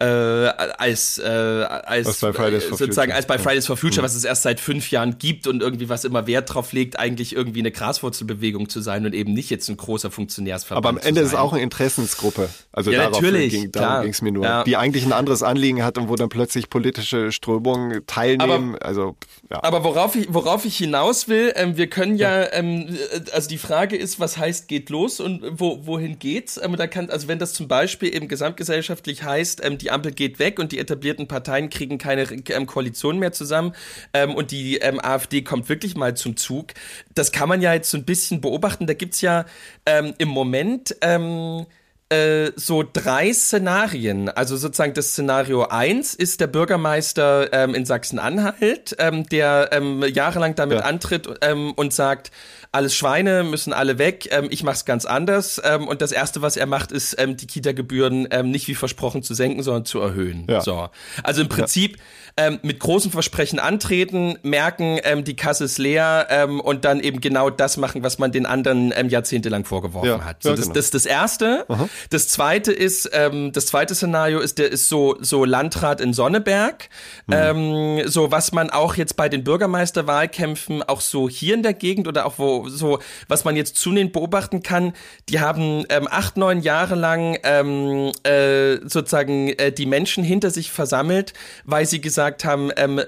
äh, 0.00 0.04
als, 0.04 1.16
äh, 1.16 1.24
als, 1.24 2.22
äh, 2.22 2.60
sozusagen 2.60 3.12
als 3.12 3.26
bei 3.26 3.38
Fridays 3.38 3.66
for 3.66 3.78
Future, 3.78 4.02
mhm. 4.02 4.04
was 4.04 4.14
es 4.14 4.24
erst 4.24 4.42
seit 4.42 4.60
fünf 4.60 4.90
Jahren 4.90 5.18
gibt 5.18 5.46
und 5.46 5.62
irgendwie 5.62 5.88
was 5.94 6.04
immer 6.04 6.26
Wert 6.26 6.52
drauf 6.52 6.72
legt, 6.72 6.98
eigentlich 6.98 7.34
irgendwie 7.34 7.60
eine 7.60 7.70
Graswurzelbewegung 7.70 8.68
zu 8.68 8.80
sein 8.80 9.06
und 9.06 9.14
eben 9.14 9.32
nicht 9.32 9.48
jetzt 9.48 9.68
ein 9.68 9.76
großer 9.76 10.10
Funktionärsverband. 10.10 10.84
Aber 10.84 11.00
am 11.00 11.06
Ende 11.06 11.20
ist 11.20 11.28
es 11.28 11.34
auch 11.34 11.52
eine 11.52 11.62
Interessensgruppe. 11.62 12.48
Also 12.72 12.90
ja, 12.90 13.08
darauf 13.08 13.22
ging, 13.22 13.70
darum 13.70 14.02
ging 14.02 14.10
es 14.10 14.20
mir 14.20 14.32
nur. 14.32 14.44
Ja. 14.44 14.64
Die 14.64 14.76
eigentlich 14.76 15.06
ein 15.06 15.12
anderes 15.12 15.44
Anliegen 15.44 15.84
hat 15.84 15.96
und 15.96 16.08
wo 16.08 16.16
dann 16.16 16.28
plötzlich 16.28 16.68
politische 16.68 17.30
Strömungen 17.30 18.04
teilnehmen. 18.06 18.74
Aber, 18.74 18.84
also, 18.84 19.16
ja. 19.50 19.62
aber 19.62 19.84
worauf 19.84 20.16
ich, 20.16 20.26
worauf 20.34 20.64
ich 20.64 20.76
hinaus 20.76 21.28
will, 21.28 21.52
ähm, 21.54 21.76
wir 21.76 21.88
können 21.88 22.16
ja, 22.16 22.42
ja. 22.42 22.52
Ähm, 22.52 22.98
also 23.32 23.48
die 23.48 23.58
Frage 23.58 23.96
ist, 23.96 24.18
was 24.18 24.36
heißt 24.36 24.66
geht 24.66 24.90
los 24.90 25.20
und 25.20 25.42
wo, 25.60 25.86
wohin 25.86 26.18
geht's? 26.18 26.60
Ähm, 26.60 26.74
da 26.76 26.88
kann, 26.88 27.08
also 27.10 27.28
wenn 27.28 27.38
das 27.38 27.52
zum 27.52 27.68
Beispiel 27.68 28.12
eben 28.12 28.26
gesamtgesellschaftlich 28.26 29.22
heißt, 29.22 29.64
ähm, 29.64 29.78
die 29.78 29.92
Ampel 29.92 30.10
geht 30.10 30.40
weg 30.40 30.58
und 30.58 30.72
die 30.72 30.80
etablierten 30.80 31.28
Parteien 31.28 31.70
kriegen 31.70 31.98
keine 31.98 32.24
ähm, 32.24 32.66
Koalition 32.66 33.20
mehr 33.20 33.30
zusammen 33.30 33.74
ähm, 34.12 34.34
und 34.34 34.50
die 34.50 34.78
ähm, 34.78 34.98
AfD 35.00 35.42
kommt 35.42 35.68
wirklich 35.68 35.83
wirklich 35.84 35.96
mal 35.96 36.16
zum 36.16 36.36
Zug. 36.36 36.68
Das 37.14 37.30
kann 37.30 37.48
man 37.48 37.60
ja 37.60 37.74
jetzt 37.74 37.90
so 37.90 37.98
ein 37.98 38.04
bisschen 38.04 38.40
beobachten. 38.40 38.86
Da 38.86 38.94
gibt's 38.94 39.20
ja 39.20 39.44
ähm, 39.84 40.14
im 40.18 40.28
Moment 40.28 40.96
ähm, 41.02 41.66
äh, 42.08 42.52
so 42.56 42.82
drei 42.90 43.32
Szenarien. 43.32 44.30
Also 44.30 44.56
sozusagen 44.56 44.94
das 44.94 45.10
Szenario 45.10 45.66
eins 45.68 46.14
ist 46.14 46.40
der 46.40 46.46
Bürgermeister 46.46 47.52
ähm, 47.52 47.74
in 47.74 47.84
Sachsen-Anhalt, 47.84 48.96
ähm, 48.98 49.26
der 49.28 49.70
ähm, 49.72 50.02
jahrelang 50.02 50.54
damit 50.54 50.78
ja. 50.78 50.84
antritt 50.84 51.28
ähm, 51.42 51.72
und 51.72 51.92
sagt, 51.92 52.30
alles 52.74 52.96
Schweine 52.96 53.44
müssen 53.44 53.72
alle 53.72 53.98
weg, 53.98 54.28
ähm, 54.32 54.48
ich 54.50 54.64
mach's 54.64 54.84
ganz 54.84 55.04
anders. 55.04 55.62
Ähm, 55.64 55.86
und 55.86 56.02
das 56.02 56.10
Erste, 56.10 56.42
was 56.42 56.56
er 56.56 56.66
macht, 56.66 56.90
ist 56.90 57.14
ähm, 57.20 57.36
die 57.36 57.46
Kita-Gebühren 57.46 58.26
ähm, 58.32 58.50
nicht 58.50 58.66
wie 58.66 58.74
versprochen 58.74 59.22
zu 59.22 59.32
senken, 59.32 59.62
sondern 59.62 59.84
zu 59.84 60.00
erhöhen. 60.00 60.46
Ja. 60.50 60.60
So. 60.60 60.88
Also 61.22 61.42
im 61.42 61.48
Prinzip 61.48 61.98
ja. 62.36 62.48
ähm, 62.48 62.58
mit 62.62 62.80
großen 62.80 63.12
Versprechen 63.12 63.60
antreten, 63.60 64.38
merken, 64.42 64.98
ähm, 65.04 65.22
die 65.22 65.36
Kasse 65.36 65.64
ist 65.64 65.78
leer 65.78 66.26
ähm, 66.30 66.60
und 66.60 66.84
dann 66.84 66.98
eben 66.98 67.20
genau 67.20 67.48
das 67.48 67.76
machen, 67.76 68.02
was 68.02 68.18
man 68.18 68.32
den 68.32 68.44
anderen 68.44 68.92
ähm, 68.96 69.08
jahrzehntelang 69.08 69.64
vorgeworfen 69.64 70.08
ja. 70.08 70.24
hat. 70.24 70.42
So, 70.42 70.50
das, 70.50 70.62
genau. 70.62 70.74
das 70.74 70.84
ist 70.86 70.94
das 70.94 71.06
Erste. 71.06 71.66
Aha. 71.68 71.88
Das 72.10 72.26
Zweite 72.26 72.72
ist, 72.72 73.08
ähm, 73.12 73.52
das 73.52 73.66
zweite 73.66 73.94
Szenario 73.94 74.40
ist, 74.40 74.58
der 74.58 74.72
ist 74.72 74.88
so, 74.88 75.16
so 75.20 75.44
Landrat 75.44 76.00
in 76.00 76.12
Sonneberg. 76.12 76.88
Mhm. 77.28 77.34
Ähm, 77.34 78.08
so 78.08 78.32
was 78.32 78.50
man 78.50 78.70
auch 78.70 78.96
jetzt 78.96 79.16
bei 79.16 79.28
den 79.28 79.44
Bürgermeisterwahlkämpfen 79.44 80.82
auch 80.82 81.00
so 81.00 81.28
hier 81.28 81.54
in 81.54 81.62
der 81.62 81.74
Gegend 81.74 82.08
oder 82.08 82.26
auch 82.26 82.34
wo 82.38 82.63
so, 82.68 82.98
was 83.28 83.44
man 83.44 83.56
jetzt 83.56 83.76
zunehmend 83.76 84.12
beobachten 84.12 84.62
kann, 84.62 84.92
die 85.28 85.40
haben 85.40 85.84
ähm, 85.88 86.08
acht, 86.10 86.36
neun 86.36 86.60
Jahre 86.60 86.94
lang 86.94 87.38
ähm, 87.42 88.12
äh, 88.24 88.76
sozusagen 88.88 89.48
äh, 89.50 89.72
die 89.72 89.86
Menschen 89.86 90.24
hinter 90.24 90.50
sich 90.50 90.70
versammelt, 90.70 91.32
weil 91.64 91.86
sie 91.86 92.00
gesagt 92.00 92.44
haben, 92.44 92.70
ähm, 92.76 92.98
äh, 92.98 93.06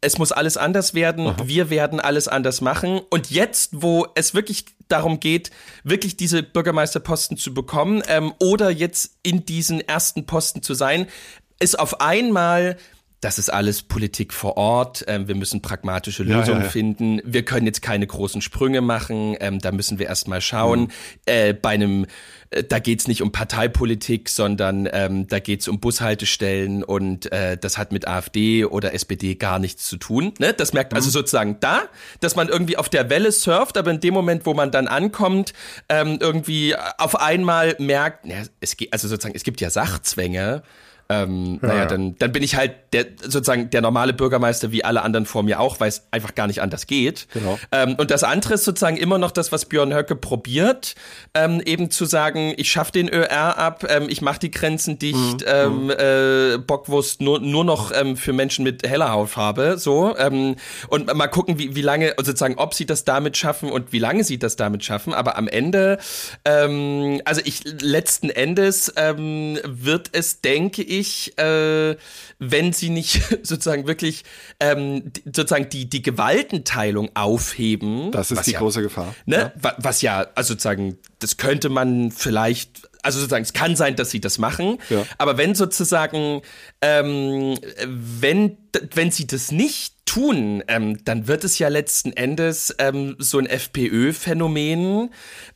es 0.00 0.18
muss 0.18 0.32
alles 0.32 0.56
anders 0.56 0.94
werden, 0.94 1.28
Aha. 1.28 1.36
wir 1.44 1.70
werden 1.70 2.00
alles 2.00 2.28
anders 2.28 2.60
machen. 2.60 3.00
Und 3.10 3.30
jetzt, 3.30 3.82
wo 3.82 4.06
es 4.14 4.34
wirklich 4.34 4.66
darum 4.88 5.20
geht, 5.20 5.50
wirklich 5.84 6.16
diese 6.16 6.42
Bürgermeisterposten 6.42 7.36
zu 7.36 7.54
bekommen 7.54 8.02
ähm, 8.08 8.32
oder 8.40 8.70
jetzt 8.70 9.18
in 9.22 9.44
diesen 9.44 9.80
ersten 9.80 10.26
Posten 10.26 10.62
zu 10.62 10.74
sein, 10.74 11.06
ist 11.60 11.78
auf 11.78 12.00
einmal 12.00 12.76
das 13.20 13.38
ist 13.38 13.52
alles 13.52 13.82
Politik 13.82 14.32
vor 14.32 14.56
Ort. 14.56 15.04
Ähm, 15.08 15.26
wir 15.26 15.34
müssen 15.34 15.60
pragmatische 15.60 16.22
Lösungen 16.22 16.46
ja, 16.46 16.58
ja, 16.58 16.64
ja. 16.64 16.70
finden. 16.70 17.20
Wir 17.24 17.44
können 17.44 17.66
jetzt 17.66 17.82
keine 17.82 18.06
großen 18.06 18.40
Sprünge 18.40 18.80
machen. 18.80 19.36
Ähm, 19.40 19.58
da 19.58 19.72
müssen 19.72 19.98
wir 19.98 20.06
erstmal 20.06 20.40
schauen. 20.40 20.82
Mhm. 20.82 20.88
Äh, 21.26 21.52
bei 21.52 21.70
einem, 21.70 22.06
äh, 22.50 22.62
da 22.62 22.78
geht's 22.78 23.08
nicht 23.08 23.22
um 23.22 23.32
Parteipolitik, 23.32 24.28
sondern 24.28 24.88
ähm, 24.92 25.26
da 25.26 25.40
geht's 25.40 25.66
um 25.66 25.80
Bushaltestellen 25.80 26.84
und 26.84 27.32
äh, 27.32 27.56
das 27.56 27.76
hat 27.76 27.90
mit 27.90 28.06
AfD 28.06 28.64
oder 28.64 28.94
SPD 28.94 29.34
gar 29.34 29.58
nichts 29.58 29.88
zu 29.88 29.96
tun. 29.96 30.32
Ne? 30.38 30.52
Das 30.52 30.72
merkt 30.72 30.94
also 30.94 31.06
mhm. 31.06 31.08
also 31.08 31.18
sozusagen 31.18 31.56
da, 31.58 31.82
dass 32.20 32.36
man 32.36 32.48
irgendwie 32.48 32.76
auf 32.76 32.88
der 32.88 33.10
Welle 33.10 33.32
surft, 33.32 33.76
aber 33.76 33.90
in 33.90 34.00
dem 34.00 34.14
Moment, 34.14 34.46
wo 34.46 34.54
man 34.54 34.70
dann 34.70 34.86
ankommt, 34.86 35.54
ähm, 35.88 36.18
irgendwie 36.20 36.76
auf 36.98 37.20
einmal 37.20 37.74
merkt, 37.80 38.26
ja, 38.26 38.42
es 38.60 38.76
geht, 38.76 38.92
also 38.92 39.08
sozusagen, 39.08 39.34
es 39.34 39.42
gibt 39.42 39.60
ja 39.60 39.70
Sachzwänge 39.70 40.62
ähm, 41.10 41.58
naja, 41.62 41.86
dann, 41.86 42.16
dann 42.18 42.32
bin 42.32 42.42
ich 42.42 42.54
halt 42.54 42.72
der, 42.92 43.06
sozusagen 43.22 43.70
der 43.70 43.80
normale 43.80 44.12
Bürgermeister 44.12 44.72
wie 44.72 44.84
alle 44.84 45.00
anderen 45.00 45.24
vor 45.24 45.42
mir 45.42 45.58
auch, 45.58 45.80
weil 45.80 45.88
es 45.88 46.06
einfach 46.10 46.34
gar 46.34 46.46
nicht 46.46 46.60
anders 46.60 46.86
geht. 46.86 47.28
Genau. 47.32 47.58
Ähm, 47.72 47.94
und 47.94 48.10
das 48.10 48.24
andere 48.24 48.54
ist 48.54 48.64
sozusagen 48.64 48.98
immer 48.98 49.16
noch 49.16 49.30
das, 49.30 49.50
was 49.50 49.64
Björn 49.64 49.94
Höcke 49.94 50.16
probiert, 50.16 50.96
ähm, 51.32 51.62
eben 51.64 51.90
zu 51.90 52.04
sagen, 52.04 52.52
ich 52.58 52.70
schaffe 52.70 52.92
den 52.92 53.08
ÖR 53.08 53.56
ab, 53.56 53.86
ähm, 53.88 54.08
ich 54.10 54.20
mache 54.20 54.40
die 54.40 54.50
Grenzen 54.50 54.98
dicht, 54.98 55.44
ähm, 55.46 55.90
äh, 55.90 56.58
Bockwurst 56.58 57.22
nur, 57.22 57.40
nur 57.40 57.64
noch 57.64 57.90
ähm, 57.90 58.18
für 58.18 58.34
Menschen 58.34 58.62
mit 58.62 58.86
heller 58.86 59.10
Hautfarbe, 59.10 59.78
so. 59.78 60.14
Ähm, 60.18 60.56
und 60.88 61.14
mal 61.14 61.28
gucken, 61.28 61.58
wie, 61.58 61.74
wie 61.74 61.82
lange, 61.82 62.14
sozusagen, 62.18 62.58
ob 62.58 62.74
sie 62.74 62.84
das 62.84 63.04
damit 63.04 63.38
schaffen 63.38 63.70
und 63.70 63.92
wie 63.94 63.98
lange 63.98 64.24
sie 64.24 64.38
das 64.38 64.56
damit 64.56 64.84
schaffen. 64.84 65.14
Aber 65.14 65.38
am 65.38 65.48
Ende, 65.48 65.98
ähm, 66.44 67.22
also 67.24 67.40
ich, 67.46 67.62
letzten 67.80 68.28
Endes 68.28 68.92
ähm, 68.96 69.58
wird 69.64 70.10
es, 70.12 70.42
denke 70.42 70.82
ich, 70.82 70.97
äh, 71.38 71.96
wenn 72.38 72.72
sie 72.72 72.90
nicht 72.90 73.20
sozusagen 73.42 73.86
wirklich 73.86 74.24
ähm, 74.60 75.12
sozusagen 75.24 75.68
die, 75.68 75.88
die 75.88 76.02
Gewaltenteilung 76.02 77.10
aufheben. 77.14 78.10
Das 78.12 78.30
ist 78.30 78.46
die 78.46 78.52
ja, 78.52 78.58
große 78.58 78.82
Gefahr. 78.82 79.14
Ne? 79.26 79.52
wa- 79.60 79.74
Was 79.78 80.02
ja, 80.02 80.26
also 80.34 80.54
sozusagen, 80.54 80.98
das 81.18 81.36
könnte 81.36 81.68
man 81.68 82.10
vielleicht, 82.10 82.88
also 83.02 83.18
sozusagen, 83.18 83.42
es 83.44 83.52
kann 83.52 83.76
sein, 83.76 83.96
dass 83.96 84.10
sie 84.10 84.20
das 84.20 84.38
machen, 84.38 84.78
Ja. 84.90 85.04
aber 85.18 85.36
wenn 85.38 85.54
sozusagen, 85.54 86.42
ähm, 86.82 87.56
wenn, 87.86 88.56
wenn 88.94 89.10
sie 89.10 89.26
das 89.26 89.50
nicht 89.52 89.94
tun, 90.06 90.62
ähm, 90.68 91.04
dann 91.04 91.28
wird 91.28 91.44
es 91.44 91.58
ja 91.58 91.68
letzten 91.68 92.12
Endes 92.14 92.74
ähm, 92.78 93.14
so 93.18 93.38
ein 93.38 93.44
FPÖ-Phänomen. 93.46 95.10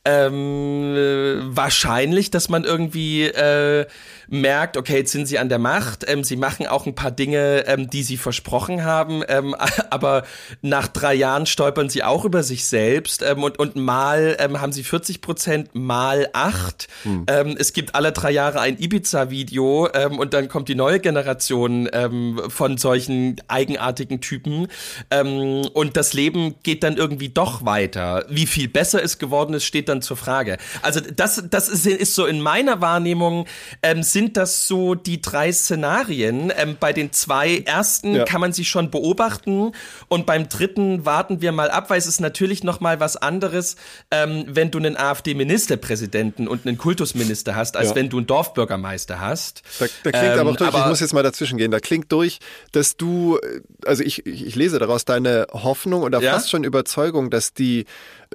Ähm, 0.05 0.95
äh, 0.95 1.55
wahrscheinlich, 1.55 2.29
dass 2.29 2.49
man 2.49 2.63
irgendwie 2.63 3.23
äh, 3.23 3.87
merkt, 4.33 4.77
okay, 4.77 4.97
jetzt 4.97 5.11
sind 5.11 5.27
sie 5.27 5.37
an 5.37 5.47
der 5.47 5.59
Macht, 5.59 6.05
ähm, 6.07 6.23
sie 6.23 6.35
machen 6.35 6.65
auch 6.65 6.87
ein 6.87 6.95
paar 6.95 7.11
Dinge, 7.11 7.65
ähm, 7.67 7.89
die 7.89 8.01
sie 8.01 8.17
versprochen 8.17 8.83
haben, 8.83 9.23
ähm, 9.27 9.55
aber 9.91 10.23
nach 10.61 10.87
drei 10.87 11.13
Jahren 11.13 11.45
stolpern 11.45 11.89
sie 11.89 12.03
auch 12.03 12.25
über 12.25 12.41
sich 12.41 12.65
selbst 12.65 13.21
ähm, 13.21 13.43
und, 13.43 13.59
und 13.59 13.75
mal 13.75 14.35
ähm, 14.39 14.59
haben 14.59 14.71
sie 14.71 14.83
40 14.83 15.21
Prozent, 15.21 15.75
mal 15.75 16.29
acht. 16.33 16.87
Ähm, 17.27 17.55
es 17.59 17.73
gibt 17.73 17.93
alle 17.93 18.11
drei 18.11 18.31
Jahre 18.31 18.59
ein 18.59 18.79
Ibiza-Video 18.79 19.89
ähm, 19.93 20.17
und 20.17 20.33
dann 20.33 20.49
kommt 20.49 20.67
die 20.67 20.75
neue 20.75 20.99
Generation 20.99 21.87
ähm, 21.93 22.41
von 22.47 22.77
solchen 22.77 23.35
eigenartigen 23.47 24.19
Typen 24.19 24.67
ähm, 25.11 25.67
und 25.73 25.95
das 25.95 26.13
Leben 26.13 26.55
geht 26.63 26.83
dann 26.83 26.97
irgendwie 26.97 27.29
doch 27.29 27.65
weiter. 27.65 28.25
Wie 28.29 28.47
viel 28.47 28.67
besser 28.67 29.03
es 29.03 29.19
geworden 29.19 29.53
ist, 29.53 29.65
steht 29.65 29.89
dann 29.89 30.01
zur 30.01 30.17
Frage. 30.17 30.57
Also 30.81 31.01
das, 31.01 31.43
das 31.49 31.69
ist, 31.69 31.85
ist 31.85 32.15
so 32.15 32.25
in 32.25 32.41
meiner 32.41 32.81
Wahrnehmung, 32.81 33.45
ähm, 33.83 34.01
sind 34.01 34.22
das 34.31 34.65
so 34.67 34.95
die 34.95 35.21
drei 35.21 35.51
Szenarien. 35.51 36.53
Ähm, 36.55 36.77
bei 36.79 36.93
den 36.93 37.11
zwei 37.11 37.57
ersten 37.65 38.15
Ja. 38.15 38.23
kann 38.23 38.39
man 38.39 38.53
sie 38.53 38.63
schon 38.63 38.89
beobachten 38.89 39.73
und 40.07 40.25
beim 40.25 40.47
dritten 40.47 41.05
warten 41.05 41.41
wir 41.41 41.51
mal 41.51 41.69
ab, 41.69 41.89
weil 41.89 41.97
es 41.97 42.05
ist 42.07 42.21
natürlich 42.21 42.63
noch 42.63 42.79
mal 42.79 43.01
was 43.01 43.17
anderes, 43.17 43.75
ähm, 44.11 44.45
wenn 44.47 44.71
du 44.71 44.77
einen 44.77 44.95
AfD-Ministerpräsidenten 44.95 46.47
und 46.47 46.65
einen 46.65 46.77
Kultusminister 46.77 47.55
hast, 47.55 47.77
als 47.77 47.89
Ja. 47.89 47.95
wenn 47.95 48.09
du 48.09 48.17
einen 48.17 48.27
Dorfbürgermeister 48.27 49.19
hast. 49.19 49.63
Da, 49.79 49.85
da 50.03 50.11
klingt 50.11 50.33
Ähm, 50.33 50.39
aber 50.39 50.51
auch 50.51 50.55
durch, 50.55 50.69
ich 50.69 50.75
aber- 50.75 50.89
muss 50.89 50.99
jetzt 50.99 51.13
mal 51.13 51.23
dazwischen 51.23 51.57
gehen, 51.57 51.71
da 51.71 51.79
klingt 51.79 52.11
durch, 52.11 52.39
dass 52.71 52.97
du, 52.97 53.37
äh, 53.37 53.61
also 53.85 54.03
ich, 54.03 54.25
ich 54.25 54.43
ich 54.45 54.55
lese 54.55 54.77
daraus 54.77 55.05
deine 55.05 55.47
Hoffnung 55.51 56.03
oder 56.03 56.19
Ja. 56.21 56.33
fast 56.33 56.49
schon 56.51 56.63
Überzeugung, 56.63 57.29
dass 57.29 57.53
die, 57.53 57.85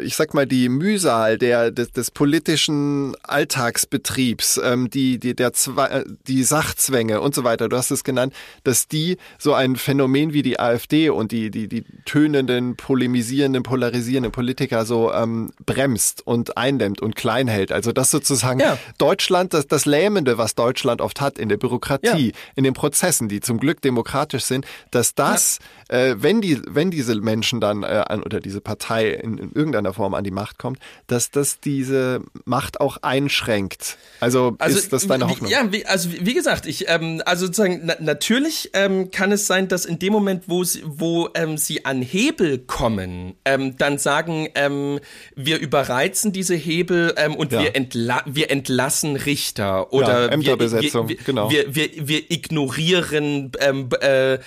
ich 0.03 0.17
sag 0.17 0.35
mal, 0.35 0.47
die 0.47 0.69
Mühsal 0.69 1.39
der, 1.39 1.71
des, 1.71 1.91
des 1.93 2.11
politischen 2.11 3.15
Alltagsbetriebs, 3.23 4.61
ähm, 4.63 4.91
die, 4.91 5.19
die, 5.19 5.35
der 5.35 5.53
Zwa 5.53 5.87
äh, 5.87 6.05
die 6.27 6.43
Sachzwänge 6.43 7.21
und 7.21 7.35
so 7.35 7.45
weiter, 7.45 7.69
du 7.69 7.77
hast 7.77 7.91
es 7.91 8.05
genannt, 8.05 8.33
dass 8.65 8.89
die 8.89 9.17
so 9.39 9.55
ein 9.55 9.77
Phänomen 9.77 10.33
wie 10.33 10.43
die 10.43 10.59
AfD 10.59 11.11
und 11.11 11.33
die, 11.33 11.51
die, 11.51 11.69
die 11.69 11.85
tönenden, 12.05 12.77
polemisierenden, 12.77 13.63
polarisierenden 13.63 14.33
Politiker 14.33 14.85
so 14.85 15.13
ähm, 15.13 15.53
bremst 15.67 16.27
und 16.27 16.57
eindämmt 16.57 17.01
und 17.01 17.17
klein 17.17 17.49
hält. 17.49 17.73
Also 17.73 17.93
das 17.93 18.11
sozusagen 18.11 18.61
Ja. 18.61 18.79
Deutschland, 18.99 19.55
das, 19.55 19.67
das 19.67 19.87
Lähmende, 19.87 20.39
was 20.39 20.55
Deutschland 20.55 21.01
oft 21.01 21.21
hat 21.21 21.39
in 21.39 21.49
der 21.49 21.57
Bürokratie, 21.57 22.29
Ja. 22.29 22.35
in 22.57 22.65
den 22.65 22.75
Prozessen, 22.75 23.29
die 23.29 23.41
zum 23.41 23.59
Glück 23.59 23.81
demokratisch 23.83 24.45
sind, 24.45 24.67
dass 24.91 25.15
das, 25.15 25.59
äh, 25.89 26.15
wenn 26.19 26.41
die, 26.41 26.61
wenn 26.67 26.91
diese 26.91 27.15
Menschen 27.21 27.61
dann 27.61 27.83
äh, 27.83 28.05
an, 28.09 28.23
oder 28.23 28.41
diese 28.41 28.61
Partei 28.61 29.11
in, 29.11 29.39
in 29.39 29.53
irgendeiner 29.53 29.88
Form 29.93 30.15
an 30.15 30.25
die 30.25 30.31
Macht 30.31 30.59
kommt, 30.59 30.79
dass 31.07 31.31
das 31.31 31.61
diese 31.61 32.21
Macht 32.45 32.81
auch 32.81 32.99
einschränkt. 33.03 33.97
Also, 34.21 34.57
ist 34.67 34.93
das 34.93 35.07
deine 35.07 35.27
wie- 35.27 35.31
Hoffnung? 35.31 35.51
Ja, 35.51 35.73
wie, 35.73 35.85
also 35.87 36.13
wie 36.13 36.27
wie 36.27 36.35
gesagt, 36.35 36.67
ich 36.67 36.89
ähm, 36.89 37.23
also 37.25 37.47
sozusagen 37.47 37.81
na, 37.85 37.95
natürlich 38.01 38.71
ähm, 38.75 39.11
kann 39.11 39.33
es 39.33 39.47
sein, 39.47 39.69
dass 39.69 39.85
in 39.85 39.99
dem 39.99 40.13
Moment, 40.13 40.45
wo 40.47 40.63
sie, 40.65 40.83
wo 40.85 41.29
ähm, 41.35 41.57
sie 41.57 41.85
an 41.85 42.03
Hebel 42.03 42.59
kommen, 42.59 43.35
ähm, 43.45 43.77
dann 43.79 43.99
sagen, 43.99 44.49
ähm, 44.55 45.01
wir 45.35 45.59
überreizen 45.59 46.33
diese 46.33 46.55
Hebel 46.55 47.15
ähm, 47.17 47.35
und 47.35 47.53
Ja. 47.53 47.63
wir, 47.63 47.77
entla 47.77 48.23
wir 48.27 48.51
entlassen 48.51 49.17
Richter 49.17 49.93
oder 49.93 50.27
Ja, 50.27 50.33
Ämterbesetzung, 50.33 51.09
wir, 51.09 51.19
wir, 51.19 51.25
genau. 51.25 51.51
Wir, 51.51 51.75
wir, 51.75 51.89
wir 52.09 52.31
ignorieren 52.31 53.53
ähm, 53.61 53.89
äh, 54.01 54.39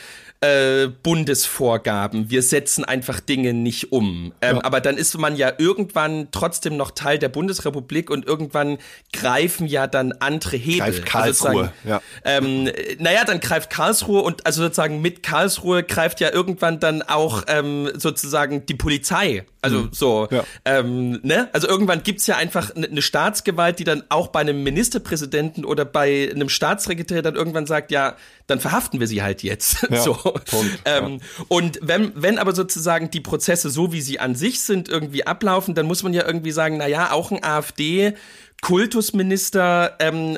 äh, 0.41 0.87
Bundesvorgaben. 1.03 2.29
Wir 2.29 2.41
setzen 2.41 2.83
einfach 2.83 3.19
Dinge 3.19 3.53
nicht 3.53 3.91
um. 3.91 4.33
Ähm, 4.41 4.55
Ja. 4.57 4.63
Aber 4.63 4.81
dann 4.81 4.97
ist 4.97 5.17
man 5.17 5.35
ja 5.35 5.53
irgendwann 5.57 6.29
trotzdem 6.31 6.77
noch 6.77 6.91
Teil 6.91 7.19
der 7.19 7.29
Bundesrepublik 7.29 8.09
und 8.09 8.25
irgendwann 8.25 8.77
greifen 9.13 9.67
ja 9.67 9.87
dann 9.87 10.13
andere 10.13 10.57
Hebel. 10.57 10.79
Greift 10.79 11.05
Karlsruhe, 11.05 11.71
Also 11.83 11.89
ja. 11.89 12.01
ähm, 12.25 12.69
naja, 12.97 13.23
dann 13.25 13.39
greift 13.39 13.69
Karlsruhe 13.69 14.21
und 14.21 14.45
also 14.45 14.63
sozusagen 14.63 15.01
mit 15.01 15.21
Karlsruhe 15.23 15.83
greift 15.83 16.19
ja 16.19 16.31
irgendwann 16.31 16.79
dann 16.79 17.01
auch 17.03 17.43
ähm, 17.47 17.89
sozusagen 17.95 18.65
die 18.65 18.75
Polizei. 18.75 19.45
Also 19.63 19.89
so, 19.91 20.27
Ja. 20.31 20.43
ähm, 20.65 21.19
ne? 21.21 21.49
Also 21.53 21.67
irgendwann 21.67 22.01
gibt's 22.01 22.25
ja 22.25 22.35
einfach 22.37 22.75
eine 22.75 22.87
ne 22.87 23.01
Staatsgewalt, 23.03 23.77
die 23.77 23.83
dann 23.83 24.03
auch 24.09 24.29
bei 24.29 24.39
einem 24.39 24.63
Ministerpräsidenten 24.63 25.65
oder 25.65 25.85
bei 25.85 26.29
einem 26.33 26.49
Staatssekretär 26.49 27.21
dann 27.21 27.35
irgendwann 27.35 27.67
sagt, 27.67 27.91
ja, 27.91 28.15
dann 28.47 28.59
verhaften 28.59 28.99
wir 28.99 29.05
sie 29.07 29.21
halt 29.21 29.43
jetzt. 29.43 29.77
Ja, 29.91 30.01
so. 30.01 30.17
Punkt, 30.33 30.79
ähm, 30.85 31.19
Und 31.47 31.79
wenn, 31.81 32.11
wenn 32.15 32.39
aber 32.39 32.53
sozusagen 32.53 33.11
die 33.11 33.21
Prozesse 33.21 33.69
so, 33.69 33.93
wie 33.93 34.01
sie 34.01 34.19
an 34.19 34.35
sich 34.35 34.61
sind, 34.61 34.89
irgendwie 34.89 35.25
ablaufen, 35.25 35.75
dann 35.75 35.85
muss 35.85 36.03
man 36.03 36.13
ja 36.13 36.25
irgendwie 36.25 36.51
sagen, 36.51 36.77
na 36.77 36.87
ja, 36.87 37.11
auch 37.11 37.31
ein 37.31 37.43
AfD 37.43 38.13
Kultusminister, 38.61 39.95
ähm, 39.99 40.37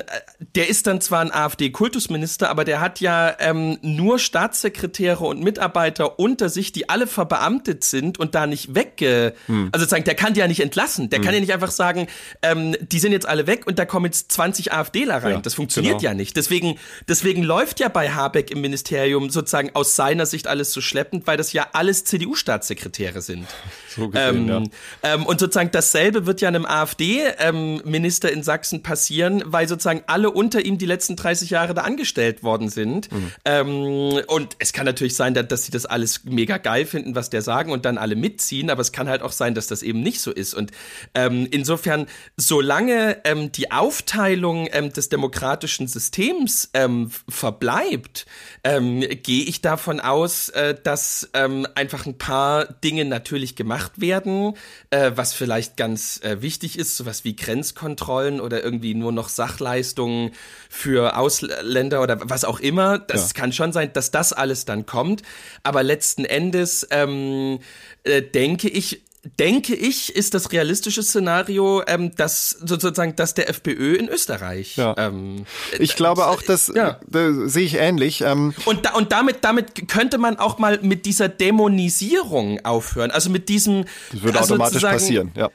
der 0.56 0.68
ist 0.68 0.86
dann 0.86 1.02
zwar 1.02 1.20
ein 1.20 1.30
AfD-Kultusminister, 1.30 2.48
aber 2.48 2.64
der 2.64 2.80
hat 2.80 3.00
ja 3.00 3.36
ähm, 3.38 3.78
nur 3.82 4.18
Staatssekretäre 4.18 5.24
und 5.24 5.42
Mitarbeiter 5.42 6.18
unter 6.18 6.48
sich, 6.48 6.72
die 6.72 6.88
alle 6.88 7.06
verbeamtet 7.06 7.84
sind 7.84 8.18
und 8.18 8.34
da 8.34 8.46
nicht 8.46 8.74
wegge... 8.74 9.34
Also 9.46 9.84
sozusagen, 9.84 10.04
der 10.04 10.14
kann 10.14 10.32
die 10.32 10.40
ja 10.40 10.48
nicht 10.48 10.60
entlassen. 10.60 11.10
Der 11.10 11.20
kann 11.20 11.34
ja 11.34 11.40
nicht 11.40 11.52
einfach 11.52 11.70
sagen, 11.70 12.06
ähm, 12.42 12.74
die 12.80 12.98
sind 12.98 13.12
jetzt 13.12 13.26
alle 13.26 13.46
weg 13.46 13.66
und 13.66 13.78
da 13.78 13.84
kommen 13.84 14.06
jetzt 14.06 14.32
20 14.32 14.72
AfDler 14.72 15.22
rein. 15.22 15.32
Ja, 15.34 15.40
das 15.40 15.54
funktioniert 15.54 15.98
genau. 15.98 16.10
ja 16.10 16.14
nicht. 16.14 16.36
Deswegen, 16.36 16.78
deswegen 17.08 17.42
läuft 17.42 17.78
ja 17.78 17.88
bei 17.88 18.10
Habeck 18.10 18.50
im 18.50 18.62
Ministerium 18.62 19.28
sozusagen 19.28 19.70
aus 19.74 19.96
seiner 19.96 20.24
Sicht 20.24 20.46
alles 20.46 20.72
so 20.72 20.80
schleppend, 20.80 21.26
weil 21.26 21.36
das 21.36 21.52
ja 21.52 21.68
alles 21.72 22.04
CDU-Staatssekretäre 22.04 23.20
sind. 23.20 23.46
So 23.94 24.08
gesehen, 24.08 24.48
ähm, 24.48 24.70
ähm, 25.02 25.26
und 25.26 25.40
sozusagen 25.40 25.70
dasselbe 25.70 26.26
wird 26.26 26.40
ja 26.40 26.48
einem 26.48 26.64
AfD-Minister 26.64 28.13
in 28.22 28.42
Sachsen 28.42 28.82
passieren, 28.82 29.42
weil 29.46 29.68
sozusagen 29.68 30.02
alle 30.06 30.30
unter 30.30 30.64
ihm 30.64 30.78
die 30.78 30.86
letzten 30.86 31.16
30 31.16 31.50
Jahre 31.50 31.74
da 31.74 31.82
angestellt 31.82 32.42
worden 32.42 32.68
sind. 32.68 33.10
Mhm. 33.12 33.32
Ähm, 33.44 34.22
und 34.26 34.56
es 34.58 34.72
kann 34.72 34.86
natürlich 34.86 35.16
sein, 35.16 35.34
dass, 35.34 35.48
dass 35.48 35.64
sie 35.64 35.72
das 35.72 35.86
alles 35.86 36.24
mega 36.24 36.58
geil 36.58 36.86
finden, 36.86 37.14
was 37.14 37.30
der 37.30 37.42
sagen 37.42 37.72
und 37.72 37.84
dann 37.84 37.98
alle 37.98 38.16
mitziehen, 38.16 38.70
aber 38.70 38.80
es 38.80 38.92
kann 38.92 39.08
halt 39.08 39.22
auch 39.22 39.32
sein, 39.32 39.54
dass 39.54 39.66
das 39.66 39.82
eben 39.82 40.00
nicht 40.00 40.20
so 40.20 40.30
ist. 40.30 40.54
Und 40.54 40.70
ähm, 41.14 41.48
insofern, 41.50 42.06
solange 42.36 43.18
ähm, 43.24 43.52
die 43.52 43.70
Aufteilung 43.70 44.68
ähm, 44.72 44.92
des 44.92 45.08
demokratischen 45.08 45.88
Systems 45.88 46.70
ähm, 46.74 47.10
verbleibt, 47.28 48.26
ähm, 48.62 49.00
gehe 49.00 49.44
ich 49.44 49.60
davon 49.60 50.00
aus, 50.00 50.48
äh, 50.50 50.74
dass 50.82 51.28
einfach 51.32 52.06
ein 52.06 52.18
paar 52.18 52.66
Dinge 52.66 53.04
natürlich 53.04 53.56
gemacht 53.56 54.00
werden, 54.00 54.54
äh, 54.90 55.12
was 55.14 55.32
vielleicht 55.32 55.76
ganz 55.76 56.20
äh, 56.22 56.42
wichtig 56.42 56.78
ist, 56.78 56.96
sowas 56.96 57.24
wie 57.24 57.36
Grenzkontrollen 57.36 58.03
oder 58.08 58.62
irgendwie 58.62 58.94
nur 58.94 59.12
noch 59.12 59.28
Sachleistungen 59.28 60.30
für 60.68 61.16
Ausländer 61.16 62.02
oder 62.02 62.18
was 62.28 62.44
auch 62.44 62.60
immer. 62.60 62.98
Das 62.98 63.32
Ja. 63.32 63.40
kann 63.40 63.52
schon 63.52 63.72
sein, 63.72 63.92
dass 63.92 64.10
das 64.10 64.32
alles 64.32 64.64
dann 64.64 64.86
kommt. 64.86 65.22
Aber 65.62 65.82
letzten 65.82 66.24
Endes 66.24 66.86
ähm, 66.90 67.58
äh, 68.04 68.22
denke 68.22 68.68
ich, 68.68 69.02
denke 69.38 69.74
ich, 69.74 70.14
ist 70.14 70.34
das 70.34 70.52
realistische 70.52 71.02
Szenario, 71.02 71.82
ähm, 71.86 72.14
dass 72.14 72.50
sozusagen, 72.50 73.16
dass 73.16 73.32
der 73.32 73.48
FPÖ 73.48 73.94
in 73.94 74.06
Österreich. 74.10 74.76
Ja. 74.76 74.94
Ähm, 74.98 75.46
Ich 75.78 75.96
glaube 75.96 76.26
auch, 76.26 76.42
dass 76.42 76.70
Ja. 76.74 77.00
da 77.08 77.32
sehe 77.48 77.64
ich 77.64 77.76
ähnlich. 77.76 78.20
Ähm, 78.20 78.52
und, 78.66 78.84
da, 78.84 78.92
und 78.92 79.12
damit, 79.12 79.38
damit 79.42 79.88
könnte 79.88 80.18
man 80.18 80.38
auch 80.38 80.58
mal 80.58 80.78
mit 80.82 81.06
dieser 81.06 81.30
Dämonisierung 81.30 82.64
aufhören. 82.66 83.10
Also 83.10 83.30
mit 83.30 83.48
diesem. 83.48 83.86
das 84.12 84.22
würde 84.22 84.38
also 84.40 84.54
automatisch 84.54 84.82
passieren, 84.82 85.32
ja. 85.34 85.48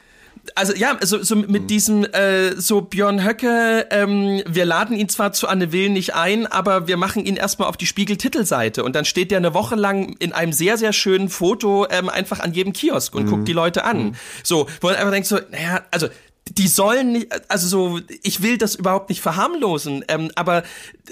Also 0.54 0.74
ja, 0.74 0.96
so, 1.02 1.22
so 1.22 1.36
mit 1.36 1.70
diesem 1.70 2.04
äh, 2.04 2.52
so 2.52 2.80
Björn 2.80 3.24
Höcke, 3.24 3.86
ähm, 3.90 4.42
wir 4.46 4.64
laden 4.64 4.96
ihn 4.96 5.08
zwar 5.08 5.32
zu 5.32 5.48
Anne 5.48 5.72
Will 5.72 5.90
nicht 5.90 6.14
ein, 6.14 6.46
aber 6.46 6.86
wir 6.86 6.96
machen 6.96 7.24
ihn 7.24 7.36
erstmal 7.36 7.68
auf 7.68 7.76
die 7.76 7.86
Spiegel-Titelseite 7.86 8.82
und 8.82 8.96
dann 8.96 9.04
steht 9.04 9.30
der 9.30 9.38
eine 9.38 9.54
Woche 9.54 9.76
lang 9.76 10.16
in 10.18 10.32
einem 10.32 10.52
sehr, 10.52 10.78
sehr 10.78 10.92
schönen 10.92 11.28
Foto 11.28 11.86
ähm, 11.90 12.08
einfach 12.08 12.40
an 12.40 12.52
jedem 12.52 12.72
Kiosk 12.72 13.14
und 13.14 13.26
mhm. 13.26 13.30
guckt 13.30 13.48
die 13.48 13.52
Leute 13.52 13.84
an. 13.84 14.02
Mhm. 14.02 14.12
So, 14.42 14.66
wo 14.80 14.88
man 14.88 14.96
einfach 14.96 15.12
denkt 15.12 15.28
so, 15.28 15.38
naja, 15.50 15.82
also 15.90 16.08
die 16.50 16.68
sollen 16.68 17.12
nicht, 17.12 17.28
also 17.48 17.68
so, 17.68 18.00
ich 18.22 18.42
will 18.42 18.58
das 18.58 18.74
überhaupt 18.74 19.08
nicht 19.08 19.20
verharmlosen, 19.20 20.04
ähm, 20.08 20.30
aber 20.34 20.64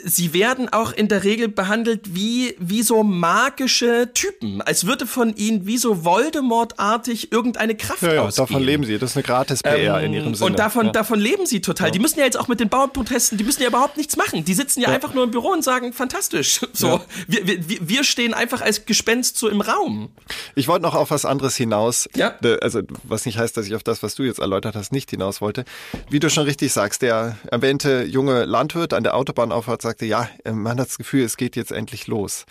sie 0.05 0.33
werden 0.33 0.69
auch 0.69 0.93
in 0.93 1.09
der 1.09 1.25
Regel 1.25 1.49
behandelt 1.49 2.15
wie, 2.15 2.57
wie 2.59 2.83
so 2.83 3.03
magische 3.05 4.11
Typen, 4.15 4.61
als 4.63 4.87
würde 4.87 5.07
von 5.07 5.35
ihnen 5.37 5.67
wie 5.67 5.79
so 5.79 6.05
Voldemort-artig 6.05 7.31
irgendeine 7.31 7.77
Kraft 7.77 8.03
ja, 8.03 8.15
ja, 8.15 8.23
ausgehen. 8.23 8.49
davon 8.49 8.63
leben 8.63 8.85
sie, 8.85 8.99
das 8.99 9.11
ist 9.11 9.17
eine 9.17 9.23
gratis 9.23 9.63
PR 9.63 10.01
ähm, 10.01 10.07
in 10.07 10.15
ihrem 10.15 10.35
Sinne. 10.35 10.51
Und 10.51 10.59
davon, 10.59 10.87
ja. 10.87 10.93
davon 10.93 11.21
leben 11.21 11.47
sie 11.47 11.61
total. 11.61 11.89
Ja. 11.89 11.93
Die 11.93 11.99
müssen 12.01 12.19
ja 12.19 12.25
jetzt 12.25 12.39
auch 12.39 12.49
mit 12.49 12.59
den 12.59 12.69
Bauernprotesten, 12.69 13.39
die 13.39 13.45
müssen 13.45 13.63
ja 13.63 13.69
überhaupt 13.69 13.97
nichts 13.97 14.17
machen. 14.17 14.45
Die 14.45 14.55
sitzen 14.55 14.81
ja, 14.81 14.89
einfach 14.89 15.15
nur 15.15 15.25
im 15.25 15.31
Büro 15.31 15.51
und 15.51 15.63
sagen, 15.63 15.93
fantastisch. 15.93 16.61
So, 16.79 17.01
wir, 17.27 17.45
wir, 17.45 17.89
wir 17.89 18.05
stehen 18.05 18.35
einfach 18.35 18.61
als 18.61 18.85
Gespenst 18.85 19.37
so 19.37 19.49
im 19.49 19.61
Raum. 19.61 20.11
Ich 20.55 20.69
wollte 20.69 20.83
noch 20.83 20.95
auf 20.95 21.11
was 21.11 21.25
anderes 21.25 21.57
hinaus. 21.57 22.09
Ja. 22.15 22.37
Also, 22.61 22.83
was 23.03 23.27
nicht 23.27 23.37
heißt, 23.37 23.57
dass 23.57 23.67
ich 23.67 23.75
auf 23.75 23.83
das, 23.83 24.03
was 24.05 24.15
du 24.15 24.23
jetzt 24.23 24.39
erläutert 24.39 24.77
hast, 24.77 24.93
nicht 24.93 25.11
hinaus 25.11 25.28
hinaus 25.29 25.41
wollte. 25.41 25.65
Wie 26.11 26.21
du 26.21 26.31
schon 26.31 26.45
richtig 26.45 26.73
sagst, 26.73 27.03
der 27.03 27.37
erwähnte 27.51 28.05
junge 28.05 28.45
Landwirt 28.45 28.95
an 28.95 29.03
der 29.03 29.15
Autobahnauffahrt 29.15 29.83
sagte, 29.83 30.07
ja, 30.07 30.29
man 30.45 30.81
hat 30.81 30.89
das 30.89 30.99
Gefühl, 30.99 31.25
es 31.25 31.37
geht 31.37 31.57
jetzt 31.57 31.73
endlich 31.73 32.07
los. 32.07 32.47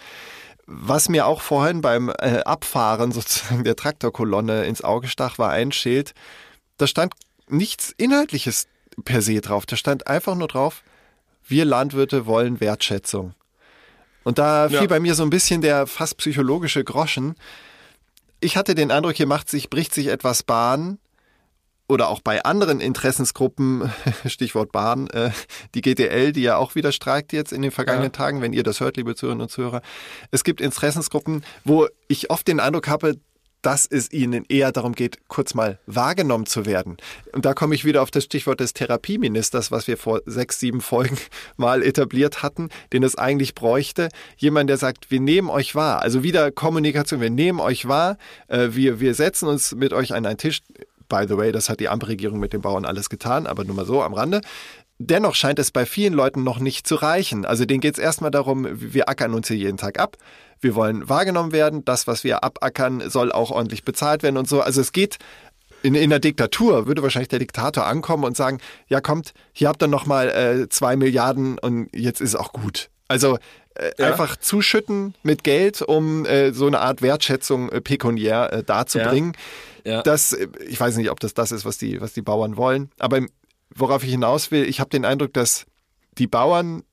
Was 0.65 1.09
mir 1.09 1.25
auch 1.25 1.41
vorhin 1.41 1.81
beim 1.81 2.09
äh, 2.09 2.39
Abfahren 2.43 3.11
sozusagen 3.11 3.63
der 3.63 3.75
Traktorkolonne 3.75 4.65
ins 4.65 4.83
Auge 4.83 5.07
stach, 5.07 5.37
war 5.37 5.51
ein 5.51 5.71
Schild. 5.71 6.13
Da 6.77 6.87
stand 6.87 7.13
nichts 7.47 7.93
Inhaltliches 7.97 8.67
per 9.05 9.21
se 9.21 9.39
drauf. 9.41 9.65
Da 9.65 9.75
stand 9.75 10.07
einfach 10.07 10.35
nur 10.35 10.47
drauf, 10.47 10.83
wir 11.47 11.65
Landwirte 11.65 12.25
wollen 12.25 12.59
Wertschätzung. 12.59 13.33
Und 14.23 14.39
da 14.39 14.67
fiel 14.67 14.81
ja. 14.81 14.87
bei 14.87 14.99
mir 14.99 15.15
so 15.15 15.23
ein 15.23 15.29
bisschen 15.29 15.61
der 15.61 15.87
fast 15.87 16.17
psychologische 16.17 16.83
Groschen. 16.83 17.35
Ich 18.41 18.57
hatte 18.57 18.75
den 18.75 18.91
Eindruck, 18.91 19.15
hier 19.15 19.25
macht 19.25 19.49
sich, 19.49 19.69
bricht 19.69 19.93
sich 19.93 20.07
etwas 20.07 20.43
Bahn, 20.43 20.99
oder 21.87 22.09
auch 22.09 22.21
bei 22.21 22.43
anderen 22.43 22.79
Interessensgruppen, 22.79 23.91
Stichwort 24.25 24.71
Bahn, 24.71 25.07
äh, 25.07 25.31
die 25.73 25.81
GDL, 25.81 26.33
die 26.33 26.41
ja 26.41 26.57
auch 26.57 26.75
wieder 26.75 26.91
streikt 26.91 27.33
jetzt 27.33 27.53
in 27.53 27.61
den 27.61 27.71
vergangenen 27.71 28.07
ja. 28.07 28.09
Tagen, 28.09 28.41
wenn 28.41 28.53
ihr 28.53 28.63
das 28.63 28.79
hört, 28.79 28.97
liebe 28.97 29.15
Zuhörerinnen 29.15 29.43
und 29.43 29.49
Zuhörer. 29.49 29.81
Es 30.31 30.43
gibt 30.43 30.61
Interessensgruppen, 30.61 31.43
wo 31.63 31.87
ich 32.07 32.29
oft 32.29 32.47
den 32.47 32.59
Eindruck 32.59 32.87
habe, 32.87 33.15
dass 33.61 33.85
es 33.85 34.11
ihnen 34.13 34.45
eher 34.47 34.71
darum 34.71 34.93
geht, 34.93 35.27
kurz 35.27 35.53
mal 35.53 35.79
wahrgenommen 35.87 36.45
zu 36.45 36.65
werden. 36.65 36.97
Und 37.33 37.45
da 37.45 37.53
komme 37.53 37.75
ich 37.75 37.85
wieder 37.85 38.01
auf 38.01 38.11
das 38.11 38.23
Stichwort 38.23 38.59
des 38.59 38.73
Therapieministers, 38.73 39.71
was 39.71 39.87
wir 39.87 39.97
vor 39.97 40.21
sechs, 40.25 40.59
sieben 40.59 40.79
Folgen 40.81 41.17
mal 41.57 41.83
etabliert 41.83 42.43
hatten, 42.43 42.69
den 42.93 43.03
es 43.03 43.17
eigentlich 43.17 43.55
bräuchte. 43.55 44.09
Jemand, 44.37 44.69
der 44.69 44.77
sagt, 44.77 45.11
wir 45.11 45.19
nehmen 45.19 45.49
euch 45.49 45.75
wahr. 45.75 46.01
Also 46.01 46.23
wieder 46.23 46.51
Kommunikation, 46.51 47.19
wir 47.19 47.29
nehmen 47.29 47.59
euch 47.59 47.87
wahr, 47.87 48.17
äh, 48.47 48.69
wir, 48.71 48.99
wir 48.99 49.13
setzen 49.15 49.47
uns 49.47 49.75
mit 49.75 49.91
euch 49.91 50.13
an 50.13 50.25
einen 50.25 50.37
Tisch 50.37 50.61
By 51.09 51.25
the 51.27 51.37
way, 51.37 51.51
das 51.51 51.69
hat 51.69 51.79
die 51.79 51.89
Ampelregierung 51.89 52.39
mit 52.39 52.53
den 52.53 52.61
Bauern 52.61 52.85
alles 52.85 53.09
getan, 53.09 53.47
aber 53.47 53.63
nur 53.63 53.75
mal 53.75 53.85
so 53.85 54.01
am 54.01 54.13
Rande. 54.13 54.41
Dennoch 54.99 55.35
scheint 55.35 55.59
es 55.59 55.71
bei 55.71 55.85
vielen 55.85 56.13
Leuten 56.13 56.43
noch 56.43 56.59
nicht 56.59 56.87
zu 56.87 56.95
reichen. 56.95 57.45
Also 57.45 57.65
denen 57.65 57.81
geht 57.81 57.93
es 57.93 57.99
erstmal 57.99 58.31
darum, 58.31 58.67
wir 58.71 59.09
ackern 59.09 59.33
uns 59.33 59.47
hier 59.47 59.57
jeden 59.57 59.77
Tag 59.77 59.99
ab. 59.99 60.17
Wir 60.59 60.73
wollen 60.73 61.07
wahrgenommen 61.07 61.51
werden. 61.51 61.85
Das, 61.85 62.07
was 62.07 62.23
wir 62.23 62.43
abackern, 62.43 63.07
soll 63.09 63.31
auch 63.31 63.51
ordentlich 63.51 63.83
bezahlt 63.83 64.23
werden 64.23 64.37
und 64.37 64.47
so. 64.47 64.61
Also 64.61 64.81
es 64.81 64.91
geht 64.91 65.17
in, 65.83 65.95
in 65.95 66.09
der 66.09 66.19
Diktatur 66.19 66.87
würde 66.87 67.03
wahrscheinlich 67.03 67.29
der 67.29 67.39
Diktator 67.39 67.85
ankommen 67.85 68.23
und 68.23 68.35
sagen, 68.35 68.59
ja 68.87 68.99
kommt, 69.01 69.33
hier 69.53 69.67
habt 69.67 69.83
ihr 69.83 69.87
nochmal 69.87 70.29
äh, 70.29 70.69
zwei 70.69 70.95
Milliarden 70.95 71.59
und 71.59 71.89
jetzt 71.93 72.19
ist 72.19 72.35
auch 72.35 72.51
gut. 72.51 72.89
Also 73.07 73.37
äh, 73.75 73.91
ja. 73.97 74.07
einfach 74.07 74.37
zuschütten 74.37 75.13
mit 75.23 75.43
Geld, 75.43 75.81
um 75.81 76.25
äh, 76.25 76.51
so 76.51 76.67
eine 76.67 76.79
Art 76.79 77.01
Wertschätzung 77.01 77.69
äh, 77.69 77.81
pekuniär 77.81 78.51
äh, 78.51 78.63
darzubringen. 78.63 79.33
Ja. 79.33 79.39
Ja. 79.87 80.01
Das, 80.01 80.33
ich 80.67 80.77
weiß 80.77 80.97
nicht, 80.97 81.09
ob 81.09 81.21
das 81.21 81.33
das 81.33 81.53
ist, 81.53 81.63
was 81.63 81.77
die, 81.77 82.01
was 82.01 82.11
die 82.11 82.21
Bauern 82.21 82.57
wollen. 82.57 82.91
Aber 82.99 83.21
worauf 83.73 84.03
ich 84.03 84.11
hinaus 84.11 84.51
will, 84.51 84.65
ich 84.65 84.81
habe 84.81 84.89
den 84.89 85.05
Eindruck, 85.05 85.33
dass 85.33 85.65
die 86.17 86.27
Bauern 86.27 86.83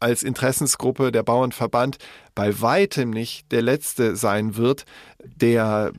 als 0.00 0.22
Interessensgruppe, 0.22 1.12
der 1.12 1.22
Bauernverband, 1.22 1.96
bei 2.34 2.60
weitem 2.60 3.08
nicht 3.08 3.50
der 3.52 3.62
letzte 3.62 4.16
sein 4.16 4.56
wird, 4.56 4.84
der 5.24 5.92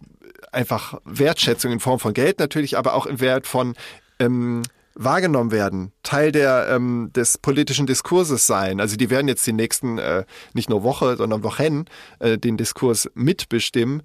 einfach 0.52 1.00
Wertschätzung 1.06 1.72
in 1.72 1.80
Form 1.80 2.00
von 2.00 2.14
Geld 2.14 2.38
natürlich, 2.38 2.78
aber 2.78 2.94
auch 2.94 3.08
im 3.08 3.20
Wert 3.20 3.48
von 3.48 3.74
ähm, 4.20 4.62
wahrgenommen 4.94 5.52
werden, 5.52 5.92
Teil 6.04 6.32
der, 6.32 6.68
ähm, 6.70 7.10
des 7.16 7.40
politischen 7.40 7.88
Diskurses 7.88 8.46
sein. 8.46 8.80
Also 8.80 8.96
die 8.96 9.10
werden 9.10 9.28
jetzt 9.28 9.48
die 9.48 9.54
nächsten, 9.54 9.98
äh, 9.98 10.26
nicht 10.54 10.70
nur 10.70 10.84
Woche, 10.84 11.18
sondern 11.18 11.42
Wochen 11.42 11.86
äh, 12.20 12.38
den 12.38 12.58
Diskurs 12.58 13.10
mitbestimmen 13.16 14.04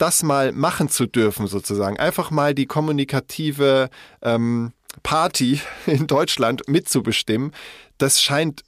das 0.00 0.22
mal 0.22 0.52
machen 0.52 0.88
zu 0.88 1.06
dürfen, 1.06 1.46
sozusagen. 1.46 1.98
Einfach 1.98 2.30
mal 2.30 2.54
die 2.54 2.66
kommunikative 2.66 3.90
ähm, 4.22 4.72
Party 5.02 5.60
in 5.86 6.06
Deutschland 6.06 6.68
mitzubestimmen, 6.68 7.52
das 7.98 8.20
scheint 8.22 8.62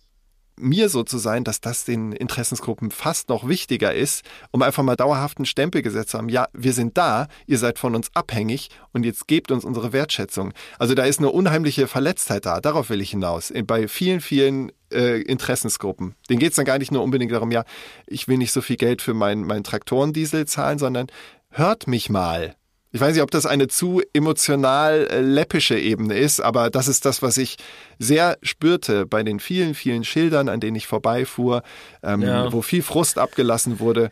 mir 0.59 0.89
so 0.89 1.03
zu 1.03 1.19
sein, 1.19 1.45
dass 1.45 1.61
das 1.61 1.85
den 1.85 2.13
Interessensgruppen 2.13 2.91
fast 2.91 3.29
noch 3.29 3.49
wichtiger 3.49 3.95
ist, 3.95 4.25
um 4.51 4.63
einfach 4.63 4.83
mal 4.83 4.97
dauerhaften 4.97 5.45
Stempel 5.45 5.83
gesetzt 5.83 6.11
zu 6.11 6.19
haben. 6.19 6.29
Ja, 6.29 6.49
wir 6.53 6.73
sind 6.73 6.97
da, 6.97 7.29
ihr 7.47 7.59
seid 7.59 7.79
von 7.79 7.95
uns 7.95 8.11
abhängig 8.15 8.71
und 8.93 9.05
jetzt 9.05 9.27
gebt 9.29 9.51
uns 9.51 9.65
unsere 9.65 9.93
Wertschätzung. 9.93 10.53
Also 10.79 10.95
da 10.95 11.05
ist 11.05 11.19
eine 11.19 11.31
unheimliche 11.31 11.87
Verletztheit 11.89 12.47
da, 12.47 12.61
darauf 12.61 12.91
will 12.91 13.01
ich 13.01 13.11
hinaus. 13.11 13.53
Bei 13.67 13.89
vielen, 13.89 14.21
vielen 14.21 14.73
äh, 14.93 15.21
Interessensgruppen. 15.23 16.15
Denen 16.29 16.39
geht 16.39 16.51
es 16.51 16.57
dann 16.57 16.65
gar 16.65 16.79
nicht 16.79 16.93
nur 16.93 17.03
unbedingt 17.03 17.33
darum, 17.33 17.51
ja, 17.51 17.65
ich 18.07 18.29
will 18.29 18.39
nicht 18.39 18.53
so 18.53 18.61
viel 18.61 18.77
Geld 18.77 19.03
für 19.03 19.15
meinen 19.15 19.47
mein 19.47 19.65
Traktorendiesel 19.65 20.47
zahlen, 20.47 20.79
sondern 20.79 21.07
hört 21.51 21.87
mich 21.87 22.11
mal. 22.11 22.57
Ich 22.93 23.01
weiß 23.01 23.15
nicht, 23.15 23.23
ob 23.23 23.31
das 23.31 23.47
eine 23.47 23.69
zu 23.69 24.03
emotional 24.13 25.07
äh, 25.11 25.21
läppische 25.21 25.79
Ebene 25.79 26.15
ist, 26.15 26.41
aber 26.41 26.69
das 26.69 26.89
ist 26.89 27.07
das, 27.07 27.23
was 27.23 27.39
ich 27.39 27.57
sehr 27.99 28.37
spürte 28.43 29.07
bei 29.07 29.23
den 29.23 29.41
vielen, 29.41 29.75
vielen 29.75 30.05
Schildern, 30.05 30.51
an 30.51 30.61
denen 30.61 30.77
ich 30.77 30.87
vorbeifuhr, 30.87 31.63
ähm, 32.03 32.21
ja. 32.21 32.53
wo 32.53 32.61
viel 32.61 32.83
Frust 32.83 33.19
abgelassen 33.19 33.81
wurde. 33.81 34.11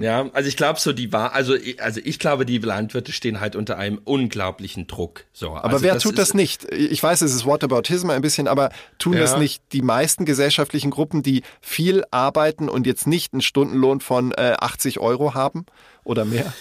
Ja, 0.00 0.30
also 0.32 0.48
ich 0.48 0.56
glaube 0.56 0.78
so, 0.78 0.92
die 0.92 1.12
war, 1.12 1.34
also, 1.34 1.54
also 1.78 2.00
ich 2.02 2.18
glaube, 2.18 2.46
die 2.46 2.58
Landwirte 2.58 3.12
stehen 3.12 3.40
halt 3.40 3.56
unter 3.56 3.78
einem 3.78 4.00
unglaublichen 4.04 4.86
Druck. 4.86 5.24
So, 5.32 5.50
aber 5.50 5.64
also 5.64 5.82
wer 5.82 5.94
das 5.94 6.02
tut 6.02 6.18
das 6.18 6.34
nicht? 6.34 6.70
Ich 6.72 7.02
weiß, 7.02 7.22
es 7.22 7.34
ist 7.34 7.44
Whataboutism 7.44 8.10
ein 8.10 8.22
bisschen, 8.22 8.48
aber 8.48 8.70
tun 8.98 9.14
ja. 9.14 9.20
das 9.20 9.38
nicht 9.38 9.62
die 9.72 9.82
meisten 9.82 10.24
gesellschaftlichen 10.24 10.90
Gruppen, 10.90 11.22
die 11.22 11.42
viel 11.60 12.04
arbeiten 12.10 12.68
und 12.68 12.86
jetzt 12.86 13.06
nicht 13.06 13.32
einen 13.32 13.42
Stundenlohn 13.42 14.00
von 14.00 14.32
äh, 14.32 14.54
80 14.58 15.00
Euro 15.00 15.34
haben 15.34 15.66
oder 16.04 16.24
mehr? 16.24 16.52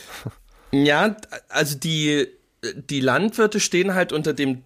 Ja, 0.72 1.15
also 1.49 1.78
die, 1.78 2.28
die 2.89 3.01
Landwirte 3.01 3.59
stehen 3.59 3.93
halt 3.93 4.13
unter 4.13 4.34
dem 4.34 4.63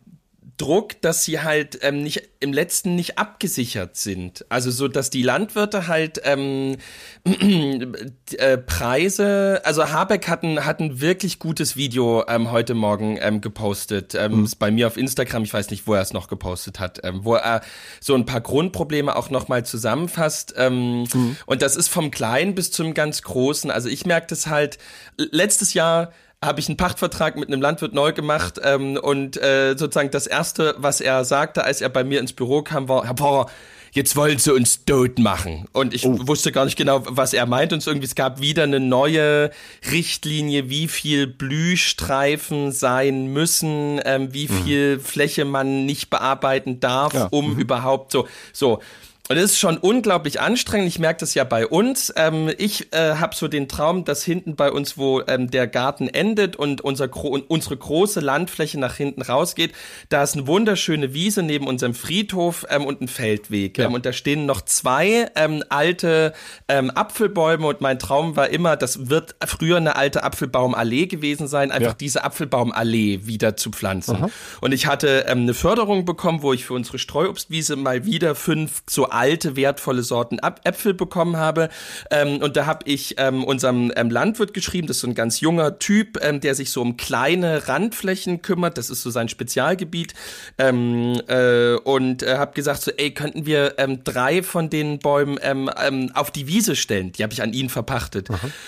Druck, 0.58 1.02
dass 1.02 1.26
sie 1.26 1.42
halt 1.42 1.80
ähm, 1.82 2.02
nicht 2.02 2.30
im 2.40 2.54
letzten 2.54 2.96
nicht 2.96 3.18
abgesichert 3.18 3.98
sind. 3.98 4.46
Also 4.48 4.72
so, 4.72 4.88
dass 4.88 5.10
die 5.10 5.24
Landwirte 5.24 5.88
halt 5.88 6.22
ähm, 6.24 6.78
äh, 7.26 8.58
Preise, 8.58 9.62
also 9.66 9.90
Habeck 9.90 10.28
hat 10.30 10.44
ein, 10.44 10.66
hat 10.66 10.80
ein 10.80 11.02
wirklich 11.02 11.40
gutes 11.40 11.76
Video 11.76 12.24
ähm, 12.28 12.52
heute 12.52 12.74
Morgen 12.74 13.18
ähm, 13.20 13.42
gepostet. 13.42 14.16
Ähm, 14.16 14.42
mhm. 14.42 14.50
bei 14.58 14.72
mir 14.72 14.88
auf 14.88 14.98
Instagram, 14.98 15.44
ich 15.44 15.54
weiß 15.54 15.72
nicht, 15.72 15.88
wo 15.88 15.94
er 15.94 16.02
es 16.02 16.14
noch 16.14 16.28
gepostet 16.28 16.80
hat, 16.80 17.02
ähm, 17.04 17.22
wo 17.24 17.36
er 17.36 17.62
so 18.00 18.16
ein 18.16 18.26
paar 18.26 18.42
Grundprobleme 18.42 19.16
auch 19.16 19.30
nochmal 19.30 19.66
zusammenfasst. 19.66 20.54
Ähm, 20.58 21.04
mhm. 21.12 21.38
Und 21.46 21.64
das 21.64 21.76
ist 21.76 21.90
vom 21.90 22.12
Kleinen 22.12 22.56
bis 22.56 22.72
zum 22.72 22.94
ganz 22.94 23.24
Großen. 23.24 23.72
Also 23.72 23.90
ich 23.90 24.06
merke 24.06 24.28
das 24.28 24.48
halt, 24.48 24.78
letztes 25.18 25.74
Jahr 25.74 26.12
habe 26.44 26.60
ich 26.60 26.68
einen 26.68 26.78
Pachtvertrag 26.78 27.38
mit 27.38 27.50
einem 27.50 27.62
Landwirt 27.62 27.94
neu 27.94 28.14
gemacht 28.14 28.60
ähm, 28.64 28.98
und 28.98 29.38
äh, 29.38 29.76
sozusagen 29.78 30.12
das 30.12 30.28
erste, 30.28 30.76
was 30.78 31.02
er 31.02 31.26
sagte, 31.26 31.64
als 31.64 31.82
er 31.82 31.90
bei 31.90 32.04
mir 32.04 32.20
ins 32.20 32.34
Büro 32.34 32.62
kam, 32.62 32.88
war, 32.88 33.06
Herr 33.06 33.16
Pfarrer, 33.16 33.48
jetzt 33.96 34.16
wollen 34.16 34.38
sie 34.38 34.54
uns 34.54 34.86
tot 34.86 35.18
machen. 35.20 35.66
Und 35.72 35.94
ich 35.94 36.06
oh. 36.06 36.28
wusste 36.28 36.52
gar 36.52 36.66
nicht 36.66 36.78
genau, 36.78 37.04
was 37.06 37.34
er 37.34 37.46
meint. 37.46 37.72
Und 37.74 37.86
irgendwie, 37.88 38.06
es 38.06 38.16
gab 38.16 38.42
wieder 38.42 38.64
eine 38.64 38.82
neue 38.82 39.52
Richtlinie, 39.90 40.70
wie 40.70 40.88
viel 40.88 41.28
Blühstreifen 41.28 42.72
sein 42.72 43.28
müssen, 43.28 44.02
ähm, 44.04 44.34
wie 44.34 44.48
mhm. 44.50 44.64
viel 44.64 45.00
Fläche 45.00 45.46
man 45.46 45.86
nicht 45.86 46.10
bearbeiten 46.10 46.80
darf, 46.82 47.14
ja. 47.14 47.28
um 47.32 47.54
mhm. 47.54 47.60
überhaupt 47.60 48.12
so, 48.12 48.28
so. 48.54 48.82
Und 49.28 49.38
es 49.38 49.54
ist 49.54 49.60
schon 49.60 49.78
unglaublich 49.78 50.40
anstrengend. 50.40 50.88
Ich 50.88 51.00
merke 51.00 51.22
das 51.22 51.34
ja 51.34 51.44
bei 51.44 51.66
uns. 51.66 52.14
Ähm, 52.16 52.52
ich 52.60 52.94
äh, 52.94 53.16
habe 53.16 53.36
so 53.36 53.48
den 53.48 53.68
Traum, 53.68 54.06
dass 54.06 54.24
hinten 54.24 54.56
bei 54.56 54.72
uns, 54.72 55.00
wo 55.00 55.22
ähm, 55.28 55.50
der 55.50 55.66
Garten 55.66 56.08
endet 56.08 56.56
und, 56.56 56.82
unser 56.82 57.08
Gro 57.08 57.40
unsere 57.48 57.76
große 57.76 58.20
Landfläche 58.20 58.80
nach 58.80 58.96
hinten 58.96 59.24
rausgeht, 59.24 59.74
da 60.10 60.22
ist 60.22 60.36
eine 60.36 60.46
wunderschöne 60.46 61.16
Wiese 61.16 61.42
neben 61.42 61.66
unserem 61.66 61.96
Friedhof 61.96 62.68
ähm, 62.70 62.86
und 62.86 63.02
ein 63.02 63.08
Feldweg. 63.08 63.80
Ja. 63.80 63.86
Ähm, 63.86 63.96
und 63.96 64.06
da 64.06 64.14
stehen 64.14 64.46
noch 64.46 64.62
zwei 64.62 65.28
ähm, 65.36 65.64
alte 65.70 66.34
ähm, 66.68 66.92
Apfelbäume. 66.92 67.66
Und 67.66 67.82
mein 67.82 67.98
Traum 67.98 68.36
war 68.36 68.50
immer, 68.50 68.78
das 68.78 69.10
wird 69.10 69.36
früher 69.44 69.78
eine 69.78 69.96
alte 69.96 70.24
Apfelbaumallee 70.24 71.08
gewesen 71.08 71.48
sein, 71.48 71.72
einfach 71.72 71.86
Ja. 71.92 71.98
diese 72.00 72.24
Apfelbaumallee 72.24 73.22
wieder 73.24 73.58
zu 73.58 73.72
pflanzen. 73.72 74.32
Und 74.62 74.72
ich 74.72 74.86
hatte 74.86 75.26
eine 75.28 75.56
Förderung 75.56 76.06
bekommen, 76.06 76.44
wo 76.44 76.54
ich 76.54 76.66
für 76.66 76.74
unsere 76.76 77.00
Streuobstwiese 77.00 77.76
mal 77.76 78.06
wieder 78.06 78.36
fünf 78.36 78.84
so 78.88 79.10
alte, 79.16 79.56
wertvolle 79.56 80.04
Sorten 80.04 80.40
Äpfel 80.64 80.94
bekommen 80.94 81.38
habe. 81.38 81.70
Ähm, 82.12 82.42
und 82.42 82.58
da 82.58 82.66
habe 82.66 82.80
ich 82.86 83.16
ähm, 83.18 83.44
unserem 83.44 83.92
ähm, 83.96 84.10
Landwirt 84.10 84.54
geschrieben, 84.54 84.88
das 84.88 84.98
ist 84.98 85.02
so 85.02 85.08
ein 85.08 85.16
ganz 85.16 85.40
junger 85.40 85.80
Typ, 85.80 86.20
ähm, 86.22 86.42
der 86.42 86.56
sich 86.56 86.72
so 86.72 86.82
um 86.82 86.98
kleine 86.98 87.68
Randflächen 87.68 88.42
kümmert. 88.42 88.78
Das 88.78 88.90
ist 88.90 89.02
so 89.02 89.10
sein 89.10 89.30
Spezialgebiet. 89.30 90.14
Ähm, 90.58 91.22
äh, 91.28 91.76
und 91.76 92.24
äh, 92.24 92.38
habe 92.38 92.54
gesagt, 92.54 92.82
so, 92.82 92.92
ey, 92.92 93.12
könnten 93.12 93.46
wir 93.46 93.76
ähm, 93.78 94.04
drei 94.04 94.44
von 94.44 94.70
den 94.70 95.00
Bäumen 95.00 95.38
ähm, 95.42 95.70
ähm, 95.84 96.12
auf 96.14 96.32
die 96.32 96.48
Wiese 96.48 96.76
stellen? 96.76 97.12
Die 97.14 97.24
habe 97.24 97.34
ich 97.34 97.42
an 97.42 97.54
ihn 97.54 97.70
verpachtet. 97.70 98.28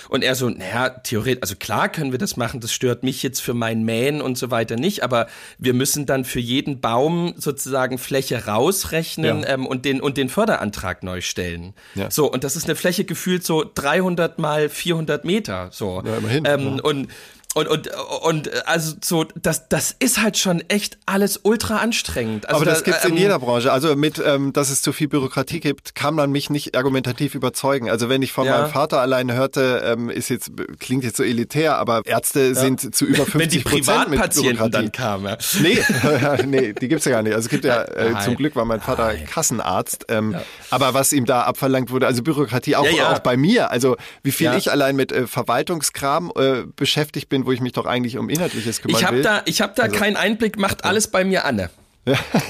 Und 0.10 0.24
er 0.24 0.36
so, 0.36 0.50
naja, 0.50 0.89
theoretisch, 0.89 1.41
also 1.41 1.56
klar 1.56 1.89
können 1.89 2.12
wir 2.12 2.20
das 2.20 2.38
machen, 2.38 2.60
das 2.60 2.72
stört 2.72 3.04
mich 3.04 3.24
jetzt 3.24 3.41
für 3.41 3.54
mein 3.54 3.84
Mähen 3.84 4.22
und 4.22 4.38
so 4.38 4.52
weiter 4.52 4.76
nicht, 4.76 5.04
aber 5.04 5.28
wir 5.58 5.74
müssen 5.74 6.06
dann 6.06 6.24
für 6.26 6.39
jeden 6.39 6.80
Baum 6.82 7.34
sozusagen 7.38 7.98
Fläche 7.98 8.45
rausrechnen 8.45 9.41
Ja. 9.43 9.50
ähm, 9.50 9.66
und 9.66 9.86
den 9.86 10.02
und 10.02 10.18
den 10.18 10.30
Förderantrag 10.38 11.02
neu 11.02 11.22
stellen. 11.22 11.74
Ja. 11.96 12.12
So 12.12 12.32
und 12.32 12.44
das 12.44 12.56
ist 12.56 12.66
eine 12.66 12.76
Fläche 12.76 13.06
gefühlt 13.06 13.44
so 13.44 13.66
300 13.74 14.38
mal 14.38 14.70
400 14.70 15.26
Meter. 15.26 15.70
So 15.72 16.04
Ja, 16.06 16.18
immerhin, 16.18 16.44
ähm, 16.46 16.76
ja. 16.78 16.84
und 16.84 17.08
und, 17.56 17.68
und, 17.68 17.89
und 18.22 18.68
also 18.68 18.95
so, 19.04 19.24
das, 19.41 19.68
das 19.68 19.95
ist 19.98 20.22
halt 20.22 20.38
schon 20.38 20.60
echt 20.70 20.98
alles 21.08 21.39
ultra 21.41 21.78
anstrengend. 21.78 22.48
Also 22.48 22.58
Aber 22.58 22.66
das 22.66 22.80
da, 22.84 22.91
gibt's 22.91 23.06
in 23.06 23.14
ähm, 23.14 23.18
jeder 23.18 23.39
Branche. 23.39 23.72
Also 23.72 23.95
mit, 23.95 24.22
ähm, 24.24 24.54
dass 24.54 24.70
es 24.70 24.84
zu 24.84 24.93
viel 24.93 25.08
Bürokratie 25.08 25.60
gibt, 25.60 25.95
kann 25.95 26.14
man 26.14 26.32
mich 26.32 26.52
nicht 26.52 26.78
argumentativ 26.78 27.34
überzeugen. 27.34 27.89
Also 27.89 28.10
wenn 28.10 28.22
ich 28.22 28.32
von 28.32 28.45
Ja. 28.45 28.60
meinem 28.62 28.70
Vater 28.72 29.02
allein 29.02 29.32
hörte, 29.34 29.82
ähm, 29.86 30.10
ist 30.12 30.30
jetzt 30.30 30.52
klingt 30.80 31.04
jetzt 31.04 31.18
so 31.18 31.24
elitär, 31.24 31.78
aber 31.78 32.02
Ärzte 32.06 32.54
sind 32.54 32.93
zu 32.93 33.06
über 33.06 33.26
50 33.26 33.39
Wenn 33.39 33.50
die 33.50 33.60
Prozent 33.60 34.10
mit 34.10 34.20
Privatpatienten 34.20 34.58
Bürokratie. 34.58 34.72
dann 34.72 34.91
kamen. 34.91 35.26
Ja. 35.26 35.38
Nee, 35.62 36.43
nee, 36.45 36.74
die 36.74 36.88
gibt's 36.89 37.06
ja 37.06 37.12
gar 37.12 37.24
nicht. 37.24 37.34
Also 37.34 37.45
es 37.48 37.50
gibt 37.50 37.66
ja, 37.66 37.82
äh, 37.86 38.14
zum 38.24 38.36
Glück 38.36 38.56
war 38.56 38.66
mein 38.66 38.82
Vater 38.82 39.08
Nein. 39.08 39.26
Kassenarzt. 39.26 40.06
Ähm, 40.10 40.36
Aber 40.70 40.93
was 40.93 41.12
ihm 41.12 41.26
da 41.26 41.41
abverlangt 41.43 41.89
wurde, 41.89 42.06
also 42.06 42.22
Bürokratie 42.22 42.76
auch, 42.76 42.86
Ja, 42.86 42.91
ja. 42.91 43.14
auch 43.14 43.20
bei 43.20 43.36
mir. 43.36 43.72
Also 43.72 43.98
wie 44.22 44.32
viel 44.32 44.45
Ja. 44.45 44.58
ich 44.58 44.70
allein 44.70 44.95
mit 44.95 45.12
äh, 45.12 45.26
Verwaltungskram 45.26 46.32
äh, 46.38 46.64
beschäftigt 46.76 47.30
bin, 47.30 47.37
wo 47.46 47.52
ich 47.52 47.62
mich 47.62 47.74
doch 47.74 47.86
eigentlich 47.86 48.18
um 48.18 48.30
Inhaltliches 48.30 48.82
kümmern 48.82 48.98
Ich 49.00 49.06
habe 49.06 49.18
will. 49.18 49.24
da, 49.24 49.42
ich 49.46 49.62
hab 49.62 49.76
da 49.76 49.84
Also- 49.84 49.96
keinen 49.96 50.16
Einblick, 50.18 50.58
macht 50.58 50.84
alles 50.86 51.08
bei 51.10 51.24
mir 51.24 51.46
Anne. 51.46 51.70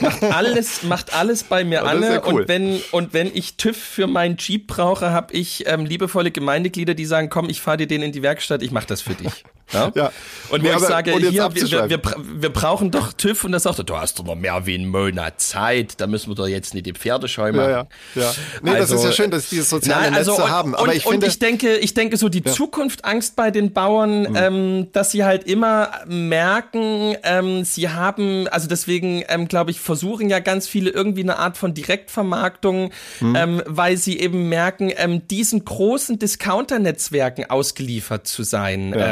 Macht 0.02 0.22
alles, 0.24 0.84
macht 0.84 1.14
alles 1.14 1.44
bei 1.44 1.64
mir 1.64 1.80
ist 1.82 1.88
Anne. 1.88 2.14
ja 2.14 2.22
cool. 2.28 2.42
Und 2.42 2.48
wenn 2.48 2.80
und 2.92 3.14
wenn 3.14 3.32
ich 3.34 3.58
TÜV 3.58 3.76
für 3.76 4.06
meinen 4.08 4.38
Jeep 4.38 4.68
brauche, 4.68 5.10
habe 5.12 5.34
ich 5.34 5.64
ähm, 5.68 5.86
liebevolle 5.86 6.30
Gemeindeglieder, 6.30 6.94
die 6.94 7.06
sagen, 7.06 7.30
komm, 7.30 7.50
ich 7.50 7.60
fahre 7.60 7.78
dir 7.78 7.88
den 7.88 8.04
in 8.04 8.12
die 8.12 8.22
Werkstatt, 8.22 8.62
ich 8.62 8.70
mache 8.72 8.86
das 8.86 9.02
für 9.02 9.16
dich. 9.16 9.44
Ja? 9.72 9.92
Ja. 9.96 10.12
Und 10.50 10.64
Nee, 10.64 10.70
wo 10.74 10.78
ich 10.78 10.84
sage, 10.86 11.12
hier, 11.12 11.32
wir, 11.32 11.54
wir, 11.54 11.90
wir, 11.90 11.98
bra- 11.98 12.16
wir 12.18 12.50
brauchen 12.50 12.90
doch 12.92 13.12
TÜV 13.14 13.44
und 13.44 13.52
da 13.52 13.60
sagt 13.60 13.80
er, 13.80 13.84
du 13.84 13.98
hast 13.98 14.18
doch 14.20 14.24
noch 14.26 14.36
mehr 14.36 14.66
wie 14.66 14.76
einen 14.76 14.88
Monat 14.88 15.42
Zeit, 15.42 16.00
da 16.00 16.08
müssen 16.08 16.30
wir 16.30 16.36
doch 16.36 16.48
jetzt 16.48 16.74
nicht 16.74 16.86
die 16.86 16.94
Pferdescheu 16.94 17.52
machen. 17.52 17.70
ja, 17.70 17.88
ja, 18.16 18.22
ja. 18.22 18.32
Nee, 18.62 18.78
das 18.78 18.92
ist 18.92 19.04
ja 19.04 19.12
schön, 19.12 19.30
dass 19.32 19.50
dieses 19.50 19.70
soziale 19.70 20.04
Nein, 20.04 20.14
also 20.16 20.32
Netz 20.32 20.40
zu 20.40 20.46
und, 20.46 20.52
haben. 20.52 20.76
Aber 20.76 20.84
und, 20.84 20.96
ich 20.96 21.06
und 21.06 21.12
finde, 21.12 21.28
ich 21.28 21.40
denke, 21.40 21.76
ich 21.78 21.94
denke 21.94 22.16
so 22.18 22.30
die 22.30 22.44
Zukunftsangst 22.44 23.36
bei 23.36 23.52
den 23.52 23.74
Bauern, 23.74 24.22
Mhm. 24.22 24.36
ähm, 24.36 24.88
dass 24.94 25.12
sie 25.12 25.24
halt 25.26 25.44
immer 25.44 25.92
merken, 26.08 27.16
ähm, 27.24 27.64
sie 27.66 27.90
haben, 27.90 28.48
also 28.48 28.68
deswegen 28.68 29.24
ähm, 29.28 29.48
glaube 29.48 29.72
ich, 29.72 29.80
versuchen 29.80 30.30
ja 30.30 30.40
ganz 30.40 30.68
viele 30.68 30.90
irgendwie 30.92 31.22
eine 31.24 31.38
Art 31.40 31.58
von 31.58 31.74
Direktvermarktung, 31.74 32.92
Mhm. 33.20 33.36
ähm, 33.36 33.64
weil 33.66 33.98
sie 33.98 34.20
eben 34.20 34.50
merken, 34.50 34.92
ähm, 34.96 35.28
diesen 35.28 35.66
großen 35.66 36.20
Discounter-Netzwerken 36.20 37.50
ausgeliefert 37.50 38.28
zu 38.28 38.44
sein. 38.44 38.94
Ja. 38.98 39.08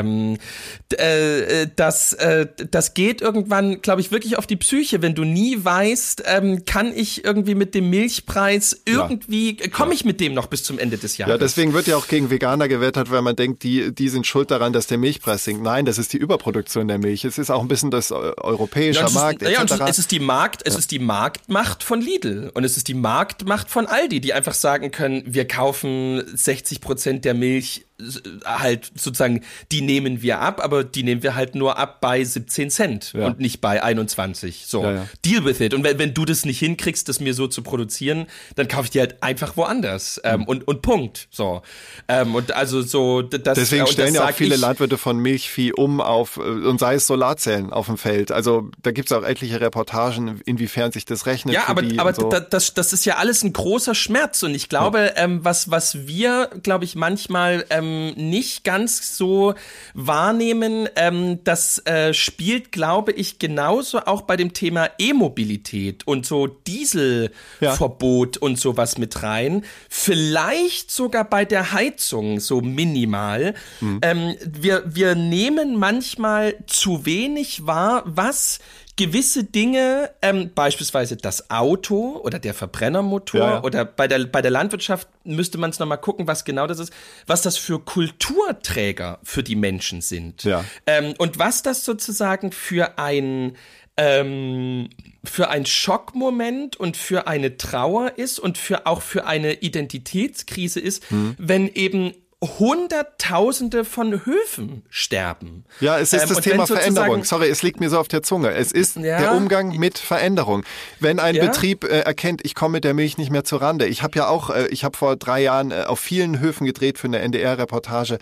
D- 0.91 0.95
äh, 0.97 1.67
das, 1.75 2.13
äh, 2.13 2.47
das 2.71 2.93
geht 2.93 3.21
irgendwann, 3.21 3.81
glaube 3.81 4.01
ich, 4.01 4.11
wirklich 4.11 4.37
auf 4.37 4.47
die 4.47 4.55
Psyche, 4.55 5.01
wenn 5.01 5.15
du 5.15 5.23
nie 5.23 5.57
weißt, 5.63 6.23
ähm, 6.25 6.65
kann 6.65 6.93
ich 6.95 7.23
irgendwie 7.25 7.55
mit 7.55 7.73
dem 7.75 7.89
Milchpreis 7.89 8.81
irgendwie, 8.85 9.57
komme 9.69 9.93
ich 9.93 10.05
mit 10.05 10.19
dem 10.19 10.33
noch 10.33 10.47
bis 10.47 10.63
zum 10.63 10.79
Ende 10.79 10.97
des 10.97 11.17
Jahres? 11.17 11.31
ja, 11.33 11.37
deswegen 11.37 11.73
wird 11.73 11.87
ja 11.87 11.97
auch 11.97 12.07
gegen 12.07 12.29
Veganer 12.29 12.67
gewettert, 12.67 13.11
weil 13.11 13.21
man 13.21 13.35
denkt, 13.35 13.63
die, 13.63 13.93
die 13.93 14.09
sind 14.09 14.27
schuld 14.27 14.51
daran, 14.51 14.73
dass 14.73 14.87
der 14.87 14.97
Milchpreis 14.97 15.43
sinkt. 15.43 15.63
Nein, 15.63 15.85
das 15.85 15.97
ist 15.97 16.13
die 16.13 16.17
Überproduktion 16.17 16.87
der 16.87 16.97
Milch. 16.97 17.25
Es 17.25 17.37
ist 17.37 17.49
auch 17.49 17.61
ein 17.61 17.67
bisschen 17.67 17.91
das 17.91 18.11
äh, 18.11 18.13
europäische 18.13 19.01
Ja, 19.01 19.09
Markt 19.09 19.41
ist, 19.41 19.51
ja, 19.51 19.61
und 19.61 19.71
es 19.71 19.99
ist 19.99 20.11
die 20.11 20.19
Markt, 20.19 20.61
es 20.65 20.75
ist 20.75 20.91
die 20.91 20.99
Marktmacht 20.99 21.83
von 21.83 22.01
Lidl 22.01 22.51
und 22.53 22.63
es 22.63 22.77
ist 22.77 22.87
die 22.87 22.93
Marktmacht 22.93 23.69
von 23.69 23.85
Aldi, 23.87 24.21
die 24.21 24.33
einfach 24.33 24.53
sagen 24.53 24.91
können, 24.91 25.23
wir 25.25 25.47
kaufen 25.47 26.23
60 26.35 26.81
Prozent 26.81 27.25
der 27.25 27.33
Milch 27.33 27.85
äh, 27.94 27.94
halt 28.43 28.91
sozusagen, 28.95 29.41
die 29.71 29.81
nehmen 29.81 30.21
wir 30.21 30.39
ab, 30.41 30.61
aber 30.61 30.83
die 30.83 31.03
nehmen 31.03 31.23
wir 31.23 31.35
halt 31.35 31.55
nur 31.55 31.77
ab 31.77 32.01
bei 32.01 32.23
17 32.23 32.69
Cent 32.69 33.13
Ja. 33.13 33.27
und 33.27 33.39
nicht 33.39 33.61
bei 33.61 33.81
21. 33.81 34.65
So, 34.67 34.83
Ja, 34.83 34.91
ja. 34.93 35.05
deal 35.23 35.45
with 35.45 35.61
it. 35.61 35.73
Und 35.73 35.83
wenn, 35.83 35.97
wenn 35.97 36.13
du 36.13 36.25
das 36.25 36.43
nicht 36.43 36.59
hinkriegst, 36.59 37.07
das 37.07 37.19
mir 37.21 37.33
so 37.33 37.47
zu 37.47 37.61
produzieren, 37.63 38.27
dann 38.55 38.67
kaufe 38.67 38.85
ich 38.85 38.89
die 38.89 38.99
halt 38.99 39.23
einfach 39.23 39.55
woanders 39.55 40.19
ähm, 40.23 40.43
und 40.43 40.67
und 40.67 40.81
Punkt. 40.81 41.27
So 41.31 41.61
ähm, 42.07 42.35
und 42.35 42.51
also 42.51 42.81
so 42.81 43.21
das. 43.21 43.55
Deswegen 43.55 43.87
stellen 43.87 44.13
das 44.13 44.23
ja 44.23 44.29
auch 44.29 44.33
viele 44.33 44.55
ich, 44.55 44.61
Landwirte 44.61 44.97
von 44.97 45.17
Milchvieh 45.17 45.71
um 45.71 46.01
auf, 46.01 46.37
äh, 46.37 46.41
und 46.41 46.79
sei 46.79 46.95
es 46.95 47.07
Solarzellen 47.07 47.71
auf 47.71 47.85
dem 47.85 47.97
Feld. 47.97 48.31
Also 48.31 48.69
da 48.81 48.91
gibt 48.91 49.09
es 49.09 49.17
auch 49.17 49.23
etliche 49.23 49.61
Reportagen, 49.61 50.41
inwiefern 50.45 50.91
sich 50.91 51.05
das 51.05 51.25
rechnet. 51.27 51.55
Ja, 51.55 51.67
aber, 51.67 51.83
aber 51.97 52.13
so. 52.13 52.29
da, 52.29 52.41
das, 52.41 52.73
das 52.73 52.91
ist 52.91 53.05
ja 53.05 53.15
alles 53.15 53.43
ein 53.43 53.53
großer 53.53 53.95
Schmerz 53.95 54.43
und 54.43 54.53
ich 54.53 54.67
glaube, 54.67 55.13
ähm, 55.15 55.45
was, 55.45 55.71
was 55.71 56.07
wir, 56.07 56.49
glaube 56.61 56.83
ich, 56.83 56.95
manchmal 56.95 57.65
ähm, 57.69 57.84
nicht 58.15 58.63
ganz 58.63 59.17
so 59.17 59.53
wahrnehmen, 59.93 60.89
ähm, 60.95 61.43
das 61.43 61.79
äh, 61.85 62.13
spielt, 62.13 62.71
glaube 62.71 63.11
ich, 63.11 63.39
genauso 63.39 63.99
auch 63.99 64.21
bei 64.21 64.37
dem 64.37 64.53
Thema 64.53 64.89
E-Mobilität 64.97 66.07
und 66.07 66.25
so 66.25 66.47
Dieselverbot 66.47 68.37
und 68.37 68.59
sowas 68.59 68.97
mit 68.97 69.23
rein. 69.23 69.63
Vielleicht 69.89 70.91
sogar 70.91 71.25
bei 71.25 71.45
der 71.45 71.71
Heizung 71.71 72.39
so 72.39 72.61
minimal. 72.61 73.53
Ähm, 74.01 74.35
wir, 74.45 74.83
wir 74.85 75.15
nehmen 75.15 75.77
manchmal 75.77 76.55
zu 76.67 77.05
wenig 77.05 77.65
wahr, 77.65 78.03
was 78.05 78.59
gewisse 78.97 79.43
Dinge, 79.43 80.11
ähm, 80.21 80.51
beispielsweise 80.55 81.17
das 81.17 81.49
Auto 81.49 82.17
oder 82.23 82.39
der 82.39 82.53
Verbrennermotor 82.53 83.39
Ja, 83.41 83.49
ja. 83.55 83.63
oder 83.63 83.83
bei 83.83 84.07
der, 84.07 84.25
bei 84.25 84.41
der 84.41 84.51
Landwirtschaft 84.51 85.07
müsste 85.25 85.57
man 85.57 85.69
es 85.71 85.79
nochmal 85.79 85.97
gucken, 85.99 86.27
was 86.27 86.45
genau 86.45 86.65
das 86.65 86.79
ist, 86.79 86.93
was 87.27 87.41
das 87.41 87.57
für 87.57 87.79
Kulturträger 87.79 89.19
für 89.23 89.43
die 89.43 89.55
Menschen 89.55 90.01
sind. 90.01 90.43
Ja. 90.43 90.63
Ähm, 90.85 91.13
und 91.17 91.39
was 91.39 91.61
das 91.61 91.83
sozusagen 91.85 92.51
für 92.51 92.97
ein 92.97 93.57
ähm, 93.97 94.89
für 95.23 95.49
ein 95.49 95.65
Schockmoment 95.65 96.75
und 96.75 96.97
für 96.97 97.27
eine 97.27 97.57
Trauer 97.57 98.17
ist 98.17 98.39
und 98.39 98.57
für 98.57 98.85
auch 98.87 99.01
für 99.01 99.25
eine 99.25 99.53
Identitätskrise 99.61 100.79
ist, 100.81 101.09
Mhm. 101.11 101.35
wenn 101.37 101.67
eben 101.69 102.13
Hunderttausende 102.59 103.85
von 103.85 104.25
Höfen 104.25 104.83
sterben. 104.89 105.65
Ja, 105.79 105.99
es 105.99 106.13
ist 106.13 106.23
Ähm, 106.23 106.29
das 106.29 106.41
Thema 106.41 106.67
Veränderung. 106.67 107.23
Sorry, 107.23 107.49
es 107.49 107.63
liegt 107.63 107.79
mir 107.79 107.89
so 107.89 107.99
auf 107.99 108.07
der 108.07 108.23
Zunge. 108.23 108.51
Es 108.53 108.71
ist 108.71 108.95
Ja. 108.95 109.19
der 109.19 109.33
Umgang 109.33 109.77
mit 109.77 109.97
Veränderung. 109.97 110.63
Wenn 110.99 111.19
ein 111.19 111.35
Ja. 111.35 111.45
Betrieb 111.45 111.83
äh, 111.83 111.99
erkennt, 112.01 112.41
ich 112.43 112.55
komme 112.55 112.73
mit 112.73 112.83
der 112.83 112.93
Milch 112.93 113.17
nicht 113.17 113.31
mehr 113.31 113.43
zur 113.43 113.61
Rande. 113.61 113.87
Ich 113.87 114.03
habe 114.03 114.17
ja 114.17 114.27
auch, 114.27 114.49
äh, 114.49 114.67
ich 114.67 114.83
habe 114.83 114.95
vor 114.97 115.15
drei 115.15 115.41
Jahren 115.41 115.71
äh, 115.71 115.83
auf 115.87 115.99
vielen 115.99 116.39
Höfen 116.39 116.65
gedreht 116.65 116.97
für 116.99 117.07
eine 117.07 117.19
NDR-Reportage. 117.19 118.17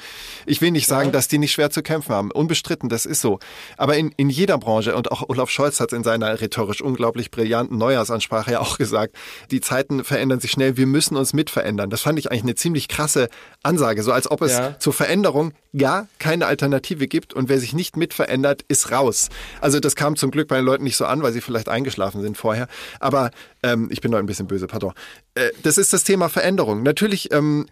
Ich 0.45 0.61
will 0.61 0.71
nicht 0.71 0.88
sagen, 0.88 1.11
dass 1.11 1.28
die 1.28 1.38
nicht 1.38 1.51
schwer 1.51 1.69
zu 1.69 1.84
kämpfen 1.84 2.13
haben. 2.15 2.32
Unbestritten, 2.32 2.89
das 2.89 3.05
ist 3.05 3.21
so. 3.21 3.39
Aber 3.78 3.97
in, 3.97 4.13
in 4.17 4.30
jeder 4.30 4.57
Branche, 4.57 4.95
und 4.95 5.11
auch 5.11 5.28
Olaf 5.30 5.49
Scholz 5.49 5.80
hat 5.80 5.91
es 5.91 5.97
in 5.97 6.03
seiner 6.03 6.39
rhetorisch 6.41 6.82
unglaublich 6.82 7.32
brillanten 7.32 7.78
Neujahrsansprache 7.78 8.51
ja 8.53 8.59
auch 8.61 8.78
gesagt, 8.78 9.15
die 9.51 9.61
Zeiten 9.61 10.03
verändern 10.03 10.39
sich 10.39 10.51
schnell, 10.51 10.78
wir 10.78 10.88
müssen 10.88 11.17
uns 11.17 11.34
mitverändern. 11.34 11.89
Das 11.89 12.01
fand 12.01 12.19
ich 12.19 12.32
eigentlich 12.32 12.43
eine 12.43 12.55
ziemlich 12.55 12.88
krasse 12.88 13.28
Ansage, 13.63 14.03
so 14.03 14.11
als 14.14 14.30
ob 14.32 14.41
es 14.41 14.53
Ja. 14.53 14.80
zur 14.80 14.93
Veränderung 14.93 15.53
gar 15.76 16.07
keine 16.20 16.45
Alternative 16.45 17.07
gibt 17.07 17.34
und 17.34 17.49
wer 17.49 17.59
sich 17.59 17.74
nicht 17.74 17.97
mitverändert, 17.97 18.64
ist 18.68 18.91
raus. 18.91 19.30
Also 19.61 19.80
das 19.80 19.95
kam 19.95 20.16
zum 20.16 20.32
Glück 20.32 20.47
bei 20.47 20.57
den 20.57 20.66
Leuten 20.66 20.84
nicht 20.84 20.95
so 20.97 21.05
an, 21.05 21.24
weil 21.24 21.34
sie 21.34 21.41
vielleicht 21.41 21.68
eingeschlafen 21.70 22.22
sind 22.22 22.38
vorher. 22.38 22.68
Aber 22.99 23.32
ähm, 23.64 23.89
ich 23.91 24.01
bin 24.01 24.11
noch 24.11 24.20
ein 24.20 24.26
bisschen 24.26 24.47
böse, 24.47 24.68
pardon. 24.68 24.93
Äh, 25.36 25.49
das 25.64 25.78
ist 25.78 25.91
das 25.93 26.03
Thema 26.03 26.30
Veränderung. 26.30 26.84
Natürlich 26.84 27.32
ähm, 27.34 27.66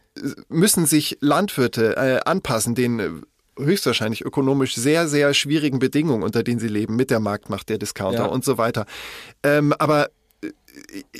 müssen 0.49 0.85
sich 0.85 1.17
Landwirte 1.21 1.95
äh, 1.97 2.19
anpassen, 2.29 2.75
den 2.75 2.99
äh, 2.99 3.09
höchstwahrscheinlich 3.59 4.21
ökonomisch 4.25 4.75
sehr, 4.75 5.07
sehr 5.07 5.33
schwierigen 5.33 5.79
Bedingungen, 5.79 6.23
unter 6.23 6.41
denen 6.41 6.59
sie 6.59 6.67
leben, 6.69 6.95
mit 6.95 7.11
der 7.11 7.19
Marktmacht 7.19 7.69
der 7.69 7.77
Discounter 7.77 8.23
Ja. 8.23 8.25
und 8.25 8.43
so 8.45 8.57
weiter. 8.57 8.85
Ähm, 9.43 9.73
aber 9.77 10.09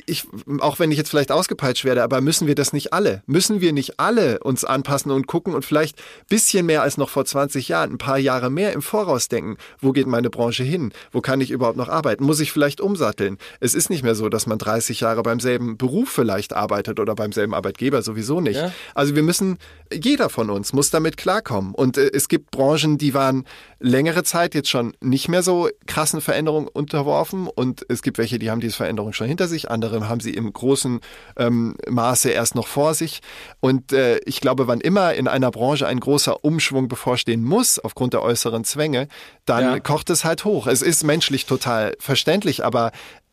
ich, 0.06 0.26
auch 0.60 0.78
wenn 0.78 0.90
ich 0.90 0.98
jetzt 0.98 1.10
vielleicht 1.10 1.32
ausgepeitscht 1.32 1.84
werde, 1.84 2.02
aber 2.02 2.20
müssen 2.20 2.46
wir 2.46 2.54
das 2.54 2.72
nicht 2.72 2.92
alle? 2.92 3.22
Müssen 3.26 3.60
wir 3.60 3.72
nicht 3.72 3.98
alle 4.00 4.38
uns 4.40 4.64
anpassen 4.64 5.10
und 5.10 5.26
gucken 5.26 5.54
und 5.54 5.64
vielleicht 5.64 6.00
bisschen 6.28 6.66
mehr 6.66 6.82
als 6.82 6.96
noch 6.98 7.08
vor 7.08 7.24
20 7.24 7.68
Jahren, 7.68 7.92
ein 7.92 7.98
paar 7.98 8.18
Jahre 8.18 8.50
mehr 8.50 8.72
im 8.72 8.82
Voraus 8.82 9.28
denken, 9.28 9.56
wo 9.80 9.92
geht 9.92 10.06
meine 10.06 10.30
Branche 10.30 10.64
hin? 10.64 10.92
Wo 11.10 11.20
kann 11.20 11.40
ich 11.40 11.50
überhaupt 11.50 11.76
noch 11.76 11.88
arbeiten? 11.88 12.24
Muss 12.24 12.40
ich 12.40 12.52
vielleicht 12.52 12.80
umsatteln? 12.80 13.38
Es 13.60 13.74
ist 13.74 13.90
nicht 13.90 14.02
mehr 14.02 14.14
so, 14.14 14.28
dass 14.28 14.46
man 14.46 14.58
30 14.58 15.00
Jahre 15.00 15.22
beim 15.22 15.40
selben 15.40 15.76
Beruf 15.76 16.10
vielleicht 16.10 16.52
arbeitet 16.52 17.00
oder 17.00 17.14
beim 17.14 17.32
selben 17.32 17.54
Arbeitgeber 17.54 18.02
sowieso 18.02 18.40
nicht. 18.40 18.56
Ja. 18.56 18.72
Also 18.94 19.14
wir 19.14 19.22
müssen, 19.22 19.58
jeder 19.92 20.28
von 20.28 20.50
uns 20.50 20.72
muss 20.72 20.90
damit 20.90 21.16
klarkommen. 21.16 21.74
Und 21.74 21.98
äh, 21.98 22.10
es 22.12 22.28
gibt 22.28 22.50
Branchen, 22.50 22.98
die 22.98 23.14
waren 23.14 23.44
längere 23.82 24.22
Zeit 24.22 24.54
jetzt 24.54 24.70
schon 24.70 24.94
nicht 25.00 25.28
mehr 25.28 25.42
so 25.42 25.68
krassen 25.86 26.20
Veränderungen 26.20 26.68
unterworfen 26.68 27.48
und 27.48 27.84
es 27.88 28.02
gibt 28.02 28.18
welche, 28.18 28.38
die 28.38 28.50
haben 28.50 28.60
diese 28.60 28.76
Veränderung 28.76 29.12
schon 29.12 29.26
hinter 29.26 29.41
sich, 29.48 29.70
andere 29.70 30.08
haben 30.08 30.20
sie 30.20 30.34
im 30.34 30.52
großen 30.52 31.00
ähm, 31.36 31.76
Maße 31.88 32.30
erst 32.30 32.54
noch 32.54 32.66
vor 32.66 32.94
sich. 32.94 33.20
Und 33.60 33.92
äh, 33.92 34.18
ich 34.24 34.40
glaube, 34.40 34.66
wann 34.66 34.80
immer 34.80 35.14
in 35.14 35.28
einer 35.28 35.50
Branche 35.50 35.86
ein 35.86 36.00
großer 36.00 36.44
Umschwung 36.44 36.88
bevorstehen 36.88 37.44
muss, 37.44 37.78
aufgrund 37.78 38.12
der 38.12 38.22
äußeren 38.22 38.64
Zwänge, 38.64 39.08
dann 39.44 39.64
ja. 39.64 39.80
kocht 39.80 40.10
es 40.10 40.24
halt 40.24 40.44
hoch. 40.44 40.66
Es 40.66 40.82
ist 40.82 41.04
menschlich 41.04 41.46
total 41.46 41.94
verständlich, 41.98 42.64
aber 42.64 42.92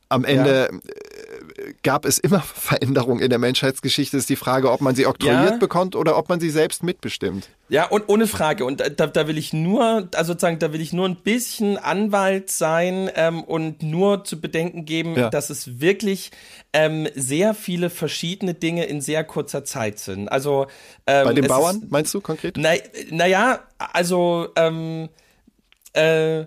am 0.10 0.24
Ende 0.26 0.70
ja. 0.72 0.80
Äh, 1.70 1.74
gab 1.84 2.06
es 2.06 2.18
immer 2.18 2.42
Veränderungen 2.56 3.22
in 3.22 3.30
der 3.30 3.40
Menschheitsgeschichte. 3.40 4.18
Es 4.18 4.24
ist 4.24 4.30
die 4.30 4.36
Frage, 4.36 4.72
ob 4.72 4.82
man 4.82 4.96
sie 4.96 5.06
oktroyiert 5.06 5.52
ja. 5.52 5.58
bekommt 5.58 5.96
oder 5.96 6.18
ob 6.18 6.30
man 6.30 6.40
sie 6.40 6.50
selbst 6.50 6.84
mitbestimmt. 6.84 7.50
Ja, 7.70 7.86
und 7.86 8.10
ohne 8.10 8.28
Frage. 8.28 8.66
Und 8.66 8.82
da, 8.82 9.08
da 9.08 9.28
will 9.28 9.38
ich 9.38 9.54
nur, 9.54 10.10
also 10.16 10.34
sozusagen, 10.34 10.60
da 10.60 10.74
will 10.74 10.82
ich 10.82 10.94
nur 10.94 11.08
ein 11.08 11.18
bisschen 11.18 11.78
Anwalt 11.78 12.50
sein 12.50 13.10
ähm, 13.16 13.44
und 13.44 13.84
nur 13.84 14.24
zu 14.24 14.42
bedenken 14.42 14.86
geben, 14.86 15.16
ja. 15.16 15.30
dass 15.30 15.50
es 15.50 15.80
wirklich 15.80 16.32
ähm, 16.74 17.08
sehr 17.16 17.54
viele 17.54 17.90
verschiedene 17.90 18.54
Dinge 18.54 18.86
in 18.86 19.02
sehr 19.02 19.24
kurzer 19.24 19.64
Zeit 19.66 20.00
sind. 20.00 20.30
Also 20.30 20.68
ähm, 21.08 21.26
bei 21.26 21.34
den 21.34 21.48
Bauern 21.48 21.84
ist, 21.84 21.92
meinst 21.92 22.14
du 22.14 22.22
konkret? 22.22 22.58
Naja, 22.58 22.82
na 23.12 23.60
also 23.94 24.50
ähm, 24.56 25.10
äh, 25.94 26.46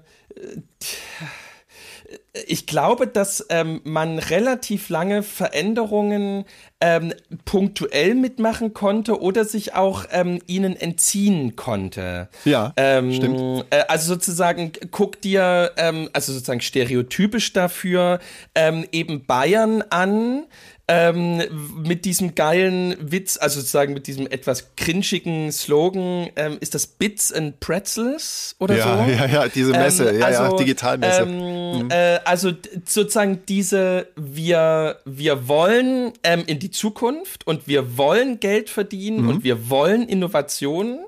ich 2.46 2.66
glaube, 2.66 3.06
dass 3.06 3.46
ähm, 3.50 3.80
man 3.84 4.18
relativ 4.18 4.88
lange 4.88 5.22
Veränderungen 5.22 6.44
ähm, 6.80 7.12
punktuell 7.44 8.14
mitmachen 8.14 8.72
konnte 8.74 9.20
oder 9.20 9.44
sich 9.44 9.74
auch 9.74 10.06
ähm, 10.10 10.40
ihnen 10.46 10.74
entziehen 10.74 11.56
konnte. 11.56 12.28
Ja, 12.44 12.72
ähm, 12.76 13.12
stimmt. 13.12 13.66
Äh, 13.70 13.84
also 13.88 14.14
sozusagen, 14.14 14.72
guck 14.90 15.20
dir, 15.20 15.72
ähm, 15.76 16.08
also 16.12 16.32
sozusagen 16.32 16.60
stereotypisch 16.60 17.52
dafür, 17.52 18.18
ähm, 18.54 18.86
eben 18.92 19.26
Bayern 19.26 19.82
an, 19.90 20.44
ähm, 20.92 21.42
mit 21.82 22.04
diesem 22.04 22.34
geilen 22.34 22.96
Witz, 23.00 23.38
also 23.38 23.60
sozusagen 23.60 23.94
mit 23.94 24.06
diesem 24.06 24.26
etwas 24.26 24.74
cringigen 24.76 25.50
Slogan, 25.50 26.28
ähm, 26.36 26.58
ist 26.60 26.74
das 26.74 26.86
Bits 26.86 27.32
and 27.32 27.58
Pretzels 27.60 28.56
oder 28.58 28.76
ja, 28.76 28.84
so? 28.84 29.10
Ja, 29.12 29.26
ja, 29.26 29.48
diese 29.48 29.72
Messe, 29.72 30.10
ähm, 30.10 30.20
ja, 30.20 30.26
also, 30.26 30.42
ja, 30.42 30.56
Digitalmesse. 30.56 31.22
Ähm, 31.22 31.84
mhm. 31.84 31.90
äh, 31.90 32.18
also 32.24 32.52
sozusagen 32.84 33.40
diese, 33.48 34.08
wir, 34.16 34.98
wir 35.06 35.48
wollen 35.48 36.12
ähm, 36.24 36.44
in 36.46 36.58
die 36.58 36.70
Zukunft 36.70 37.46
und 37.46 37.66
wir 37.66 37.96
wollen 37.96 38.40
Geld 38.40 38.68
verdienen 38.68 39.22
mhm. 39.22 39.28
und 39.28 39.44
wir 39.44 39.70
wollen 39.70 40.08
Innovationen. 40.08 40.98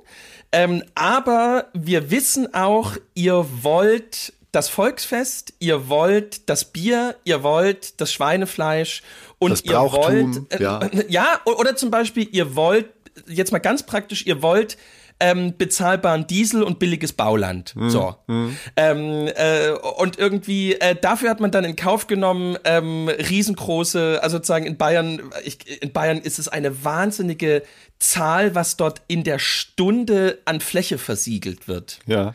Ähm, 0.52 0.82
aber 0.94 1.66
wir 1.74 2.10
wissen 2.10 2.54
auch, 2.54 2.96
ihr 3.14 3.44
wollt 3.62 4.32
das 4.54 4.68
Volksfest, 4.68 5.52
ihr 5.58 5.88
wollt 5.88 6.48
das 6.48 6.64
Bier, 6.64 7.16
ihr 7.24 7.42
wollt 7.42 8.00
das 8.00 8.12
Schweinefleisch 8.12 9.02
und 9.44 9.50
das 9.52 9.64
ihr 9.64 9.74
wollt, 9.74 10.52
äh, 10.52 10.62
ja. 10.62 10.80
ja, 11.08 11.40
oder 11.44 11.76
zum 11.76 11.90
Beispiel, 11.90 12.28
ihr 12.32 12.56
wollt, 12.56 12.86
jetzt 13.26 13.52
mal 13.52 13.58
ganz 13.58 13.84
praktisch, 13.84 14.26
ihr 14.26 14.42
wollt 14.42 14.76
ähm, 15.20 15.54
bezahlbaren 15.56 16.26
Diesel 16.26 16.62
und 16.62 16.78
billiges 16.78 17.12
Bauland. 17.12 17.74
Mhm. 17.76 17.90
So. 17.90 18.16
Mhm. 18.26 18.56
Ähm, 18.76 19.30
äh, 19.34 19.70
und 19.70 20.18
irgendwie, 20.18 20.74
äh, 20.74 20.96
dafür 21.00 21.30
hat 21.30 21.40
man 21.40 21.50
dann 21.50 21.64
in 21.64 21.76
Kauf 21.76 22.06
genommen, 22.06 22.58
ähm, 22.64 23.08
riesengroße, 23.08 24.20
also 24.22 24.38
sozusagen 24.38 24.66
in 24.66 24.76
Bayern, 24.76 25.22
ich, 25.44 25.82
in 25.82 25.92
Bayern 25.92 26.18
ist 26.18 26.38
es 26.38 26.48
eine 26.48 26.84
wahnsinnige 26.84 27.62
Zahl, 27.98 28.54
was 28.54 28.76
dort 28.76 29.02
in 29.06 29.24
der 29.24 29.38
Stunde 29.38 30.38
an 30.44 30.60
Fläche 30.60 30.98
versiegelt 30.98 31.68
wird. 31.68 32.00
Ja. 32.06 32.34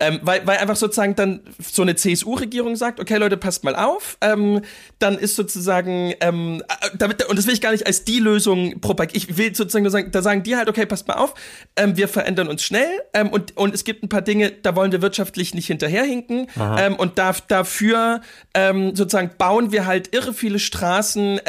Ähm, 0.00 0.20
weil, 0.22 0.46
weil 0.46 0.58
einfach 0.58 0.76
sozusagen 0.76 1.14
dann 1.14 1.40
so 1.60 1.82
eine 1.82 1.96
CSU-Regierung 1.96 2.76
sagt, 2.76 3.00
okay 3.00 3.16
Leute, 3.16 3.36
passt 3.36 3.64
mal 3.64 3.74
auf, 3.74 4.18
ähm, 4.20 4.62
dann 4.98 5.18
ist 5.18 5.36
sozusagen, 5.36 6.14
ähm, 6.20 6.62
äh, 6.68 6.88
damit, 6.96 7.24
und 7.26 7.38
das 7.38 7.46
will 7.46 7.54
ich 7.54 7.60
gar 7.60 7.72
nicht 7.72 7.86
als 7.86 8.04
die 8.04 8.18
Lösung 8.18 8.80
propagieren, 8.80 9.16
ich 9.16 9.36
will 9.36 9.54
sozusagen 9.54 9.82
nur 9.84 9.90
sagen, 9.90 10.10
da 10.10 10.22
sagen 10.22 10.42
die 10.42 10.56
halt, 10.56 10.68
okay, 10.68 10.86
passt 10.86 11.08
mal 11.08 11.14
auf, 11.14 11.34
ähm, 11.76 11.96
wir 11.96 12.08
verändern 12.08 12.48
uns 12.48 12.62
schnell 12.62 12.88
ähm, 13.14 13.28
und, 13.28 13.56
und 13.56 13.74
es 13.74 13.84
gibt 13.84 14.02
ein 14.02 14.08
paar 14.08 14.22
Dinge, 14.22 14.50
da 14.50 14.76
wollen 14.76 14.92
wir 14.92 15.02
wirtschaftlich 15.02 15.54
nicht 15.54 15.66
hinterherhinken 15.66 16.48
ähm, 16.56 16.96
und 16.96 17.18
da, 17.18 17.34
dafür 17.48 18.20
sozusagen 18.94 19.30
bauen 19.38 19.70
wir 19.70 19.86
halt 19.86 20.14
irre 20.14 20.34
viele 20.34 20.58
Straßen, 20.58 21.40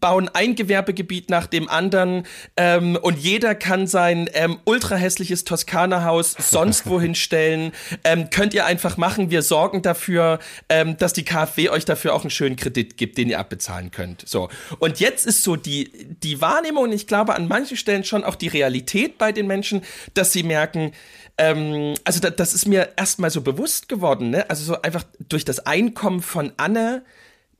bauen 0.00 0.28
ein 0.32 0.56
Gewerbegebiet 0.56 1.30
nach 1.30 1.46
dem 1.46 1.68
anderen 1.68 2.24
und 2.56 3.18
jeder 3.18 3.54
kann 3.54 3.86
sein 3.86 4.28
ultra 4.64 4.96
hässliches 4.96 5.44
Toskana-Haus 5.44 6.34
sonst 6.38 6.86
wohin 6.86 7.14
stellen 7.14 7.72
ähm, 8.04 8.30
könnt 8.30 8.54
ihr 8.54 8.66
einfach 8.66 8.96
machen. 8.96 9.30
Wir 9.30 9.42
sorgen 9.42 9.82
dafür, 9.82 10.38
ähm, 10.68 10.96
dass 10.96 11.12
die 11.12 11.24
KfW 11.24 11.70
euch 11.70 11.84
dafür 11.84 12.14
auch 12.14 12.22
einen 12.22 12.30
schönen 12.30 12.56
Kredit 12.56 12.96
gibt, 12.96 13.18
den 13.18 13.28
ihr 13.28 13.38
abbezahlen 13.38 13.90
könnt. 13.90 14.28
So. 14.28 14.48
Und 14.78 15.00
jetzt 15.00 15.26
ist 15.26 15.42
so 15.42 15.56
die, 15.56 15.90
die 16.22 16.40
Wahrnehmung, 16.40 16.84
und 16.84 16.92
ich 16.92 17.06
glaube 17.06 17.34
an 17.34 17.48
manchen 17.48 17.76
Stellen 17.76 18.04
schon 18.04 18.24
auch 18.24 18.34
die 18.34 18.48
Realität 18.48 19.18
bei 19.18 19.32
den 19.32 19.46
Menschen, 19.46 19.82
dass 20.14 20.32
sie 20.32 20.42
merken, 20.42 20.92
ähm, 21.38 21.94
also 22.04 22.20
da, 22.20 22.30
das 22.30 22.54
ist 22.54 22.66
mir 22.66 22.92
erstmal 22.96 23.30
so 23.30 23.40
bewusst 23.40 23.88
geworden, 23.88 24.30
ne? 24.30 24.48
Also 24.48 24.64
so 24.64 24.82
einfach 24.82 25.04
durch 25.28 25.44
das 25.44 25.60
Einkommen 25.60 26.22
von 26.22 26.52
Anne, 26.56 27.04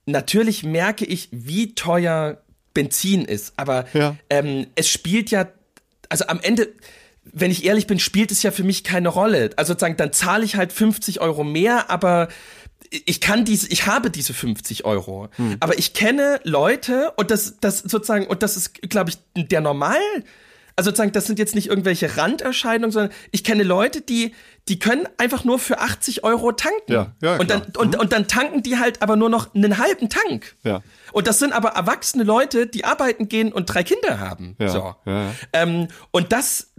natürlich 0.07 0.62
merke 0.62 1.05
ich, 1.05 1.29
wie 1.33 1.74
teuer 1.74 2.39
Benzin 2.72 3.24
ist. 3.24 3.55
Aber 3.57 3.87
ja. 3.93 4.16
ähm, 4.31 4.66
es 4.74 4.89
spielt 4.89 5.31
ja, 5.31 5.49
also 6.09 6.27
am 6.27 6.41
Ende, 6.41 6.68
wenn 7.33 7.51
ich 7.51 7.64
ehrlich 7.64 7.87
bin, 7.87 7.99
spielt 7.99 8.31
es 8.31 8.43
ja 8.43 8.51
für 8.51 8.64
mich 8.64 8.85
keine 8.85 9.09
Rolle. 9.09 9.51
Also 9.57 9.72
sozusagen, 9.72 9.97
dann 9.97 10.12
zahle 10.12 10.45
ich 10.45 10.57
halt 10.57 10.72
50 10.72 11.20
Euro 11.20 11.45
mehr, 11.45 11.91
aber 11.91 12.29
ich 12.91 13.20
kann 13.20 13.45
diese, 13.45 13.68
ich 13.68 13.87
habe 13.87 14.11
diese 14.11 14.35
50 14.35 14.85
Euro. 14.85 15.29
Hm. 15.37 15.57
Aber 15.61 15.79
ich 15.79 15.93
kenne 15.93 16.41
Leute 16.45 17.12
und 17.16 17.31
das, 17.31 17.57
das 17.61 17.81
sozusagen, 17.81 18.27
und 18.27 18.43
das 18.43 18.57
ist, 18.57 18.81
glaube 18.83 19.11
ich, 19.11 19.18
der 19.35 19.61
Normal, 19.61 19.99
also 20.77 20.91
sozusagen, 20.91 21.12
das 21.12 21.27
sind 21.27 21.39
jetzt 21.39 21.55
nicht 21.55 21.68
irgendwelche 21.68 22.16
Randerscheinungen, 22.16 22.93
sondern 22.93 23.12
ich 23.33 23.45
kenne 23.45 23.62
Leute, 23.62 24.03
die, 24.03 24.33
die 24.68 24.80
können 24.80 25.06
einfach 25.16 25.44
nur 25.44 25.60
für 25.60 25.78
80 25.78 26.24
Euro 26.24 26.50
tanken. 26.50 26.92
Ja, 26.92 27.14
ja, 27.22 27.36
und, 27.36 27.50
dann, 27.50 27.62
und, 27.78 27.94
mhm. 27.94 28.00
und 28.00 28.12
dann 28.12 28.26
tanken 28.26 28.62
die 28.62 28.78
halt 28.78 29.00
aber 29.00 29.14
nur 29.14 29.28
noch 29.28 29.54
einen 29.54 29.78
halben 29.78 30.08
Tank. 30.08 30.56
Ja. 30.64 30.82
Und 31.12 31.28
das 31.28 31.38
sind 31.38 31.52
aber 31.52 31.70
erwachsene 31.70 32.24
Leute, 32.24 32.66
die 32.66 32.84
arbeiten 32.84 33.28
gehen 33.28 33.52
und 33.52 33.66
drei 33.66 33.84
Kinder 33.84 34.18
haben. 34.18 34.56
Ja, 34.58 34.68
so. 34.68 34.94
ja. 35.04 35.32
Ähm, 35.52 35.86
und 36.10 36.32
das, 36.32 36.72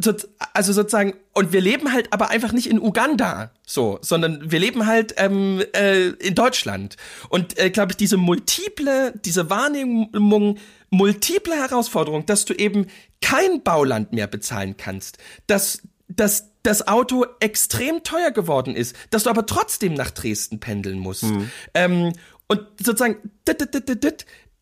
also 0.54 0.74
sozusagen, 0.74 1.14
und 1.34 1.54
wir 1.54 1.62
leben 1.62 1.94
halt 1.94 2.12
aber 2.12 2.30
einfach 2.30 2.52
nicht 2.52 2.68
in 2.68 2.80
Uganda, 2.80 3.52
so, 3.66 4.00
sondern 4.02 4.52
wir 4.52 4.60
leben 4.60 4.86
halt 4.86 5.14
ähm, 5.18 5.64
äh, 5.74 6.08
in 6.08 6.36
Deutschland. 6.36 6.98
Und 7.30 7.58
äh, 7.58 7.70
glaube 7.70 7.94
ich, 7.94 7.98
diese 7.98 8.18
multiple, 8.18 9.14
diese 9.24 9.50
Wahrnehmung, 9.50 10.58
multiple 10.90 11.56
Herausforderung, 11.56 12.26
dass 12.26 12.44
du 12.44 12.54
eben 12.54 12.88
kein 13.22 13.64
Bauland 13.64 14.12
mehr 14.12 14.28
bezahlen 14.28 14.76
kannst, 14.78 15.20
dass, 15.48 15.82
dass 16.10 16.52
das 16.68 16.86
Auto 16.86 17.26
extrem 17.40 18.04
teuer 18.04 18.32
geworden 18.32 18.76
ist, 18.76 18.94
dass 19.10 19.24
du 19.24 19.30
aber 19.30 19.46
trotzdem 19.46 19.94
nach 19.94 20.12
Dresden 20.12 20.60
pendeln 20.60 21.00
musst. 21.00 21.24
Mhm. 21.24 21.50
Ähm, 21.74 22.14
und 22.48 22.62
sozusagen, 22.84 23.18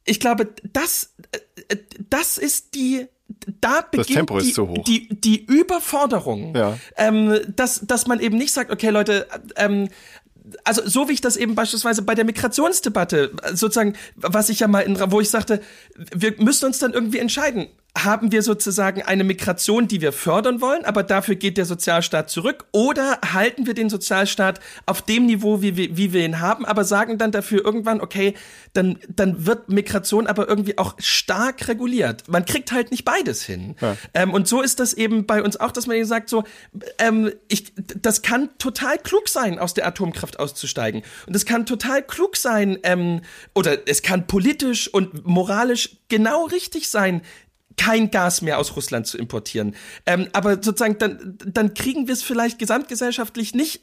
ich 0.05 0.19
glaube, 0.19 0.53
das, 0.71 1.15
äh, 1.67 1.77
das 2.09 2.37
ist 2.37 2.75
die, 2.75 3.07
da 3.59 3.81
beginnt 3.81 4.29
die, 4.29 5.07
die, 5.09 5.19
die, 5.19 5.45
Überforderung. 5.45 6.55
Ja. 6.55 6.77
Ähm, 6.95 7.39
dass, 7.55 7.81
dass 7.81 8.05
man 8.05 8.19
eben 8.19 8.37
nicht 8.37 8.53
sagt, 8.53 8.71
okay, 8.71 8.89
Leute, 8.89 9.27
ähm, 9.55 9.89
also 10.63 10.87
so 10.87 11.09
wie 11.09 11.13
ich 11.13 11.21
das 11.21 11.37
eben 11.37 11.55
beispielsweise 11.55 12.03
bei 12.03 12.13
der 12.13 12.25
Migrationsdebatte, 12.25 13.31
sozusagen, 13.53 13.95
was 14.15 14.49
ich 14.49 14.59
ja 14.59 14.67
mal 14.67 14.81
in, 14.81 14.99
wo 15.11 15.21
ich 15.21 15.31
sagte, 15.31 15.59
wir 15.95 16.35
müssen 16.37 16.65
uns 16.65 16.77
dann 16.77 16.93
irgendwie 16.93 17.17
entscheiden. 17.17 17.67
Haben 17.97 18.31
wir 18.31 18.41
sozusagen 18.41 19.03
eine 19.03 19.23
Migration, 19.23 19.87
die 19.87 20.01
wir 20.01 20.11
fördern 20.11 20.59
wollen, 20.59 20.83
aber 20.83 21.01
dafür 21.03 21.35
geht 21.35 21.57
der 21.57 21.65
Sozialstaat 21.65 22.29
zurück? 22.29 22.65
Oder 22.73 23.19
halten 23.33 23.65
wir 23.65 23.73
den 23.73 23.89
Sozialstaat 23.89 24.59
auf 24.85 25.01
dem 25.01 25.25
Niveau, 25.25 25.61
wie 25.61 25.77
wir, 25.77 25.95
wie 25.95 26.11
wir 26.11 26.25
ihn 26.25 26.41
haben, 26.41 26.65
aber 26.65 26.83
sagen 26.83 27.17
dann 27.17 27.31
dafür 27.31 27.63
irgendwann, 27.63 28.01
okay, 28.01 28.33
dann, 28.73 28.99
dann 29.07 29.45
wird 29.45 29.69
Migration 29.69 30.27
aber 30.27 30.49
irgendwie 30.49 30.77
auch 30.77 30.95
stark 30.99 31.69
reguliert. 31.69 32.27
Man 32.27 32.45
kriegt 32.45 32.73
halt 32.73 32.91
nicht 32.91 33.05
beides 33.05 33.43
hin. 33.43 33.75
Ja. 33.79 33.95
Ähm, 34.13 34.33
und 34.33 34.47
so 34.47 34.61
ist 34.61 34.81
das 34.81 34.93
eben 34.93 35.25
bei 35.25 35.41
uns 35.41 35.57
auch, 35.57 35.71
dass 35.71 35.87
man 35.87 35.95
eben 35.95 36.05
sagt, 36.05 36.29
so, 36.29 36.43
ähm, 36.99 37.31
ich, 37.47 37.71
das 37.75 38.21
kann 38.21 38.49
total 38.57 38.97
klug 38.97 39.29
sein, 39.29 39.57
aus 39.57 39.73
der 39.73 39.87
Atomkraft 39.87 40.37
auszusteigen. 40.37 41.03
Und 41.27 41.35
es 41.35 41.45
kann 41.45 41.65
total 41.65 42.03
klug 42.03 42.35
sein, 42.35 42.77
ähm, 42.83 43.21
oder 43.53 43.87
es 43.87 44.01
kann 44.01 44.27
politisch 44.27 44.93
und 44.93 45.25
moralisch 45.25 45.97
genau 46.09 46.45
richtig 46.45 46.89
sein, 46.89 47.21
kein 47.77 48.11
Gas 48.11 48.41
mehr 48.41 48.59
aus 48.59 48.75
Russland 48.75 49.07
zu 49.07 49.17
importieren. 49.17 49.75
Ähm, 50.05 50.29
aber 50.33 50.55
sozusagen, 50.55 50.97
dann, 50.97 51.37
dann 51.45 51.73
kriegen 51.73 52.07
wir 52.07 52.13
es 52.13 52.23
vielleicht 52.23 52.59
gesamtgesellschaftlich 52.59 53.53
nicht 53.53 53.81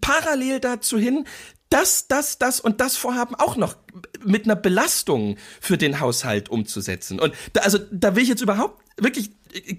parallel 0.00 0.60
dazu 0.60 0.98
hin, 0.98 1.26
das, 1.70 2.06
das, 2.06 2.38
das 2.38 2.60
und 2.60 2.80
das 2.80 2.96
Vorhaben 2.96 3.34
auch 3.34 3.56
noch 3.56 3.76
mit 4.24 4.44
einer 4.44 4.56
Belastung 4.56 5.36
für 5.60 5.76
den 5.76 6.00
Haushalt 6.00 6.48
umzusetzen. 6.48 7.18
Und 7.18 7.34
da, 7.52 7.62
also 7.62 7.78
da 7.90 8.14
will 8.14 8.22
ich 8.22 8.28
jetzt 8.28 8.42
überhaupt 8.42 8.82
wirklich 8.96 9.30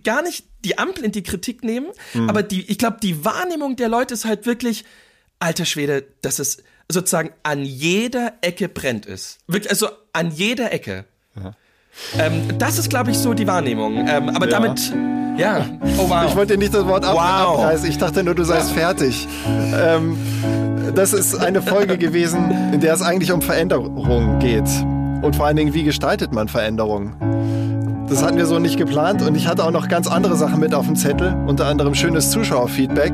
gar 0.03 0.21
nicht 0.21 0.45
die 0.65 0.77
Ampel 0.77 1.05
in 1.05 1.11
die 1.11 1.23
Kritik 1.23 1.63
nehmen, 1.63 1.87
mhm. 2.13 2.29
aber 2.29 2.43
die, 2.43 2.69
ich 2.69 2.77
glaube, 2.77 2.97
die 3.01 3.23
Wahrnehmung 3.23 3.75
der 3.75 3.89
Leute 3.89 4.13
ist 4.13 4.25
halt 4.25 4.45
wirklich, 4.45 4.83
alter 5.39 5.65
Schwede, 5.65 6.05
dass 6.21 6.39
es 6.39 6.63
sozusagen 6.89 7.31
an 7.43 7.63
jeder 7.63 8.33
Ecke 8.41 8.69
brennt 8.69 9.05
ist. 9.05 9.39
Wirklich, 9.47 9.69
also 9.69 9.89
an 10.13 10.31
jeder 10.31 10.71
Ecke. 10.71 11.05
Ähm, 12.17 12.57
das 12.57 12.77
ist, 12.77 12.89
glaube 12.89 13.11
ich, 13.11 13.17
so 13.17 13.33
die 13.33 13.47
Wahrnehmung. 13.47 14.07
Ähm, 14.07 14.29
aber 14.29 14.49
ja. 14.49 14.59
damit. 14.59 14.93
Ja. 15.37 15.65
Oh, 15.97 16.09
wow. 16.09 16.25
Ich 16.27 16.35
wollte 16.35 16.53
dir 16.53 16.59
nicht 16.59 16.73
das 16.73 16.85
Wort 16.85 17.03
ab 17.03 17.15
wow. 17.15 17.59
abreißen. 17.59 17.89
Ich 17.89 17.97
dachte 17.97 18.23
nur, 18.23 18.35
du 18.35 18.43
seist 18.43 18.71
fertig. 18.71 19.27
Ähm, 19.75 20.17
das 20.95 21.11
ist 21.13 21.35
eine 21.35 21.61
Folge 21.61 21.97
gewesen, 21.97 22.51
in 22.73 22.79
der 22.79 22.93
es 22.93 23.01
eigentlich 23.01 23.31
um 23.31 23.41
Veränderung 23.41 24.39
geht. 24.39 24.69
Und 25.21 25.35
vor 25.35 25.45
allen 25.45 25.57
Dingen, 25.57 25.73
wie 25.73 25.83
gestaltet 25.83 26.31
man 26.31 26.47
Veränderung? 26.47 27.15
Das 28.07 28.23
hatten 28.23 28.37
wir 28.37 28.45
so 28.45 28.59
nicht 28.59 28.77
geplant 28.77 29.23
und 29.23 29.35
ich 29.35 29.47
hatte 29.47 29.63
auch 29.63 29.71
noch 29.71 29.87
ganz 29.87 30.07
andere 30.07 30.35
Sachen 30.35 30.59
mit 30.59 30.75
auf 30.75 30.85
dem 30.85 30.95
Zettel, 30.95 31.35
unter 31.47 31.65
anderem 31.65 31.95
schönes 31.95 32.29
Zuschauerfeedback, 32.29 33.13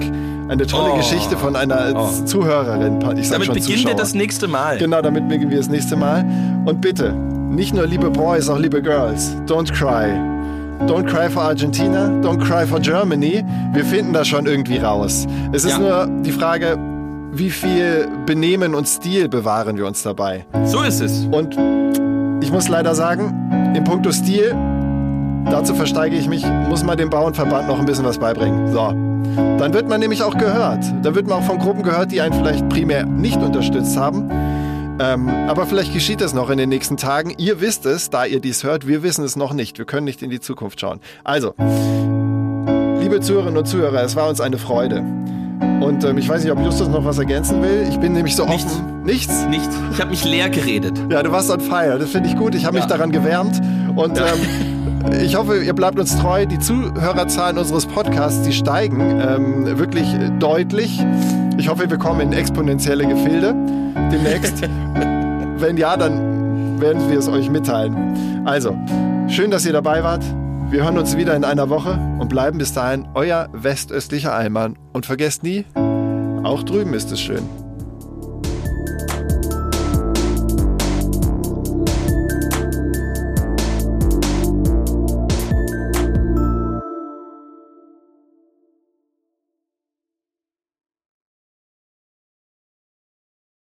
eine 0.49 0.67
tolle 0.67 0.91
oh. 0.91 0.97
Geschichte 0.97 1.37
von 1.37 1.55
einer 1.55 1.93
oh. 1.95 2.25
Zuhörerin. 2.25 2.99
Ich 3.17 3.29
sag 3.29 3.35
damit 3.35 3.47
schon 3.47 3.55
beginnen 3.55 3.77
Zuschauer. 3.77 3.91
wir 3.91 3.95
das 3.95 4.13
nächste 4.13 4.49
Mal. 4.49 4.77
Genau, 4.79 5.01
damit 5.01 5.29
beginnen 5.29 5.49
wir 5.49 5.59
das 5.59 5.69
nächste 5.69 5.95
Mal. 5.95 6.25
Und 6.65 6.81
bitte, 6.81 7.13
nicht 7.51 7.73
nur 7.73 7.85
liebe 7.85 8.09
Boys, 8.09 8.49
auch 8.49 8.57
liebe 8.57 8.81
Girls, 8.81 9.35
don't 9.45 9.71
cry. 9.71 10.09
Don't 10.87 11.05
cry 11.05 11.29
for 11.29 11.43
Argentina, 11.43 12.07
don't 12.21 12.39
cry 12.39 12.65
for 12.65 12.79
Germany. 12.79 13.43
Wir 13.73 13.85
finden 13.85 14.13
das 14.13 14.27
schon 14.27 14.47
irgendwie 14.47 14.77
raus. 14.77 15.27
Es 15.51 15.63
ist 15.63 15.77
ja. 15.77 16.05
nur 16.07 16.23
die 16.23 16.31
Frage, 16.31 16.77
wie 17.33 17.51
viel 17.51 18.07
Benehmen 18.25 18.73
und 18.73 18.87
Stil 18.87 19.29
bewahren 19.29 19.77
wir 19.77 19.85
uns 19.85 20.01
dabei? 20.01 20.45
So 20.65 20.81
ist 20.81 21.01
es. 21.01 21.27
Und 21.31 21.55
ich 22.41 22.51
muss 22.51 22.67
leider 22.67 22.95
sagen, 22.95 23.73
in 23.75 23.83
puncto 23.83 24.11
Stil, 24.11 24.55
dazu 25.51 25.75
versteige 25.75 26.15
ich 26.15 26.27
mich, 26.27 26.43
muss 26.67 26.83
man 26.83 26.97
dem 26.97 27.11
Bauernverband 27.11 27.67
noch 27.67 27.79
ein 27.79 27.85
bisschen 27.85 28.05
was 28.05 28.17
beibringen. 28.17 28.71
So. 28.71 28.87
Dann 29.59 29.73
wird 29.73 29.87
man 29.87 29.99
nämlich 29.99 30.23
auch 30.23 30.35
gehört. 30.35 30.83
Dann 31.03 31.13
wird 31.13 31.27
man 31.27 31.39
auch 31.39 31.43
von 31.43 31.59
Gruppen 31.59 31.83
gehört, 31.83 32.11
die 32.11 32.21
einen 32.21 32.33
vielleicht 32.33 32.67
primär 32.69 33.05
nicht 33.05 33.37
unterstützt 33.37 33.95
haben. 33.97 34.29
Ähm, 34.99 35.29
aber 35.47 35.65
vielleicht 35.65 35.93
geschieht 35.93 36.21
das 36.21 36.33
noch 36.33 36.49
in 36.49 36.57
den 36.57 36.69
nächsten 36.69 36.97
Tagen. 36.97 37.33
Ihr 37.37 37.61
wisst 37.61 37.85
es, 37.85 38.09
da 38.09 38.25
ihr 38.25 38.39
dies 38.39 38.63
hört, 38.63 38.87
wir 38.87 39.03
wissen 39.03 39.23
es 39.23 39.35
noch 39.35 39.53
nicht. 39.53 39.77
Wir 39.77 39.85
können 39.85 40.05
nicht 40.05 40.21
in 40.21 40.29
die 40.29 40.39
Zukunft 40.39 40.79
schauen. 40.79 40.99
Also, 41.23 41.53
liebe 42.99 43.19
Zuhörerinnen 43.19 43.57
und 43.57 43.65
Zuhörer, 43.65 44.03
es 44.03 44.15
war 44.15 44.29
uns 44.29 44.41
eine 44.41 44.57
Freude. 44.57 45.03
Und 45.81 46.03
ähm, 46.03 46.17
ich 46.17 46.29
weiß 46.29 46.43
nicht, 46.43 46.51
ob 46.51 46.59
Justus 46.59 46.87
noch 46.87 47.03
was 47.05 47.17
ergänzen 47.17 47.61
will. 47.61 47.87
Ich 47.89 47.99
bin 47.99 48.13
nämlich 48.13 48.35
so 48.35 48.45
Nichts. 48.45 48.65
offen. 48.65 49.03
Nichts? 49.03 49.45
Nichts. 49.49 49.75
Ich 49.91 49.99
habe 49.99 50.11
mich 50.11 50.23
leer 50.23 50.49
geredet. 50.49 50.99
Ja, 51.09 51.23
du 51.23 51.31
warst 51.31 51.49
on 51.49 51.59
fire. 51.59 51.97
Das 51.97 52.11
finde 52.11 52.29
ich 52.29 52.35
gut. 52.35 52.53
Ich 52.53 52.65
habe 52.65 52.77
ja. 52.77 52.83
mich 52.83 52.91
daran 52.91 53.11
gewärmt. 53.11 53.59
Und 53.95 54.17
ja. 54.17 54.25
ähm, 54.27 55.11
ich 55.23 55.35
hoffe, 55.35 55.63
ihr 55.63 55.73
bleibt 55.73 55.99
uns 55.99 56.17
treu. 56.17 56.45
Die 56.45 56.59
Zuhörerzahlen 56.59 57.57
unseres 57.57 57.87
Podcasts, 57.87 58.43
die 58.43 58.53
steigen 58.53 59.19
ähm, 59.19 59.79
wirklich 59.79 60.07
deutlich. 60.39 61.03
Ich 61.57 61.67
hoffe, 61.69 61.89
wir 61.89 61.97
kommen 61.97 62.21
in 62.21 62.33
exponentielle 62.33 63.05
Gefilde 63.05 63.53
demnächst. 64.11 64.61
Wenn 65.57 65.77
ja, 65.77 65.95
dann 65.95 66.79
werden 66.81 67.09
wir 67.09 67.19
es 67.19 67.27
euch 67.27 67.49
mitteilen. 67.49 68.43
Also, 68.45 68.75
schön, 69.27 69.51
dass 69.51 69.65
ihr 69.65 69.73
dabei 69.73 70.03
wart. 70.03 70.23
Wir 70.71 70.83
hören 70.83 70.97
uns 70.97 71.17
wieder 71.17 71.35
in 71.35 71.43
einer 71.43 71.69
Woche 71.69 71.99
und 72.19 72.29
bleiben 72.29 72.57
bis 72.57 72.73
dahin 72.73 73.07
euer 73.13 73.49
westöstlicher 73.53 74.33
Allmann. 74.33 74.77
Und 74.93 75.05
vergesst 75.05 75.43
nie, 75.43 75.65
auch 76.43 76.63
drüben 76.63 76.93
ist 76.93 77.11
es 77.11 77.19
schön. 77.19 77.60